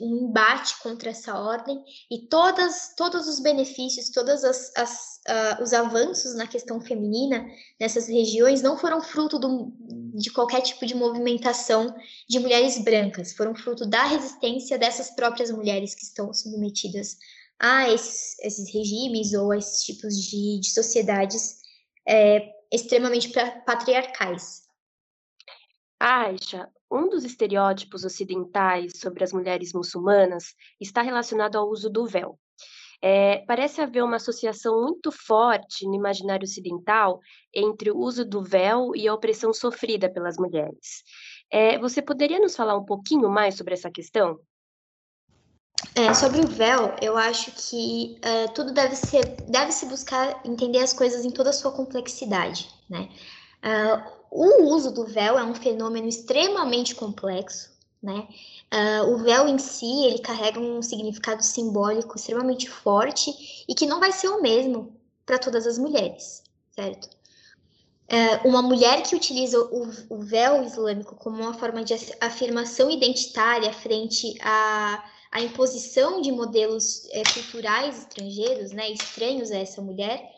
um 0.00 0.28
embate 0.28 0.78
contra 0.82 1.10
essa 1.10 1.38
ordem 1.38 1.82
e 2.10 2.28
todas, 2.28 2.94
todos 2.96 3.26
os 3.26 3.40
benefícios, 3.40 4.10
todos 4.10 4.42
uh, 4.42 5.62
os 5.62 5.72
avanços 5.72 6.34
na 6.34 6.46
questão 6.46 6.80
feminina 6.80 7.46
nessas 7.80 8.08
regiões 8.08 8.62
não 8.62 8.76
foram 8.76 9.00
fruto 9.00 9.38
do, 9.38 9.72
de 10.14 10.30
qualquer 10.30 10.60
tipo 10.60 10.84
de 10.84 10.94
movimentação 10.94 11.94
de 12.28 12.38
mulheres 12.38 12.78
brancas, 12.78 13.32
foram 13.32 13.54
fruto 13.54 13.86
da 13.86 14.04
resistência 14.04 14.78
dessas 14.78 15.10
próprias 15.10 15.50
mulheres 15.50 15.94
que 15.94 16.02
estão 16.02 16.32
submetidas 16.32 17.16
a 17.58 17.90
esses, 17.90 18.38
esses 18.40 18.72
regimes 18.72 19.32
ou 19.32 19.52
a 19.52 19.58
esses 19.58 19.82
tipos 19.84 20.14
de, 20.14 20.60
de 20.60 20.70
sociedades 20.70 21.60
é, 22.06 22.52
extremamente 22.70 23.30
patriarcais. 23.64 24.66
Aisha, 25.98 26.68
um 26.90 27.08
dos 27.08 27.24
estereótipos 27.24 28.04
ocidentais 28.04 28.98
sobre 28.98 29.24
as 29.24 29.32
mulheres 29.32 29.72
muçulmanas 29.72 30.54
está 30.80 31.02
relacionado 31.02 31.56
ao 31.56 31.68
uso 31.68 31.90
do 31.90 32.06
véu. 32.06 32.38
É, 33.02 33.44
parece 33.46 33.80
haver 33.80 34.02
uma 34.02 34.16
associação 34.16 34.82
muito 34.82 35.12
forte 35.12 35.86
no 35.86 35.94
imaginário 35.94 36.44
ocidental 36.44 37.20
entre 37.54 37.90
o 37.90 37.98
uso 37.98 38.24
do 38.24 38.42
véu 38.42 38.92
e 38.94 39.06
a 39.06 39.14
opressão 39.14 39.52
sofrida 39.52 40.08
pelas 40.08 40.38
mulheres. 40.38 41.02
É, 41.50 41.78
você 41.78 42.00
poderia 42.00 42.40
nos 42.40 42.56
falar 42.56 42.76
um 42.76 42.84
pouquinho 42.84 43.28
mais 43.28 43.56
sobre 43.56 43.74
essa 43.74 43.90
questão? 43.90 44.40
É, 45.94 46.12
sobre 46.14 46.40
o 46.40 46.48
véu, 46.48 46.96
eu 47.02 47.16
acho 47.16 47.52
que 47.52 48.18
uh, 48.18 48.52
tudo 48.54 48.72
deve 48.72 48.96
ser, 48.96 49.44
deve 49.48 49.72
se 49.72 49.86
buscar 49.86 50.40
entender 50.44 50.78
as 50.78 50.92
coisas 50.92 51.24
em 51.24 51.30
toda 51.30 51.50
a 51.50 51.52
sua 51.52 51.72
complexidade, 51.72 52.68
né? 52.88 53.08
Uh, 53.66 54.16
o 54.30 54.74
uso 54.74 54.92
do 54.92 55.04
véu 55.04 55.36
é 55.36 55.42
um 55.42 55.54
fenômeno 55.54 56.06
extremamente 56.06 56.94
complexo, 56.94 57.70
né? 58.00 58.28
Uh, 58.72 59.12
o 59.12 59.18
véu 59.18 59.48
em 59.48 59.58
si, 59.58 60.04
ele 60.04 60.20
carrega 60.20 60.60
um 60.60 60.80
significado 60.80 61.42
simbólico 61.42 62.16
extremamente 62.16 62.70
forte 62.70 63.64
e 63.68 63.74
que 63.74 63.86
não 63.86 63.98
vai 63.98 64.12
ser 64.12 64.28
o 64.28 64.40
mesmo 64.40 64.96
para 65.24 65.38
todas 65.38 65.66
as 65.66 65.78
mulheres, 65.78 66.44
certo? 66.70 67.08
Uh, 68.08 68.48
uma 68.48 68.62
mulher 68.62 69.02
que 69.02 69.16
utiliza 69.16 69.58
o, 69.58 69.90
o, 70.10 70.18
véu 70.20 70.62
islâmico 70.62 71.16
como 71.16 71.42
uma 71.42 71.54
forma 71.54 71.82
de 71.82 71.92
afirmação 72.20 72.88
identitária 72.88 73.72
frente 73.72 74.36
à, 74.40 75.04
à 75.32 75.40
imposição 75.40 76.20
de 76.20 76.30
modelos 76.30 77.08
é, 77.10 77.24
culturais 77.24 77.98
estrangeiros, 77.98 78.70
né, 78.70 78.92
estranhos 78.92 79.50
a 79.50 79.56
essa 79.56 79.82
mulher, 79.82 80.35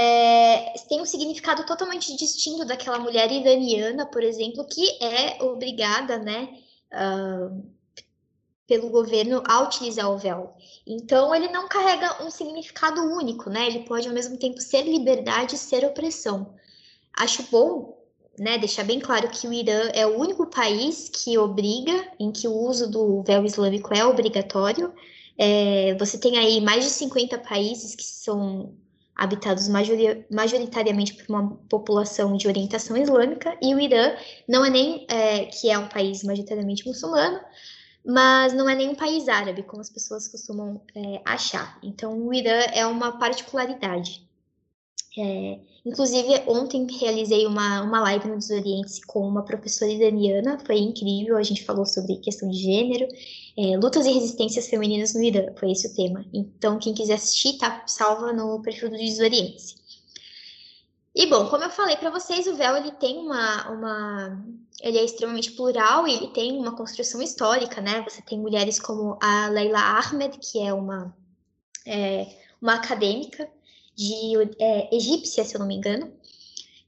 é, 0.00 0.74
tem 0.88 1.00
um 1.02 1.04
significado 1.04 1.66
totalmente 1.66 2.14
distinto 2.16 2.64
daquela 2.64 3.00
mulher 3.00 3.32
iraniana, 3.32 4.06
por 4.06 4.22
exemplo, 4.22 4.64
que 4.64 4.96
é 5.02 5.42
obrigada, 5.42 6.20
né, 6.20 6.48
uh, 6.92 7.68
pelo 8.64 8.90
governo 8.90 9.42
a 9.44 9.60
utilizar 9.62 10.08
o 10.08 10.16
véu. 10.16 10.54
Então, 10.86 11.34
ele 11.34 11.48
não 11.48 11.66
carrega 11.66 12.22
um 12.24 12.30
significado 12.30 13.00
único, 13.00 13.50
né? 13.50 13.66
Ele 13.66 13.80
pode 13.80 14.06
ao 14.06 14.14
mesmo 14.14 14.36
tempo 14.36 14.60
ser 14.60 14.82
liberdade 14.82 15.56
e 15.56 15.58
ser 15.58 15.84
opressão. 15.84 16.54
Acho 17.12 17.42
bom, 17.50 17.98
né, 18.38 18.56
deixar 18.56 18.84
bem 18.84 19.00
claro 19.00 19.28
que 19.28 19.48
o 19.48 19.52
Irã 19.52 19.90
é 19.92 20.06
o 20.06 20.16
único 20.16 20.46
país 20.46 21.08
que 21.08 21.36
obriga, 21.36 22.12
em 22.20 22.30
que 22.30 22.46
o 22.46 22.54
uso 22.54 22.88
do 22.88 23.24
véu 23.24 23.44
islâmico 23.44 23.92
é 23.92 24.04
obrigatório. 24.04 24.94
É, 25.36 25.96
você 25.98 26.16
tem 26.18 26.38
aí 26.38 26.60
mais 26.60 26.84
de 26.84 26.90
50 26.90 27.36
países 27.38 27.96
que 27.96 28.04
são 28.04 28.77
habitados 29.18 29.68
majoritariamente 29.68 31.12
por 31.14 31.28
uma 31.28 31.50
população 31.68 32.36
de 32.36 32.46
orientação 32.46 32.96
islâmica, 32.96 33.58
e 33.60 33.74
o 33.74 33.80
Irã 33.80 34.14
não 34.48 34.64
é 34.64 34.70
nem, 34.70 35.04
é, 35.10 35.46
que 35.46 35.68
é 35.68 35.76
um 35.76 35.88
país 35.88 36.22
majoritariamente 36.22 36.86
muçulmano, 36.86 37.40
mas 38.06 38.52
não 38.52 38.68
é 38.68 38.76
nem 38.76 38.88
um 38.88 38.94
país 38.94 39.28
árabe, 39.28 39.64
como 39.64 39.82
as 39.82 39.90
pessoas 39.90 40.28
costumam 40.28 40.80
é, 40.94 41.20
achar. 41.24 41.78
Então, 41.82 42.16
o 42.16 42.32
Irã 42.32 42.60
é 42.72 42.86
uma 42.86 43.18
particularidade. 43.18 44.24
É, 45.18 45.58
inclusive, 45.84 46.42
ontem 46.46 46.86
realizei 46.98 47.46
uma, 47.46 47.82
uma 47.82 48.00
live 48.00 48.28
no 48.28 48.38
Desoriente 48.38 49.00
com 49.06 49.26
uma 49.26 49.44
professora 49.44 49.90
iraniana, 49.90 50.58
foi 50.64 50.78
incrível, 50.78 51.36
a 51.36 51.42
gente 51.42 51.64
falou 51.64 51.86
sobre 51.86 52.16
questão 52.16 52.48
de 52.48 52.58
gênero, 52.58 53.08
é, 53.56 53.76
lutas 53.76 54.06
e 54.06 54.12
resistências 54.12 54.68
femininas 54.68 55.14
no 55.14 55.22
Irã, 55.22 55.52
foi 55.56 55.72
esse 55.72 55.88
o 55.88 55.94
tema. 55.94 56.24
Então, 56.32 56.78
quem 56.78 56.94
quiser 56.94 57.14
assistir, 57.14 57.58
tá 57.58 57.84
salva 57.86 58.32
no 58.32 58.60
perfil 58.60 58.90
do 58.90 58.96
Desoriente. 58.96 59.76
E 61.14 61.26
bom, 61.26 61.48
como 61.48 61.64
eu 61.64 61.70
falei 61.70 61.96
para 61.96 62.10
vocês, 62.10 62.46
o 62.46 62.54
véu 62.54 62.76
ele 62.76 62.92
tem 62.92 63.18
uma, 63.18 63.70
uma, 63.70 64.44
ele 64.80 64.98
é 64.98 65.04
extremamente 65.04 65.50
plural 65.52 66.06
e 66.06 66.14
ele 66.14 66.28
tem 66.28 66.56
uma 66.56 66.76
construção 66.76 67.20
histórica, 67.20 67.80
né? 67.80 68.04
Você 68.08 68.22
tem 68.22 68.38
mulheres 68.38 68.78
como 68.78 69.18
a 69.20 69.48
Leila 69.48 69.80
Ahmed, 69.80 70.38
que 70.38 70.60
é 70.60 70.72
uma 70.72 71.12
é, 71.84 72.26
uma 72.60 72.74
acadêmica 72.74 73.48
de 73.98 74.34
é, 74.60 74.94
egípcia, 74.94 75.44
se 75.44 75.56
eu 75.56 75.58
não 75.58 75.66
me 75.66 75.74
engano, 75.74 76.12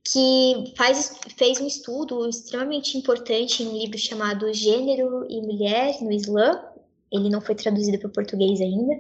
que 0.05 0.73
faz, 0.77 1.19
fez 1.37 1.61
um 1.61 1.67
estudo 1.67 2.29
extremamente 2.29 2.97
importante 2.97 3.65
em 3.65 3.69
um 3.69 3.77
livro 3.77 3.99
chamado 3.99 4.53
Gênero 4.55 5.27
e 5.29 5.43
Mulher 5.43 6.01
no 6.01 6.13
Islã. 6.13 6.65
Ele 7.13 7.29
não 7.29 7.41
foi 7.41 7.57
traduzido 7.57 7.99
para 7.99 8.07
o 8.07 8.13
português 8.13 8.61
ainda, 8.61 8.95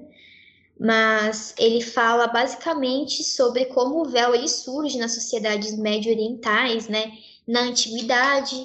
mas 0.79 1.55
ele 1.57 1.81
fala 1.81 2.27
basicamente 2.27 3.23
sobre 3.23 3.67
como 3.67 4.01
o 4.01 4.09
véu 4.09 4.35
ele 4.35 4.49
surge 4.49 4.99
nas 4.99 5.15
sociedades 5.15 5.79
médio-orientais, 5.79 6.89
né, 6.89 7.13
na 7.47 7.61
antiguidade. 7.61 8.57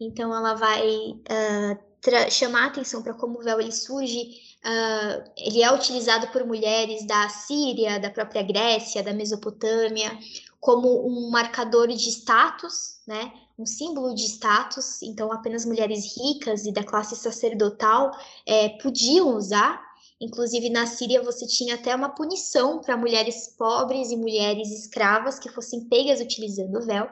Então, 0.00 0.34
ela 0.34 0.54
vai 0.54 0.88
uh, 0.88 2.30
chamar 2.30 2.64
a 2.64 2.66
atenção 2.68 3.02
para 3.02 3.12
como 3.12 3.38
o 3.38 3.42
véu 3.42 3.60
ele 3.60 3.72
surge, 3.72 4.53
uh, 4.64 5.30
ele 5.36 5.62
é 5.62 5.72
utilizado 5.72 6.28
por 6.28 6.44
mulheres 6.44 7.06
da 7.06 7.28
Síria, 7.28 8.00
da 8.00 8.10
própria 8.10 8.42
Grécia, 8.42 9.02
da 9.02 9.12
Mesopotâmia, 9.12 10.18
como 10.60 11.06
um 11.06 11.30
marcador 11.30 11.88
de 11.88 12.08
status, 12.08 13.00
né? 13.06 13.32
um 13.58 13.66
símbolo 13.66 14.14
de 14.14 14.24
status, 14.24 15.02
então 15.02 15.32
apenas 15.32 15.64
mulheres 15.64 16.16
ricas 16.16 16.64
e 16.64 16.72
da 16.72 16.82
classe 16.82 17.14
sacerdotal 17.14 18.10
é, 18.44 18.70
podiam 18.70 19.36
usar. 19.36 19.80
Inclusive, 20.20 20.70
na 20.70 20.86
Síria, 20.86 21.22
você 21.22 21.46
tinha 21.46 21.74
até 21.74 21.94
uma 21.94 22.08
punição 22.08 22.80
para 22.80 22.96
mulheres 22.96 23.54
pobres 23.58 24.10
e 24.10 24.16
mulheres 24.16 24.70
escravas 24.70 25.38
que 25.38 25.48
fossem 25.48 25.84
pegas 25.84 26.20
utilizando 26.20 26.78
o 26.78 26.82
véu. 26.84 27.08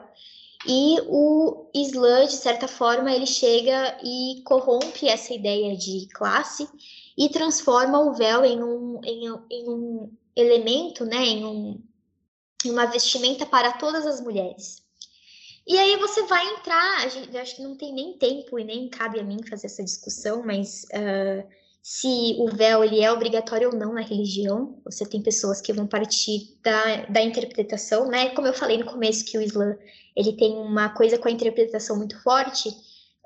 E 0.65 0.99
o 1.07 1.69
Islã, 1.73 2.25
de 2.25 2.33
certa 2.33 2.67
forma, 2.67 3.11
ele 3.11 3.25
chega 3.25 3.97
e 4.03 4.41
corrompe 4.45 5.07
essa 5.07 5.33
ideia 5.33 5.75
de 5.75 6.07
classe 6.13 6.67
e 7.17 7.29
transforma 7.29 7.99
o 7.99 8.13
véu 8.13 8.43
em 8.43 8.61
um, 8.61 8.99
em, 9.03 9.27
em 9.51 9.69
um 9.69 10.11
elemento, 10.35 11.05
né, 11.05 11.23
em, 11.23 11.45
um, 11.45 11.81
em 12.65 12.71
uma 12.71 12.85
vestimenta 12.85 13.45
para 13.45 13.73
todas 13.73 14.05
as 14.05 14.19
mulheres. 14.21 14.83
E 15.65 15.77
aí 15.77 15.95
você 15.97 16.23
vai 16.23 16.45
entrar, 16.55 17.09
gente, 17.09 17.37
acho 17.37 17.55
que 17.55 17.61
não 17.61 17.77
tem 17.77 17.93
nem 17.93 18.17
tempo 18.17 18.59
e 18.59 18.63
nem 18.63 18.89
cabe 18.89 19.19
a 19.19 19.23
mim 19.23 19.37
fazer 19.47 19.67
essa 19.67 19.83
discussão, 19.83 20.43
mas 20.45 20.83
uh, 20.85 21.47
se 21.81 22.35
o 22.39 22.47
véu 22.47 22.83
ele 22.83 23.01
é 23.01 23.11
obrigatório 23.11 23.69
ou 23.69 23.75
não 23.75 23.93
na 23.93 24.01
religião, 24.01 24.81
você 24.83 25.05
tem 25.05 25.21
pessoas 25.21 25.61
que 25.61 25.71
vão 25.71 25.87
partir 25.87 26.57
da, 26.61 27.05
da 27.05 27.21
interpretação, 27.21 28.09
né? 28.09 28.29
Como 28.29 28.47
eu 28.47 28.53
falei 28.53 28.77
no 28.77 28.85
começo 28.85 29.25
que 29.25 29.37
o 29.37 29.41
Islã 29.41 29.77
ele 30.15 30.33
tem 30.33 30.53
uma 30.53 30.89
coisa 30.89 31.17
com 31.17 31.29
a 31.29 31.31
interpretação 31.31 31.97
muito 31.97 32.21
forte, 32.21 32.69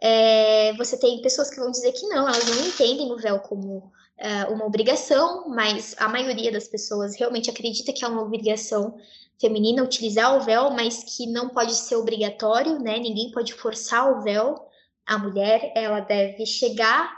é, 0.02 0.74
você 0.74 0.98
tem 0.98 1.22
pessoas 1.22 1.50
que 1.50 1.60
vão 1.60 1.72
dizer 1.72 1.92
que 1.92 2.08
não, 2.08 2.28
elas 2.28 2.46
não 2.46 2.66
entendem 2.68 3.12
o 3.12 3.18
véu 3.18 3.40
como 3.40 3.78
uh, 3.78 4.54
uma 4.54 4.66
obrigação, 4.66 5.50
mas 5.50 5.96
a 5.98 6.08
maioria 6.08 6.52
das 6.52 6.68
pessoas 6.68 7.16
realmente 7.16 7.50
acredita 7.50 7.92
que 7.92 8.06
é 8.06 8.08
uma 8.08 8.22
obrigação 8.22 8.98
feminina 9.40 9.84
utilizar 9.84 10.36
o 10.36 10.42
véu, 10.42 10.72
mas 10.72 11.04
que 11.04 11.28
não 11.28 11.50
pode 11.50 11.74
ser 11.76 11.96
obrigatório, 11.96 12.80
né? 12.80 12.98
Ninguém 13.00 13.32
pode 13.32 13.54
forçar 13.54 14.12
o 14.12 14.22
véu. 14.22 14.68
A 15.06 15.18
mulher, 15.18 15.72
ela 15.76 16.00
deve 16.00 16.46
chegar 16.46 17.16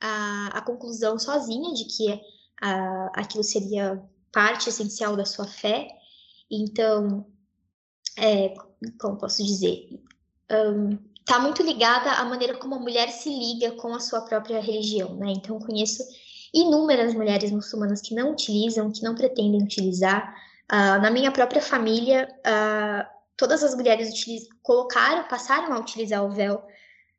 à, 0.00 0.58
à 0.58 0.60
conclusão 0.62 1.18
sozinha 1.18 1.72
de 1.72 1.84
que 1.84 2.20
aquilo 3.14 3.42
seria 3.42 4.02
parte 4.32 4.68
essencial 4.68 5.16
da 5.16 5.24
sua 5.24 5.46
fé. 5.46 5.88
Então, 6.50 7.26
é, 8.18 8.52
como 9.00 9.16
posso 9.16 9.44
dizer? 9.44 9.88
Um, 10.50 10.98
tá 11.24 11.38
muito 11.38 11.62
ligada 11.62 12.10
à 12.12 12.24
maneira 12.24 12.56
como 12.56 12.74
a 12.74 12.78
mulher 12.78 13.10
se 13.10 13.28
liga 13.28 13.72
com 13.72 13.94
a 13.94 14.00
sua 14.00 14.22
própria 14.22 14.60
religião, 14.60 15.14
né? 15.14 15.32
Então, 15.36 15.58
conheço 15.58 16.02
inúmeras 16.52 17.14
mulheres 17.14 17.50
muçulmanas 17.50 18.00
que 18.00 18.14
não 18.14 18.32
utilizam, 18.32 18.90
que 18.90 19.02
não 19.02 19.14
pretendem 19.14 19.62
utilizar, 19.62 20.34
Uh, 20.70 21.02
na 21.02 21.10
minha 21.10 21.32
própria 21.32 21.60
família, 21.60 22.32
uh, 22.46 23.04
todas 23.36 23.64
as 23.64 23.74
mulheres 23.74 24.14
colocaram, 24.62 25.26
passaram 25.26 25.72
a 25.72 25.80
utilizar 25.80 26.24
o 26.24 26.30
véu 26.30 26.62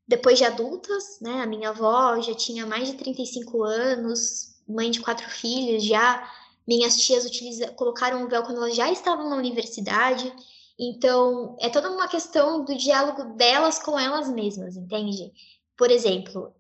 depois 0.08 0.38
de 0.38 0.46
adultas, 0.46 1.20
né? 1.20 1.42
A 1.42 1.46
minha 1.46 1.70
avó 1.70 2.18
já 2.22 2.34
tinha 2.34 2.66
mais 2.66 2.88
de 2.88 2.96
35 2.96 3.62
anos, 3.64 4.56
mãe 4.66 4.90
de 4.90 5.02
quatro 5.02 5.30
filhos, 5.30 5.84
já 5.84 6.32
minhas 6.66 6.96
tias 6.96 7.30
colocaram 7.76 8.24
o 8.24 8.30
véu 8.30 8.42
quando 8.44 8.60
elas 8.60 8.76
já 8.76 8.90
estavam 8.90 9.30
na 9.30 9.36
universidade. 9.36 10.34
Então, 10.82 11.56
é 11.62 11.70
toda 11.70 11.92
uma 11.92 12.08
questão 12.08 12.66
do 12.66 12.76
diálogo 12.76 13.36
delas 13.36 13.80
com 13.80 14.00
elas 14.00 14.30
mesmas, 14.30 14.76
entende? 14.76 15.32
Por 15.78 15.92
exemplo, 15.92 16.56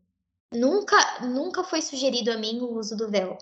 nunca 0.54 1.22
nunca 1.26 1.64
foi 1.64 1.82
sugerido 1.82 2.32
a 2.32 2.38
mim 2.38 2.60
o 2.62 2.78
uso 2.78 2.96
do 2.96 3.10
véu 3.10 3.38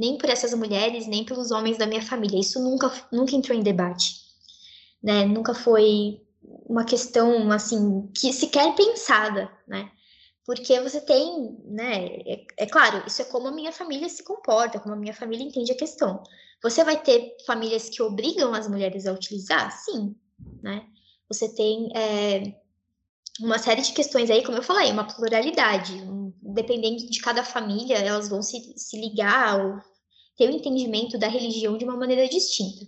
nem 0.00 0.16
por 0.16 0.30
essas 0.30 0.54
mulheres, 0.54 1.06
nem 1.06 1.26
pelos 1.26 1.50
homens 1.50 1.76
da 1.76 1.86
minha 1.86 2.00
família. 2.00 2.40
Isso 2.40 2.58
nunca, 2.58 2.90
nunca 3.12 3.36
entrou 3.36 3.56
em 3.56 3.62
debate, 3.62 4.14
né? 5.02 5.26
Nunca 5.26 5.52
foi 5.52 6.22
uma 6.42 6.84
questão 6.86 7.52
assim 7.52 8.10
que 8.16 8.32
sequer 8.32 8.74
pensada, 8.74 9.52
né? 9.68 9.92
Porque 10.46 10.80
você 10.80 11.02
tem, 11.02 11.54
né? 11.66 12.06
É, 12.26 12.44
é, 12.60 12.66
claro, 12.66 13.04
isso 13.06 13.20
é 13.20 13.26
como 13.26 13.48
a 13.48 13.52
minha 13.52 13.72
família 13.72 14.08
se 14.08 14.24
comporta, 14.24 14.80
como 14.80 14.94
a 14.94 14.98
minha 14.98 15.12
família 15.12 15.44
entende 15.44 15.70
a 15.70 15.76
questão. 15.76 16.22
Você 16.62 16.82
vai 16.82 17.00
ter 17.02 17.36
famílias 17.46 17.90
que 17.90 18.02
obrigam 18.02 18.54
as 18.54 18.66
mulheres 18.68 19.06
a 19.06 19.12
utilizar? 19.12 19.70
Sim, 19.70 20.16
né? 20.62 20.86
Você 21.28 21.54
tem 21.54 21.88
é, 21.94 22.54
uma 23.40 23.58
série 23.58 23.82
de 23.82 23.92
questões 23.92 24.30
aí, 24.30 24.44
como 24.44 24.58
eu 24.58 24.62
falei, 24.62 24.90
uma 24.90 25.06
pluralidade. 25.06 25.94
Um, 25.94 26.32
dependendo 26.42 27.08
de 27.08 27.20
cada 27.20 27.44
família, 27.44 27.98
elas 27.98 28.28
vão 28.28 28.42
se, 28.42 28.74
se 28.76 29.00
ligar 29.00 29.58
ou 29.58 29.80
ter 30.36 30.48
o 30.48 30.52
entendimento 30.52 31.18
da 31.18 31.28
religião 31.28 31.76
de 31.76 31.84
uma 31.84 31.96
maneira 31.96 32.28
distinta. 32.28 32.86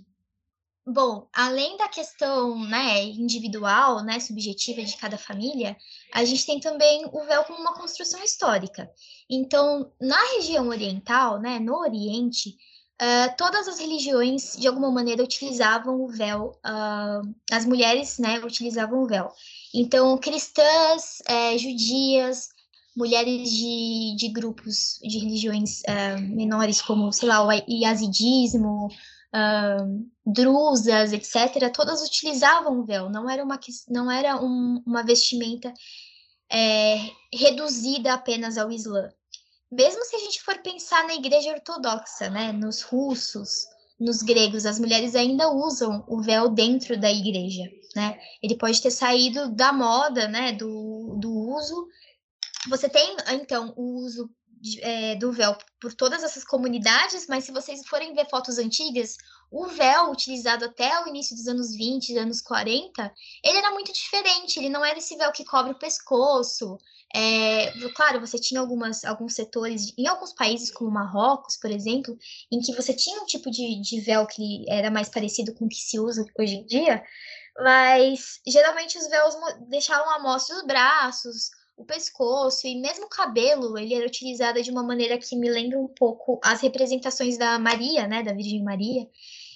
Bom, 0.84 1.28
além 1.32 1.76
da 1.76 1.86
questão 1.86 2.58
né, 2.58 3.04
individual, 3.04 4.02
né, 4.02 4.18
subjetiva 4.18 4.82
de 4.82 4.96
cada 4.96 5.16
família, 5.16 5.76
a 6.12 6.24
gente 6.24 6.44
tem 6.44 6.58
também 6.58 7.04
o 7.12 7.24
véu 7.24 7.44
como 7.44 7.60
uma 7.60 7.74
construção 7.74 8.20
histórica. 8.24 8.90
Então, 9.30 9.92
na 10.00 10.20
região 10.34 10.68
oriental, 10.68 11.40
né, 11.40 11.60
no 11.60 11.78
Oriente, 11.78 12.56
uh, 13.00 13.36
todas 13.36 13.68
as 13.68 13.78
religiões, 13.78 14.56
de 14.56 14.66
alguma 14.66 14.90
maneira, 14.90 15.22
utilizavam 15.22 16.00
o 16.00 16.08
véu, 16.08 16.58
uh, 16.64 17.34
as 17.50 17.64
mulheres 17.64 18.18
né, 18.18 18.38
utilizavam 18.40 19.02
o 19.02 19.06
véu. 19.06 19.30
Então, 19.74 20.18
cristãs, 20.18 21.22
é, 21.26 21.56
judias, 21.56 22.48
mulheres 22.96 23.50
de, 23.50 24.16
de 24.16 24.28
grupos 24.28 24.98
de 25.02 25.18
religiões 25.18 25.80
uh, 25.80 26.20
menores, 26.20 26.82
como, 26.82 27.12
sei 27.12 27.28
lá, 27.28 27.46
o 27.46 27.50
yazidismo, 27.68 28.88
uh, 29.34 30.10
drusas, 30.26 31.12
etc., 31.12 31.72
todas 31.72 32.02
utilizavam 32.02 32.80
o 32.80 32.84
véu, 32.84 33.08
não 33.08 33.28
era 33.28 33.42
uma, 33.42 33.58
não 33.88 34.10
era 34.10 34.36
um, 34.36 34.82
uma 34.86 35.02
vestimenta 35.02 35.72
é, 36.52 36.98
reduzida 37.32 38.12
apenas 38.12 38.58
ao 38.58 38.70
Islã. 38.70 39.08
Mesmo 39.72 40.04
se 40.04 40.16
a 40.16 40.18
gente 40.18 40.42
for 40.42 40.58
pensar 40.58 41.06
na 41.06 41.14
igreja 41.14 41.50
ortodoxa, 41.50 42.28
né, 42.30 42.52
nos 42.52 42.82
russos, 42.82 43.66
nos 43.98 44.22
gregos, 44.22 44.66
as 44.66 44.78
mulheres 44.78 45.14
ainda 45.14 45.50
usam 45.50 46.04
o 46.06 46.20
véu 46.20 46.48
dentro 46.48 47.00
da 47.00 47.10
igreja, 47.10 47.64
né? 47.96 48.18
Ele 48.42 48.56
pode 48.56 48.82
ter 48.82 48.90
saído 48.90 49.48
da 49.48 49.72
moda, 49.72 50.28
né, 50.28 50.52
do, 50.52 51.16
do 51.18 51.32
uso 51.32 51.88
você 52.68 52.88
tem, 52.88 53.16
então, 53.32 53.72
o 53.76 54.04
uso 54.04 54.30
de, 54.46 54.80
é, 54.82 55.16
do 55.16 55.32
véu 55.32 55.56
por 55.80 55.92
todas 55.92 56.22
essas 56.22 56.44
comunidades, 56.44 57.26
mas 57.26 57.44
se 57.44 57.50
vocês 57.52 57.84
forem 57.86 58.14
ver 58.14 58.28
fotos 58.30 58.58
antigas, 58.58 59.16
o 59.50 59.66
véu 59.66 60.10
utilizado 60.10 60.64
até 60.64 61.02
o 61.02 61.08
início 61.08 61.34
dos 61.34 61.48
anos 61.48 61.74
20, 61.74 62.16
anos 62.16 62.40
40, 62.40 63.12
ele 63.44 63.58
era 63.58 63.72
muito 63.72 63.92
diferente, 63.92 64.58
ele 64.58 64.68
não 64.68 64.84
era 64.84 64.98
esse 64.98 65.16
véu 65.16 65.32
que 65.32 65.44
cobre 65.44 65.72
o 65.72 65.78
pescoço. 65.78 66.78
É, 67.14 67.70
claro, 67.94 68.20
você 68.20 68.38
tinha 68.38 68.60
algumas, 68.60 69.04
alguns 69.04 69.34
setores, 69.34 69.92
em 69.98 70.06
alguns 70.06 70.32
países, 70.32 70.70
como 70.70 70.90
Marrocos, 70.90 71.56
por 71.56 71.70
exemplo, 71.70 72.16
em 72.50 72.60
que 72.60 72.74
você 72.74 72.94
tinha 72.94 73.20
um 73.20 73.26
tipo 73.26 73.50
de, 73.50 73.80
de 73.82 74.00
véu 74.00 74.26
que 74.26 74.64
era 74.68 74.90
mais 74.90 75.10
parecido 75.10 75.54
com 75.54 75.66
o 75.66 75.68
que 75.68 75.76
se 75.76 76.00
usa 76.00 76.24
hoje 76.38 76.54
em 76.54 76.64
dia, 76.64 77.02
mas 77.58 78.40
geralmente 78.46 78.96
os 78.96 79.08
véus 79.08 79.34
deixavam 79.68 80.10
a 80.10 80.22
mostra 80.22 80.56
os 80.56 80.66
braços, 80.66 81.50
o 81.76 81.84
pescoço 81.84 82.66
e 82.66 82.80
mesmo 82.80 83.06
o 83.06 83.10
cabelo, 83.10 83.76
ele 83.78 83.94
era 83.94 84.06
utilizado 84.06 84.62
de 84.62 84.70
uma 84.70 84.82
maneira 84.82 85.18
que 85.18 85.36
me 85.36 85.50
lembra 85.50 85.78
um 85.78 85.88
pouco 85.88 86.40
as 86.42 86.60
representações 86.60 87.36
da 87.36 87.58
Maria, 87.58 88.06
né, 88.06 88.22
da 88.22 88.32
Virgem 88.32 88.62
Maria. 88.62 89.06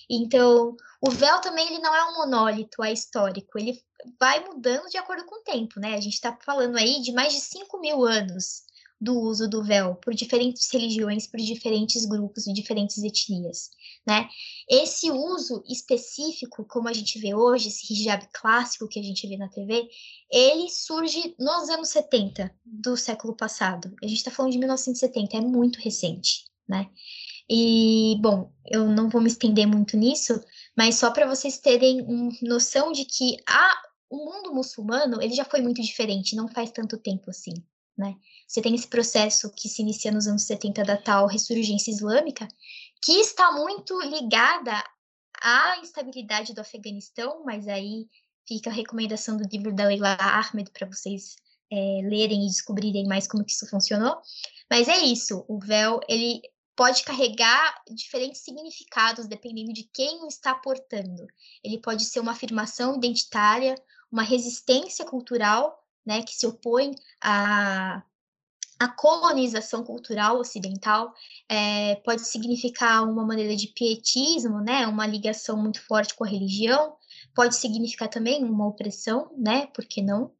Então, 0.08 0.76
o 1.00 1.10
véu 1.10 1.40
também 1.40 1.66
ele 1.66 1.78
não 1.78 1.94
é 1.94 2.04
um 2.10 2.14
monólito, 2.18 2.82
é 2.82 2.92
histórico, 2.92 3.58
ele 3.58 3.80
vai 4.20 4.44
mudando 4.44 4.88
de 4.88 4.96
acordo 4.96 5.24
com 5.24 5.36
o 5.36 5.42
tempo, 5.42 5.80
né? 5.80 5.94
A 5.94 6.00
gente 6.00 6.14
está 6.14 6.36
falando 6.44 6.76
aí 6.76 7.00
de 7.00 7.12
mais 7.12 7.32
de 7.32 7.40
5 7.40 7.80
mil 7.80 8.04
anos 8.04 8.64
do 9.00 9.18
uso 9.20 9.48
do 9.48 9.62
véu 9.62 9.94
por 9.96 10.14
diferentes 10.14 10.70
religiões, 10.72 11.26
por 11.26 11.38
diferentes 11.38 12.06
grupos 12.06 12.46
e 12.46 12.52
diferentes 12.52 13.02
etnias, 13.02 13.70
né? 14.06 14.28
Esse 14.68 15.10
uso 15.10 15.62
específico, 15.68 16.64
como 16.64 16.88
a 16.88 16.92
gente 16.92 17.18
vê 17.18 17.34
hoje, 17.34 17.68
esse 17.68 17.92
hijab 17.92 18.26
clássico 18.32 18.88
que 18.88 18.98
a 18.98 19.02
gente 19.02 19.28
vê 19.28 19.36
na 19.36 19.48
TV, 19.48 19.86
ele 20.30 20.70
surge 20.70 21.34
nos 21.38 21.68
anos 21.68 21.90
70 21.90 22.50
do 22.64 22.96
século 22.96 23.36
passado. 23.36 23.94
A 24.02 24.06
gente 24.06 24.18
está 24.18 24.30
falando 24.30 24.52
de 24.52 24.58
1970, 24.58 25.36
é 25.36 25.40
muito 25.40 25.78
recente, 25.78 26.44
né? 26.66 26.88
E, 27.48 28.16
bom, 28.20 28.52
eu 28.66 28.88
não 28.88 29.08
vou 29.08 29.20
me 29.20 29.28
estender 29.28 29.66
muito 29.66 29.96
nisso, 29.96 30.42
mas 30.76 30.96
só 30.96 31.10
para 31.10 31.26
vocês 31.26 31.58
terem 31.58 32.02
um, 32.02 32.30
noção 32.42 32.90
de 32.90 33.04
que 33.04 33.36
a, 33.48 33.82
o 34.10 34.16
mundo 34.16 34.52
muçulmano, 34.52 35.22
ele 35.22 35.34
já 35.34 35.44
foi 35.44 35.60
muito 35.60 35.80
diferente, 35.80 36.34
não 36.34 36.48
faz 36.48 36.70
tanto 36.70 36.98
tempo 36.98 37.30
assim, 37.30 37.54
né? 37.96 38.16
Você 38.46 38.60
tem 38.60 38.74
esse 38.74 38.88
processo 38.88 39.50
que 39.50 39.68
se 39.68 39.82
inicia 39.82 40.10
nos 40.10 40.26
anos 40.26 40.42
70 40.42 40.82
da 40.84 40.96
tal 40.96 41.26
ressurgência 41.26 41.90
islâmica, 41.90 42.48
que 43.02 43.12
está 43.12 43.52
muito 43.52 44.00
ligada 44.02 44.82
à 45.40 45.78
instabilidade 45.80 46.52
do 46.52 46.60
Afeganistão, 46.60 47.44
mas 47.44 47.68
aí 47.68 48.06
fica 48.46 48.70
a 48.70 48.72
recomendação 48.72 49.36
do 49.36 49.48
livro 49.48 49.74
da 49.74 49.86
Leila 49.86 50.16
Ahmed 50.20 50.70
para 50.70 50.86
vocês 50.86 51.36
é, 51.70 52.00
lerem 52.04 52.44
e 52.44 52.48
descobrirem 52.48 53.06
mais 53.06 53.26
como 53.26 53.44
que 53.44 53.52
isso 53.52 53.68
funcionou. 53.68 54.16
Mas 54.70 54.88
é 54.88 54.98
isso, 54.98 55.44
o 55.48 55.58
véu, 55.58 56.00
ele 56.08 56.40
pode 56.76 57.02
carregar 57.02 57.82
diferentes 57.90 58.42
significados 58.42 59.26
dependendo 59.26 59.72
de 59.72 59.84
quem 59.84 60.22
o 60.22 60.28
está 60.28 60.54
portando. 60.54 61.26
Ele 61.64 61.78
pode 61.78 62.04
ser 62.04 62.20
uma 62.20 62.32
afirmação 62.32 62.96
identitária, 62.96 63.74
uma 64.12 64.22
resistência 64.22 65.04
cultural, 65.06 65.82
né, 66.04 66.22
que 66.22 66.34
se 66.34 66.46
opõe 66.46 66.94
à, 67.20 68.02
à 68.78 68.88
colonização 68.88 69.82
cultural 69.82 70.38
ocidental, 70.38 71.12
é, 71.48 71.96
pode 71.96 72.26
significar 72.28 73.02
uma 73.02 73.24
maneira 73.24 73.56
de 73.56 73.68
pietismo, 73.68 74.60
né, 74.60 74.86
uma 74.86 75.06
ligação 75.06 75.56
muito 75.56 75.80
forte 75.82 76.14
com 76.14 76.24
a 76.24 76.28
religião, 76.28 76.94
pode 77.34 77.56
significar 77.56 78.08
também 78.08 78.44
uma 78.44 78.68
opressão, 78.68 79.32
né, 79.36 79.66
por 79.68 79.84
que 79.84 80.02
não? 80.02 80.30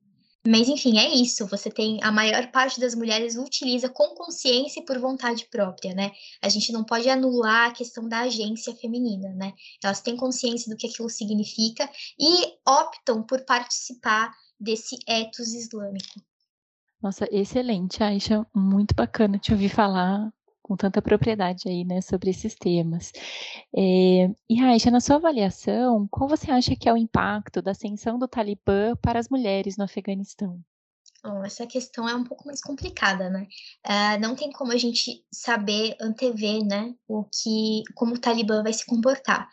Mas 0.47 0.68
enfim, 0.68 0.99
é 0.99 1.09
isso. 1.09 1.47
Você 1.47 1.70
tem 1.70 1.99
a 2.03 2.12
maior 2.12 2.51
parte 2.51 2.80
das 2.80 2.94
mulheres 2.94 3.36
utiliza 3.36 3.88
com 3.88 4.14
consciência 4.14 4.80
e 4.80 4.84
por 4.84 4.99
vontade 4.99 5.47
própria, 5.51 5.94
né? 5.94 6.12
A 6.40 6.49
gente 6.49 6.72
não 6.72 6.84
pode 6.84 7.09
anular 7.09 7.70
a 7.70 7.72
questão 7.72 8.09
da 8.09 8.20
agência 8.20 8.74
feminina, 8.76 9.32
né? 9.34 9.53
Elas 9.82 10.01
têm 10.01 10.16
consciência 10.16 10.70
do 10.70 10.76
que 10.76 10.86
aquilo 10.86 11.11
significa 11.11 11.88
e 12.18 12.55
optam 12.68 13.22
por 13.22 13.44
participar 13.44 14.32
desse 14.59 14.97
ethos 15.07 15.53
islâmico. 15.53 16.20
Nossa, 17.03 17.28
excelente, 17.30 18.03
Aisha. 18.03 18.47
Muito 18.55 18.94
bacana 18.94 19.38
te 19.38 19.53
ouvir 19.53 19.68
falar 19.68 20.32
com 20.67 20.77
tanta 20.77 21.01
propriedade 21.01 21.69
aí, 21.69 21.85
né, 21.85 22.01
sobre 22.01 22.31
esses 22.31 22.57
temas. 22.57 23.12
É, 23.73 24.29
e 24.51 24.61
Raisha, 24.61 24.91
na 24.91 24.99
sua 24.99 25.14
avaliação, 25.14 26.09
qual 26.11 26.29
você 26.29 26.51
acha 26.51 26.75
que 26.75 26.89
é 26.89 26.93
o 26.93 26.97
impacto 26.97 27.62
da 27.62 27.71
ascensão 27.71 28.19
do 28.19 28.27
Talibã 28.27 28.97
para 29.01 29.21
as 29.21 29.29
mulheres 29.29 29.77
no 29.77 29.85
Afeganistão? 29.85 30.59
Bom, 31.23 31.45
essa 31.45 31.67
questão 31.69 32.09
é 32.09 32.17
um 32.17 32.25
pouco 32.25 32.47
mais 32.47 32.61
complicada, 32.61 33.31
né? 33.31 33.47
Uh, 33.87 34.21
não 34.21 34.35
tem 34.35 34.51
como 34.51 34.73
a 34.73 34.77
gente 34.77 35.25
saber 35.33 35.97
antever, 36.01 36.64
né, 36.64 36.93
o 37.07 37.23
que, 37.23 37.85
como 37.95 38.14
o 38.14 38.21
Talibã 38.21 38.64
vai 38.64 38.73
se 38.73 38.85
comportar. 38.85 39.49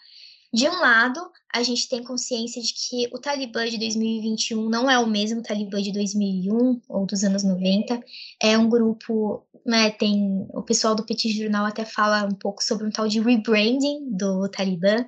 De 0.54 0.70
um 0.70 0.80
lado, 0.80 1.20
a 1.52 1.64
gente 1.64 1.90
tem 1.90 2.04
consciência 2.04 2.62
de 2.62 2.74
que 2.76 3.10
o 3.12 3.18
Talibã 3.18 3.66
de 3.66 3.76
2021 3.80 4.70
não 4.70 4.90
é 4.90 5.00
o 5.00 5.08
mesmo 5.08 5.42
Talibã 5.42 5.82
de 5.82 5.92
2001 5.92 6.82
ou 6.88 7.08
dos 7.08 7.24
anos 7.24 7.44
90. 7.44 8.00
É 8.40 8.56
um 8.56 8.70
grupo, 8.70 9.44
né, 9.66 9.90
tem 9.90 10.46
o 10.50 10.62
pessoal 10.62 10.94
do 10.94 11.04
Petit 11.04 11.32
Jornal 11.32 11.66
até 11.66 11.84
fala 11.84 12.26
um 12.26 12.36
pouco 12.36 12.64
sobre 12.64 12.86
um 12.86 12.92
tal 12.92 13.08
de 13.08 13.20
rebranding 13.20 14.12
do 14.12 14.48
Talibã, 14.48 15.04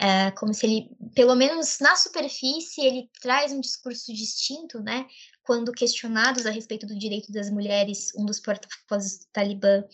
é, 0.00 0.30
como 0.30 0.54
se 0.54 0.64
ele, 0.64 0.90
pelo 1.14 1.34
menos 1.34 1.78
na 1.78 1.94
superfície, 1.94 2.80
ele 2.80 3.10
traz 3.20 3.52
um 3.52 3.60
discurso 3.60 4.14
distinto, 4.14 4.80
né? 4.80 5.04
Quando 5.42 5.72
questionados 5.72 6.46
a 6.46 6.50
respeito 6.50 6.86
do 6.86 6.98
direito 6.98 7.30
das 7.30 7.50
mulheres, 7.50 8.12
um 8.16 8.24
dos 8.24 8.40
porta-vozes 8.40 9.18
do 9.18 9.26
Talibã 9.30 9.84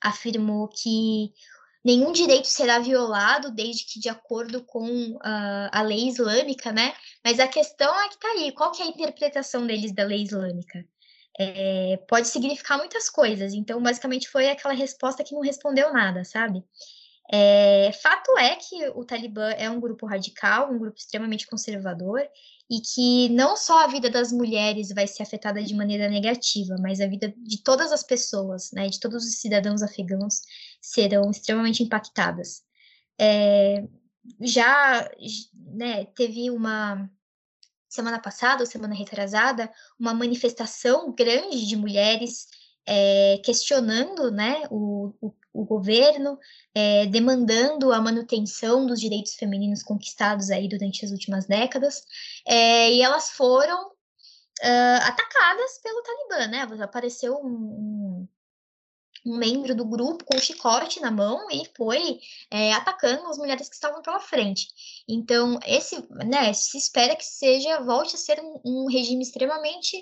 afirmou 0.00 0.68
que 0.68 1.32
nenhum 1.84 2.12
direito 2.12 2.46
será 2.46 2.78
violado 2.78 3.50
desde 3.50 3.84
que 3.84 3.98
de 3.98 4.08
acordo 4.08 4.62
com 4.64 4.86
uh, 5.16 5.68
a 5.72 5.82
lei 5.82 6.08
islâmica, 6.08 6.72
né? 6.72 6.94
Mas 7.24 7.40
a 7.40 7.48
questão 7.48 7.94
é 8.00 8.08
que 8.08 8.18
tá 8.18 8.28
aí, 8.28 8.52
qual 8.52 8.70
que 8.72 8.82
é 8.82 8.84
a 8.84 8.88
interpretação 8.88 9.66
deles 9.66 9.92
da 9.92 10.04
lei 10.04 10.22
islâmica? 10.22 10.84
É, 11.38 11.96
pode 12.08 12.28
significar 12.28 12.76
muitas 12.78 13.08
coisas, 13.08 13.54
então 13.54 13.82
basicamente 13.82 14.28
foi 14.28 14.50
aquela 14.50 14.74
resposta 14.74 15.24
que 15.24 15.34
não 15.34 15.40
respondeu 15.40 15.92
nada, 15.92 16.24
sabe? 16.24 16.62
É, 17.32 17.90
fato 18.02 18.36
é 18.38 18.56
que 18.56 18.88
o 18.90 19.04
Talibã 19.04 19.50
é 19.52 19.70
um 19.70 19.80
grupo 19.80 20.06
radical, 20.06 20.70
um 20.70 20.78
grupo 20.78 20.98
extremamente 20.98 21.46
conservador, 21.46 22.20
e 22.70 22.80
que 22.80 23.28
não 23.30 23.56
só 23.56 23.84
a 23.84 23.86
vida 23.86 24.10
das 24.10 24.32
mulheres 24.32 24.88
vai 24.94 25.06
ser 25.06 25.22
afetada 25.22 25.62
de 25.62 25.74
maneira 25.74 26.08
negativa, 26.08 26.76
mas 26.80 27.00
a 27.00 27.06
vida 27.06 27.32
de 27.36 27.62
todas 27.62 27.92
as 27.92 28.02
pessoas, 28.02 28.70
né, 28.72 28.86
de 28.88 29.00
todos 29.00 29.24
os 29.24 29.40
cidadãos 29.40 29.82
afegãos 29.82 30.42
serão 30.82 31.30
extremamente 31.30 31.82
impactadas. 31.82 32.62
É, 33.18 33.86
já 34.40 35.08
né, 35.54 36.04
teve 36.06 36.50
uma 36.50 37.08
semana 37.88 38.18
passada 38.18 38.62
ou 38.62 38.66
semana 38.66 38.94
retrasada 38.94 39.70
uma 39.98 40.12
manifestação 40.12 41.12
grande 41.14 41.66
de 41.66 41.76
mulheres 41.76 42.46
é, 42.86 43.40
questionando 43.44 44.30
né, 44.30 44.62
o, 44.70 45.14
o, 45.20 45.34
o 45.52 45.64
governo, 45.64 46.38
é, 46.74 47.06
demandando 47.06 47.92
a 47.92 48.00
manutenção 48.00 48.86
dos 48.86 48.98
direitos 48.98 49.34
femininos 49.34 49.82
conquistados 49.82 50.50
aí 50.50 50.68
durante 50.68 51.04
as 51.04 51.10
últimas 51.12 51.46
décadas, 51.46 52.02
é, 52.46 52.92
e 52.92 53.02
elas 53.02 53.30
foram 53.30 53.92
uh, 54.62 55.02
atacadas 55.02 55.78
pelo 55.82 56.02
Talibã, 56.02 56.46
né? 56.48 56.82
Apareceu 56.82 57.34
um, 57.34 57.48
um 57.48 58.28
um 59.24 59.36
membro 59.36 59.74
do 59.74 59.84
grupo 59.84 60.24
com 60.24 60.36
um 60.36 60.40
chicote 60.40 61.00
na 61.00 61.10
mão 61.10 61.48
e 61.50 61.62
foi 61.76 62.20
é, 62.50 62.72
atacando 62.72 63.26
as 63.28 63.38
mulheres 63.38 63.68
que 63.68 63.74
estavam 63.74 64.02
pela 64.02 64.20
frente. 64.20 64.68
Então, 65.08 65.58
esse, 65.64 66.04
né, 66.10 66.52
se 66.52 66.76
espera 66.76 67.14
que 67.16 67.24
seja, 67.24 67.80
volte 67.80 68.16
a 68.16 68.18
ser 68.18 68.40
um, 68.40 68.60
um 68.64 68.86
regime 68.86 69.22
extremamente 69.22 69.96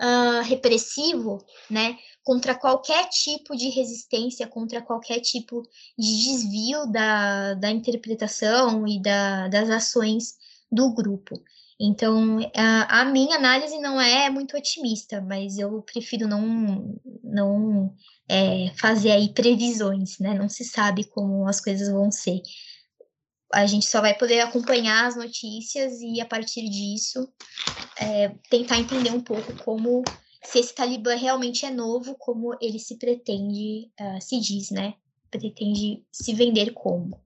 uh, 0.00 0.42
repressivo, 0.42 1.44
né, 1.70 1.98
contra 2.22 2.54
qualquer 2.54 3.08
tipo 3.08 3.56
de 3.56 3.68
resistência, 3.68 4.46
contra 4.46 4.82
qualquer 4.82 5.20
tipo 5.20 5.62
de 5.98 6.24
desvio 6.24 6.86
da, 6.86 7.54
da 7.54 7.70
interpretação 7.70 8.86
e 8.86 9.00
da, 9.00 9.48
das 9.48 9.70
ações 9.70 10.36
do 10.70 10.92
grupo. 10.92 11.40
Então, 11.78 12.38
a, 12.54 13.00
a, 13.00 13.04
minha 13.04 13.36
análise 13.36 13.78
não 13.78 14.00
é 14.00 14.30
muito 14.30 14.56
otimista, 14.56 15.20
mas 15.20 15.58
eu 15.58 15.82
prefiro 15.82 16.26
não, 16.26 16.98
não 17.22 17.94
é, 18.28 18.72
fazer 18.78 19.10
aí 19.10 19.28
previsões, 19.28 20.18
né? 20.18 20.32
Não 20.32 20.48
se 20.48 20.64
sabe 20.64 21.04
como 21.04 21.46
as 21.46 21.60
coisas 21.60 21.90
vão 21.90 22.10
ser. 22.10 22.40
A 23.52 23.66
gente 23.66 23.86
só 23.86 24.00
vai 24.00 24.14
poder 24.14 24.40
acompanhar 24.40 25.06
as 25.06 25.16
notícias 25.16 26.00
e, 26.00 26.18
a 26.20 26.24
partir 26.24 26.68
disso, 26.68 27.28
é, 27.98 28.30
tentar 28.50 28.78
entender 28.78 29.10
um 29.10 29.20
pouco 29.20 29.54
como, 29.62 30.02
se 30.42 30.58
esse 30.58 30.74
Talibã 30.74 31.14
realmente 31.14 31.66
é 31.66 31.70
novo, 31.70 32.16
como 32.18 32.56
ele 32.60 32.78
se 32.78 32.96
pretende, 32.96 33.90
uh, 34.00 34.20
se 34.20 34.40
diz, 34.40 34.70
né? 34.70 34.94
Pretende 35.30 36.02
se 36.10 36.32
vender 36.34 36.72
como. 36.72 37.25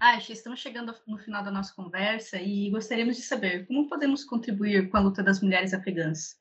Aisha, 0.00 0.32
estamos 0.32 0.60
chegando 0.60 0.94
no 1.06 1.18
final 1.18 1.44
da 1.44 1.50
nossa 1.50 1.74
conversa 1.74 2.40
e 2.40 2.70
gostaríamos 2.70 3.16
de 3.16 3.22
saber 3.22 3.66
como 3.66 3.86
podemos 3.86 4.24
contribuir 4.24 4.88
com 4.88 4.96
a 4.96 5.00
luta 5.00 5.22
das 5.22 5.42
mulheres 5.42 5.74
afegãs. 5.74 6.38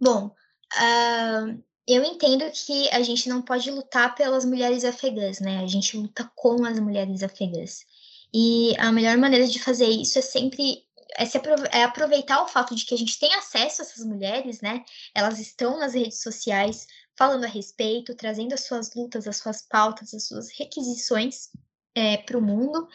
Bom, 0.00 0.26
uh, 0.26 1.64
eu 1.88 2.04
entendo 2.04 2.48
que 2.52 2.88
a 2.90 3.02
gente 3.02 3.28
não 3.28 3.42
pode 3.42 3.68
lutar 3.68 4.14
pelas 4.14 4.44
mulheres 4.44 4.84
afegãs, 4.84 5.40
né? 5.40 5.58
A 5.58 5.66
gente 5.66 5.96
luta 5.96 6.30
com 6.36 6.64
as 6.64 6.78
mulheres 6.78 7.24
afegãs. 7.24 7.84
E 8.32 8.76
a 8.78 8.92
melhor 8.92 9.16
maneira 9.16 9.48
de 9.48 9.58
fazer 9.58 9.88
isso 9.88 10.16
é 10.20 10.22
sempre 10.22 10.84
é, 11.16 11.24
se, 11.26 11.36
é 11.72 11.82
aproveitar 11.82 12.44
o 12.44 12.46
fato 12.46 12.76
de 12.76 12.84
que 12.84 12.94
a 12.94 12.98
gente 12.98 13.18
tem 13.18 13.34
acesso 13.34 13.82
a 13.82 13.84
essas 13.84 14.04
mulheres, 14.04 14.60
né? 14.60 14.84
Elas 15.12 15.40
estão 15.40 15.80
nas 15.80 15.94
redes 15.94 16.22
sociais 16.22 16.86
falando 17.16 17.42
a 17.42 17.48
respeito, 17.48 18.14
trazendo 18.14 18.52
as 18.52 18.66
suas 18.66 18.94
lutas, 18.94 19.26
as 19.26 19.38
suas 19.38 19.62
pautas, 19.62 20.14
as 20.14 20.28
suas 20.28 20.48
requisições 20.56 21.50
é, 21.94 22.18
para 22.18 22.38
o 22.38 22.42
mundo. 22.42 22.88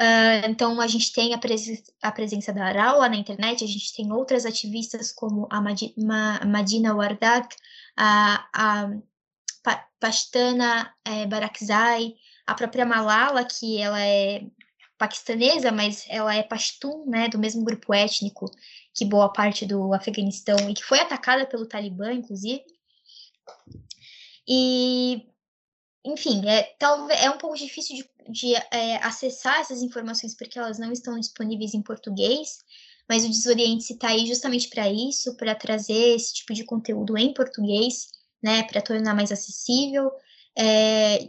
Uh, 0.00 0.46
então, 0.48 0.80
a 0.80 0.86
gente 0.86 1.12
tem 1.12 1.34
a, 1.34 1.38
pres 1.38 1.82
a 2.02 2.12
presença 2.12 2.52
da 2.52 2.64
Aral 2.64 2.98
lá 2.98 3.08
na 3.08 3.16
internet, 3.16 3.64
a 3.64 3.66
gente 3.66 3.94
tem 3.94 4.12
outras 4.12 4.46
ativistas 4.46 5.12
como 5.12 5.48
a 5.50 5.60
Madina 5.60 6.94
Wardak, 6.94 7.56
a, 7.96 8.48
a 8.52 8.90
Pashtana 9.98 10.94
é, 11.04 11.26
Barakzai, 11.26 12.14
a 12.46 12.54
própria 12.54 12.86
Malala, 12.86 13.44
que 13.44 13.78
ela 13.78 14.00
é 14.00 14.46
paquistanesa, 14.96 15.70
mas 15.70 16.04
ela 16.08 16.34
é 16.34 16.42
pashtun, 16.42 17.04
né, 17.06 17.28
do 17.28 17.38
mesmo 17.38 17.64
grupo 17.64 17.94
étnico 17.94 18.50
que 18.94 19.04
boa 19.04 19.32
parte 19.32 19.64
do 19.64 19.94
Afeganistão 19.94 20.68
e 20.68 20.74
que 20.74 20.82
foi 20.82 20.98
atacada 20.98 21.46
pelo 21.46 21.66
Talibã, 21.66 22.12
inclusive. 22.12 22.64
E, 24.46 25.26
enfim, 26.08 26.48
é, 26.48 26.74
talvez, 26.78 27.20
é 27.20 27.30
um 27.30 27.38
pouco 27.38 27.56
difícil 27.56 27.96
de, 27.96 28.08
de 28.30 28.54
é, 28.54 28.96
acessar 29.04 29.60
essas 29.60 29.82
informações 29.82 30.34
porque 30.34 30.58
elas 30.58 30.78
não 30.78 30.90
estão 30.90 31.18
disponíveis 31.18 31.74
em 31.74 31.82
português, 31.82 32.58
mas 33.08 33.24
o 33.24 33.28
Desoriente-se 33.28 33.94
está 33.94 34.08
aí 34.08 34.26
justamente 34.26 34.68
para 34.68 34.90
isso, 34.90 35.36
para 35.36 35.54
trazer 35.54 36.16
esse 36.16 36.34
tipo 36.34 36.54
de 36.54 36.64
conteúdo 36.64 37.16
em 37.16 37.32
português, 37.32 38.08
né, 38.42 38.62
para 38.64 38.82
tornar 38.82 39.14
mais 39.14 39.32
acessível. 39.32 40.10
É, 40.56 41.28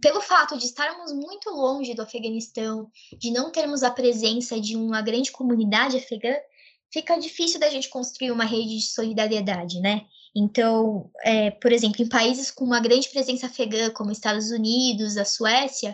pelo 0.00 0.20
fato 0.20 0.58
de 0.58 0.66
estarmos 0.66 1.12
muito 1.12 1.50
longe 1.50 1.94
do 1.94 2.02
Afeganistão, 2.02 2.90
de 3.18 3.30
não 3.30 3.50
termos 3.50 3.82
a 3.82 3.90
presença 3.90 4.60
de 4.60 4.76
uma 4.76 5.00
grande 5.00 5.32
comunidade 5.32 5.96
afegã, 5.96 6.34
fica 6.94 7.18
difícil 7.18 7.58
da 7.58 7.68
gente 7.68 7.88
construir 7.88 8.30
uma 8.30 8.44
rede 8.44 8.78
de 8.78 8.86
solidariedade, 8.86 9.80
né? 9.80 10.06
Então, 10.34 11.10
é, 11.24 11.50
por 11.50 11.72
exemplo, 11.72 12.00
em 12.00 12.08
países 12.08 12.52
com 12.52 12.64
uma 12.64 12.78
grande 12.78 13.08
presença 13.08 13.46
afegã, 13.46 13.90
como 13.90 14.12
Estados 14.12 14.52
Unidos, 14.52 15.16
a 15.16 15.24
Suécia, 15.24 15.92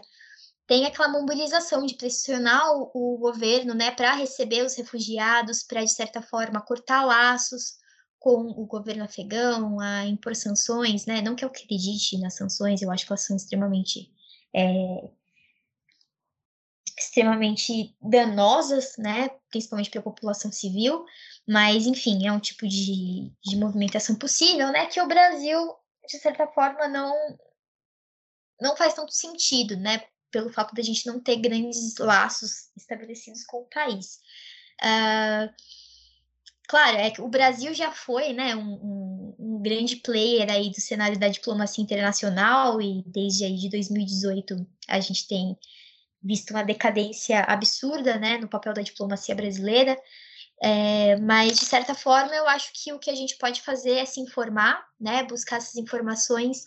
tem 0.67 0.85
aquela 0.85 1.09
mobilização 1.09 1.87
de 1.87 1.95
pressionar 1.95 2.71
o, 2.73 2.91
o 2.95 3.19
governo, 3.19 3.75
né, 3.75 3.91
para 3.91 4.15
receber 4.15 4.63
os 4.63 4.77
refugiados, 4.77 5.63
para 5.63 5.83
de 5.83 5.91
certa 5.91 6.21
forma 6.21 6.61
cortar 6.61 7.05
laços 7.05 7.79
com 8.19 8.51
o 8.51 8.67
governo 8.67 9.05
afegão 9.05 9.81
a 9.81 10.05
impor 10.05 10.37
sanções, 10.37 11.07
né? 11.07 11.23
Não 11.23 11.35
que 11.35 11.43
eu 11.43 11.49
acredite 11.49 12.19
nas 12.19 12.37
sanções, 12.37 12.83
eu 12.83 12.91
acho 12.91 13.07
que 13.07 13.13
elas 13.13 13.23
são 13.23 13.35
extremamente 13.35 14.13
é, 14.55 15.11
extremamente 16.99 17.97
danosas, 18.03 18.97
né? 18.99 19.31
Principalmente 19.51 19.91
para 19.91 20.01
a 20.01 20.05
população 20.05 20.53
civil, 20.53 21.05
mas 21.47 21.87
enfim, 21.87 22.27
é 22.27 22.33
um 22.33 22.41
tipo 22.41 22.67
de, 22.69 23.33
de 23.43 23.57
movimentação 23.57 24.15
possível, 24.15 24.71
né? 24.71 24.87
Que 24.87 25.01
o 25.01 25.09
Brasil, 25.09 25.75
de 26.09 26.19
certa 26.19 26.47
forma, 26.47 26.87
não 26.89 27.13
não 28.61 28.77
faz 28.77 28.95
tanto 28.95 29.13
sentido, 29.13 29.77
né? 29.77 30.03
Pelo 30.31 30.53
fato 30.53 30.75
da 30.75 30.83
gente 30.83 31.07
não 31.07 31.19
ter 31.19 31.37
grandes 31.37 31.97
laços 31.99 32.71
estabelecidos 32.77 33.45
com 33.45 33.63
o 33.63 33.69
país. 33.69 34.21
Uh, 34.81 35.53
claro, 36.69 36.99
é 36.99 37.11
que 37.11 37.21
o 37.21 37.29
Brasil 37.29 37.75
já 37.75 37.91
foi 37.91 38.33
né, 38.33 38.55
um, 38.55 38.75
um, 38.75 39.37
um, 39.39 39.63
grande 39.63 39.97
player 39.97 40.51
aí 40.51 40.71
do 40.71 40.81
cenário 40.81 41.19
da 41.19 41.29
diplomacia 41.29 41.83
internacional 41.83 42.81
e 42.81 43.03
desde 43.07 43.45
aí 43.45 43.57
de 43.57 43.69
2018 43.71 44.67
a 44.89 45.01
gente 45.01 45.27
tem 45.27 45.59
visto 46.23 46.51
uma 46.51 46.63
decadência 46.63 47.41
absurda 47.41 48.19
né, 48.19 48.39
no 48.39 48.49
papel 48.49 48.73
da 48.73 48.83
diplomacia 48.83 49.35
brasileira. 49.35 49.97
É, 50.63 51.17
mas, 51.17 51.59
de 51.59 51.65
certa 51.65 51.95
forma, 51.95 52.35
eu 52.35 52.47
acho 52.49 52.71
que 52.75 52.93
o 52.93 52.99
que 52.99 53.11
a 53.11 53.15
gente 53.15 53.37
pode 53.39 53.63
fazer 53.63 53.95
é 53.95 54.05
se 54.05 54.21
informar, 54.21 54.85
né, 55.01 55.23
buscar 55.23 55.57
essas 55.57 55.77
informações, 55.77 56.63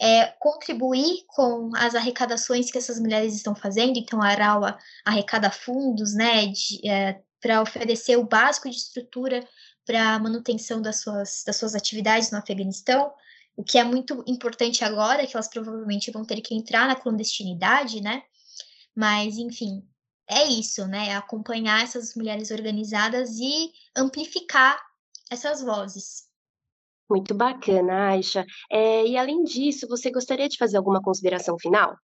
é, 0.00 0.26
contribuir 0.38 1.24
com 1.26 1.70
as 1.76 1.94
arrecadações 1.94 2.70
que 2.70 2.78
essas 2.78 3.00
mulheres 3.00 3.34
estão 3.34 3.54
fazendo. 3.54 3.98
Então, 3.98 4.22
a 4.22 4.28
Araua 4.28 4.78
arrecada 5.04 5.50
fundos 5.50 6.14
né, 6.14 6.52
é, 6.84 7.20
para 7.40 7.62
oferecer 7.62 8.16
o 8.16 8.24
básico 8.24 8.68
de 8.68 8.76
estrutura 8.76 9.46
para 9.86 10.14
a 10.14 10.18
manutenção 10.18 10.82
das 10.82 11.00
suas, 11.00 11.42
das 11.46 11.56
suas 11.56 11.74
atividades 11.74 12.30
no 12.30 12.38
Afeganistão, 12.38 13.10
o 13.56 13.64
que 13.64 13.78
é 13.78 13.82
muito 13.82 14.22
importante 14.26 14.84
agora, 14.84 15.26
que 15.26 15.34
elas 15.34 15.48
provavelmente 15.48 16.10
vão 16.10 16.24
ter 16.24 16.40
que 16.42 16.54
entrar 16.54 16.86
na 16.86 16.94
clandestinidade, 16.94 18.00
né? 18.00 18.22
Mas, 18.98 19.38
enfim, 19.38 19.88
é 20.28 20.44
isso, 20.46 20.84
né? 20.88 21.10
É 21.10 21.14
acompanhar 21.14 21.84
essas 21.84 22.16
mulheres 22.16 22.50
organizadas 22.50 23.38
e 23.38 23.72
amplificar 23.96 24.76
essas 25.30 25.62
vozes. 25.62 26.24
Muito 27.08 27.32
bacana, 27.32 28.08
Aisha. 28.08 28.44
É, 28.68 29.06
e 29.06 29.16
além 29.16 29.44
disso, 29.44 29.86
você 29.86 30.10
gostaria 30.10 30.48
de 30.48 30.58
fazer 30.58 30.78
alguma 30.78 31.00
consideração 31.00 31.56
final? 31.56 31.96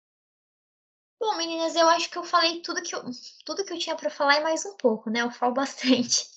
Bom, 1.19 1.35
meninas, 1.35 1.75
eu 1.75 1.89
acho 1.89 2.11
que 2.11 2.17
eu 2.19 2.23
falei 2.23 2.61
tudo 2.61 2.83
que 2.83 2.93
eu, 2.93 3.01
tudo 3.43 3.65
que 3.65 3.73
eu 3.73 3.79
tinha 3.79 3.95
para 3.95 4.11
falar 4.11 4.41
e 4.41 4.43
mais 4.43 4.63
um 4.63 4.77
pouco, 4.77 5.09
né? 5.09 5.21
Eu 5.21 5.31
falo 5.31 5.55
bastante. 5.65 6.27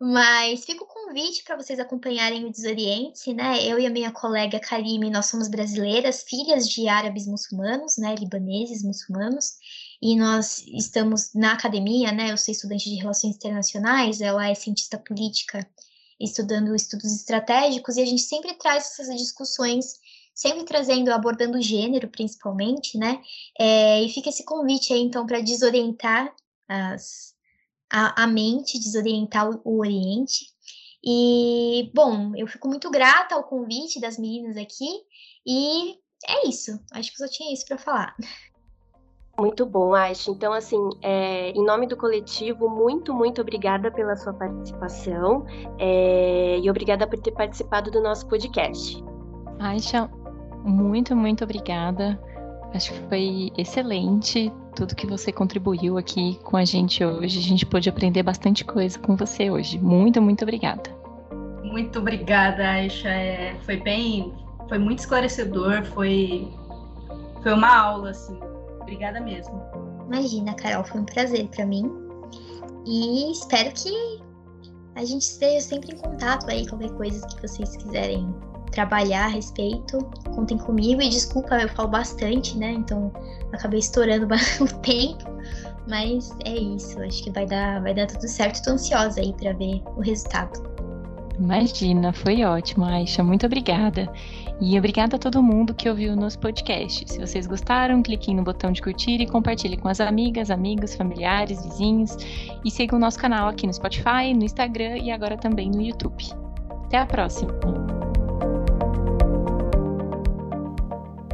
Mas 0.00 0.64
fica 0.64 0.82
o 0.82 0.86
convite 0.88 1.44
para 1.44 1.56
vocês 1.56 1.78
acompanharem 1.78 2.46
o 2.46 2.50
Desoriente, 2.50 3.34
né? 3.34 3.62
Eu 3.62 3.78
e 3.78 3.86
a 3.86 3.90
minha 3.90 4.10
colega 4.10 4.58
Karime, 4.58 5.08
nós 5.08 5.26
somos 5.26 5.46
brasileiras, 5.46 6.24
filhas 6.24 6.66
de 6.68 6.88
árabes 6.88 7.26
muçulmanos, 7.26 7.98
né? 7.98 8.14
Libaneses 8.14 8.82
muçulmanos. 8.82 9.59
E 10.02 10.16
nós 10.16 10.64
estamos 10.68 11.34
na 11.34 11.52
academia, 11.52 12.10
né? 12.10 12.32
Eu 12.32 12.38
sou 12.38 12.52
estudante 12.52 12.88
de 12.88 12.96
Relações 12.96 13.36
Internacionais, 13.36 14.20
ela 14.20 14.48
é 14.48 14.54
cientista 14.54 14.98
política, 14.98 15.68
estudando 16.18 16.74
estudos 16.74 17.12
estratégicos, 17.12 17.96
e 17.96 18.02
a 18.02 18.06
gente 18.06 18.22
sempre 18.22 18.54
traz 18.54 18.86
essas 18.86 19.14
discussões 19.16 20.00
sempre 20.34 20.64
trazendo, 20.64 21.12
abordando 21.12 21.60
gênero, 21.60 22.08
principalmente, 22.08 22.96
né? 22.96 23.20
É, 23.58 24.02
e 24.02 24.08
fica 24.08 24.30
esse 24.30 24.42
convite 24.42 24.90
aí, 24.92 25.00
então, 25.00 25.26
para 25.26 25.40
desorientar 25.40 26.34
as, 26.66 27.34
a, 27.90 28.22
a, 28.22 28.26
mente, 28.26 28.78
desorientar 28.78 29.50
o, 29.50 29.60
o 29.64 29.78
Oriente. 29.78 30.46
E, 31.04 31.90
bom, 31.94 32.34
eu 32.36 32.46
fico 32.46 32.68
muito 32.68 32.90
grata 32.90 33.34
ao 33.34 33.44
convite 33.44 34.00
das 34.00 34.18
meninas 34.18 34.56
aqui, 34.56 34.88
e 35.46 35.98
é 36.26 36.48
isso. 36.48 36.78
Acho 36.92 37.10
que 37.10 37.18
só 37.18 37.28
tinha 37.28 37.52
isso 37.52 37.66
para 37.66 37.76
falar. 37.76 38.16
Muito 39.40 39.64
bom, 39.64 39.94
Aisha. 39.94 40.30
Então, 40.30 40.52
assim, 40.52 40.90
é, 41.00 41.50
em 41.52 41.64
nome 41.64 41.86
do 41.86 41.96
coletivo, 41.96 42.68
muito, 42.68 43.14
muito 43.14 43.40
obrigada 43.40 43.90
pela 43.90 44.14
sua 44.14 44.34
participação 44.34 45.46
é, 45.78 46.58
e 46.62 46.68
obrigada 46.68 47.06
por 47.06 47.18
ter 47.18 47.30
participado 47.30 47.90
do 47.90 48.02
nosso 48.02 48.26
podcast. 48.26 49.02
Aisha, 49.58 50.10
muito, 50.62 51.16
muito 51.16 51.42
obrigada. 51.42 52.20
Acho 52.74 52.92
que 52.92 53.00
foi 53.08 53.50
excelente 53.56 54.52
tudo 54.76 54.94
que 54.94 55.06
você 55.06 55.32
contribuiu 55.32 55.96
aqui 55.96 56.38
com 56.44 56.58
a 56.58 56.64
gente 56.66 57.02
hoje. 57.02 57.38
A 57.38 57.42
gente 57.42 57.64
pôde 57.64 57.88
aprender 57.88 58.22
bastante 58.22 58.62
coisa 58.62 58.98
com 58.98 59.16
você 59.16 59.50
hoje. 59.50 59.78
Muito, 59.78 60.20
muito 60.20 60.42
obrigada. 60.42 60.90
Muito 61.64 61.98
obrigada, 61.98 62.62
Aisha. 62.72 63.08
É, 63.08 63.56
foi 63.62 63.78
bem, 63.78 64.34
foi 64.68 64.76
muito 64.76 64.98
esclarecedor, 64.98 65.82
foi, 65.86 66.46
foi 67.42 67.54
uma 67.54 67.74
aula, 67.74 68.10
assim. 68.10 68.49
Obrigada 68.90 69.20
mesmo. 69.20 69.62
Imagina, 70.08 70.52
Carol, 70.54 70.82
foi 70.82 71.00
um 71.00 71.04
prazer 71.04 71.46
para 71.50 71.64
mim. 71.64 71.88
E 72.84 73.30
espero 73.30 73.70
que 73.72 74.20
a 74.96 75.04
gente 75.04 75.22
esteja 75.22 75.60
sempre 75.60 75.94
em 75.94 75.96
contato 75.96 76.50
aí, 76.50 76.66
qualquer 76.66 76.90
coisa 76.94 77.24
que 77.28 77.40
vocês 77.40 77.76
quiserem 77.76 78.34
trabalhar 78.72 79.26
a 79.26 79.28
respeito, 79.28 79.98
contem 80.34 80.58
comigo. 80.58 81.00
E 81.00 81.08
desculpa, 81.08 81.54
eu 81.62 81.68
falo 81.68 81.88
bastante, 81.88 82.58
né? 82.58 82.72
Então 82.72 83.12
acabei 83.52 83.78
estourando 83.78 84.26
o 84.60 84.80
tempo. 84.80 85.24
Mas 85.88 86.34
é 86.44 86.56
isso, 86.56 87.00
acho 87.00 87.22
que 87.22 87.30
vai 87.30 87.46
dar, 87.46 87.80
vai 87.80 87.94
dar 87.94 88.08
tudo 88.08 88.26
certo. 88.26 88.60
Tô 88.64 88.72
ansiosa 88.72 89.20
aí 89.20 89.32
para 89.34 89.52
ver 89.52 89.80
o 89.96 90.00
resultado. 90.00 90.69
Imagina, 91.40 92.12
foi 92.12 92.44
ótimo, 92.44 92.84
Aisha. 92.84 93.24
Muito 93.24 93.46
obrigada. 93.46 94.12
E 94.60 94.78
obrigada 94.78 95.16
a 95.16 95.18
todo 95.18 95.42
mundo 95.42 95.72
que 95.72 95.88
ouviu 95.88 96.14
nosso 96.14 96.38
podcast. 96.38 97.10
Se 97.10 97.18
vocês 97.18 97.46
gostaram, 97.46 98.02
cliquem 98.02 98.36
no 98.36 98.42
botão 98.42 98.70
de 98.70 98.82
curtir 98.82 99.22
e 99.22 99.26
compartilhe 99.26 99.78
com 99.78 99.88
as 99.88 100.00
amigas, 100.00 100.50
amigos, 100.50 100.94
familiares, 100.94 101.64
vizinhos. 101.64 102.14
E 102.62 102.70
sigam 102.70 102.98
o 102.98 103.00
nosso 103.00 103.18
canal 103.18 103.48
aqui 103.48 103.66
no 103.66 103.72
Spotify, 103.72 104.34
no 104.34 104.44
Instagram 104.44 104.98
e 104.98 105.10
agora 105.10 105.38
também 105.38 105.70
no 105.70 105.80
YouTube. 105.80 106.22
Até 106.84 106.98
a 106.98 107.06
próxima! 107.06 107.58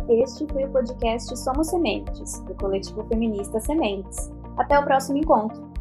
Este 0.08 0.46
foi 0.52 0.64
o 0.66 0.70
podcast 0.70 1.36
Somos 1.36 1.66
Sementes, 1.66 2.38
do 2.44 2.54
coletivo 2.54 3.04
feminista 3.08 3.58
Sementes. 3.58 4.30
Até 4.56 4.78
o 4.78 4.84
próximo 4.84 5.18
encontro! 5.18 5.75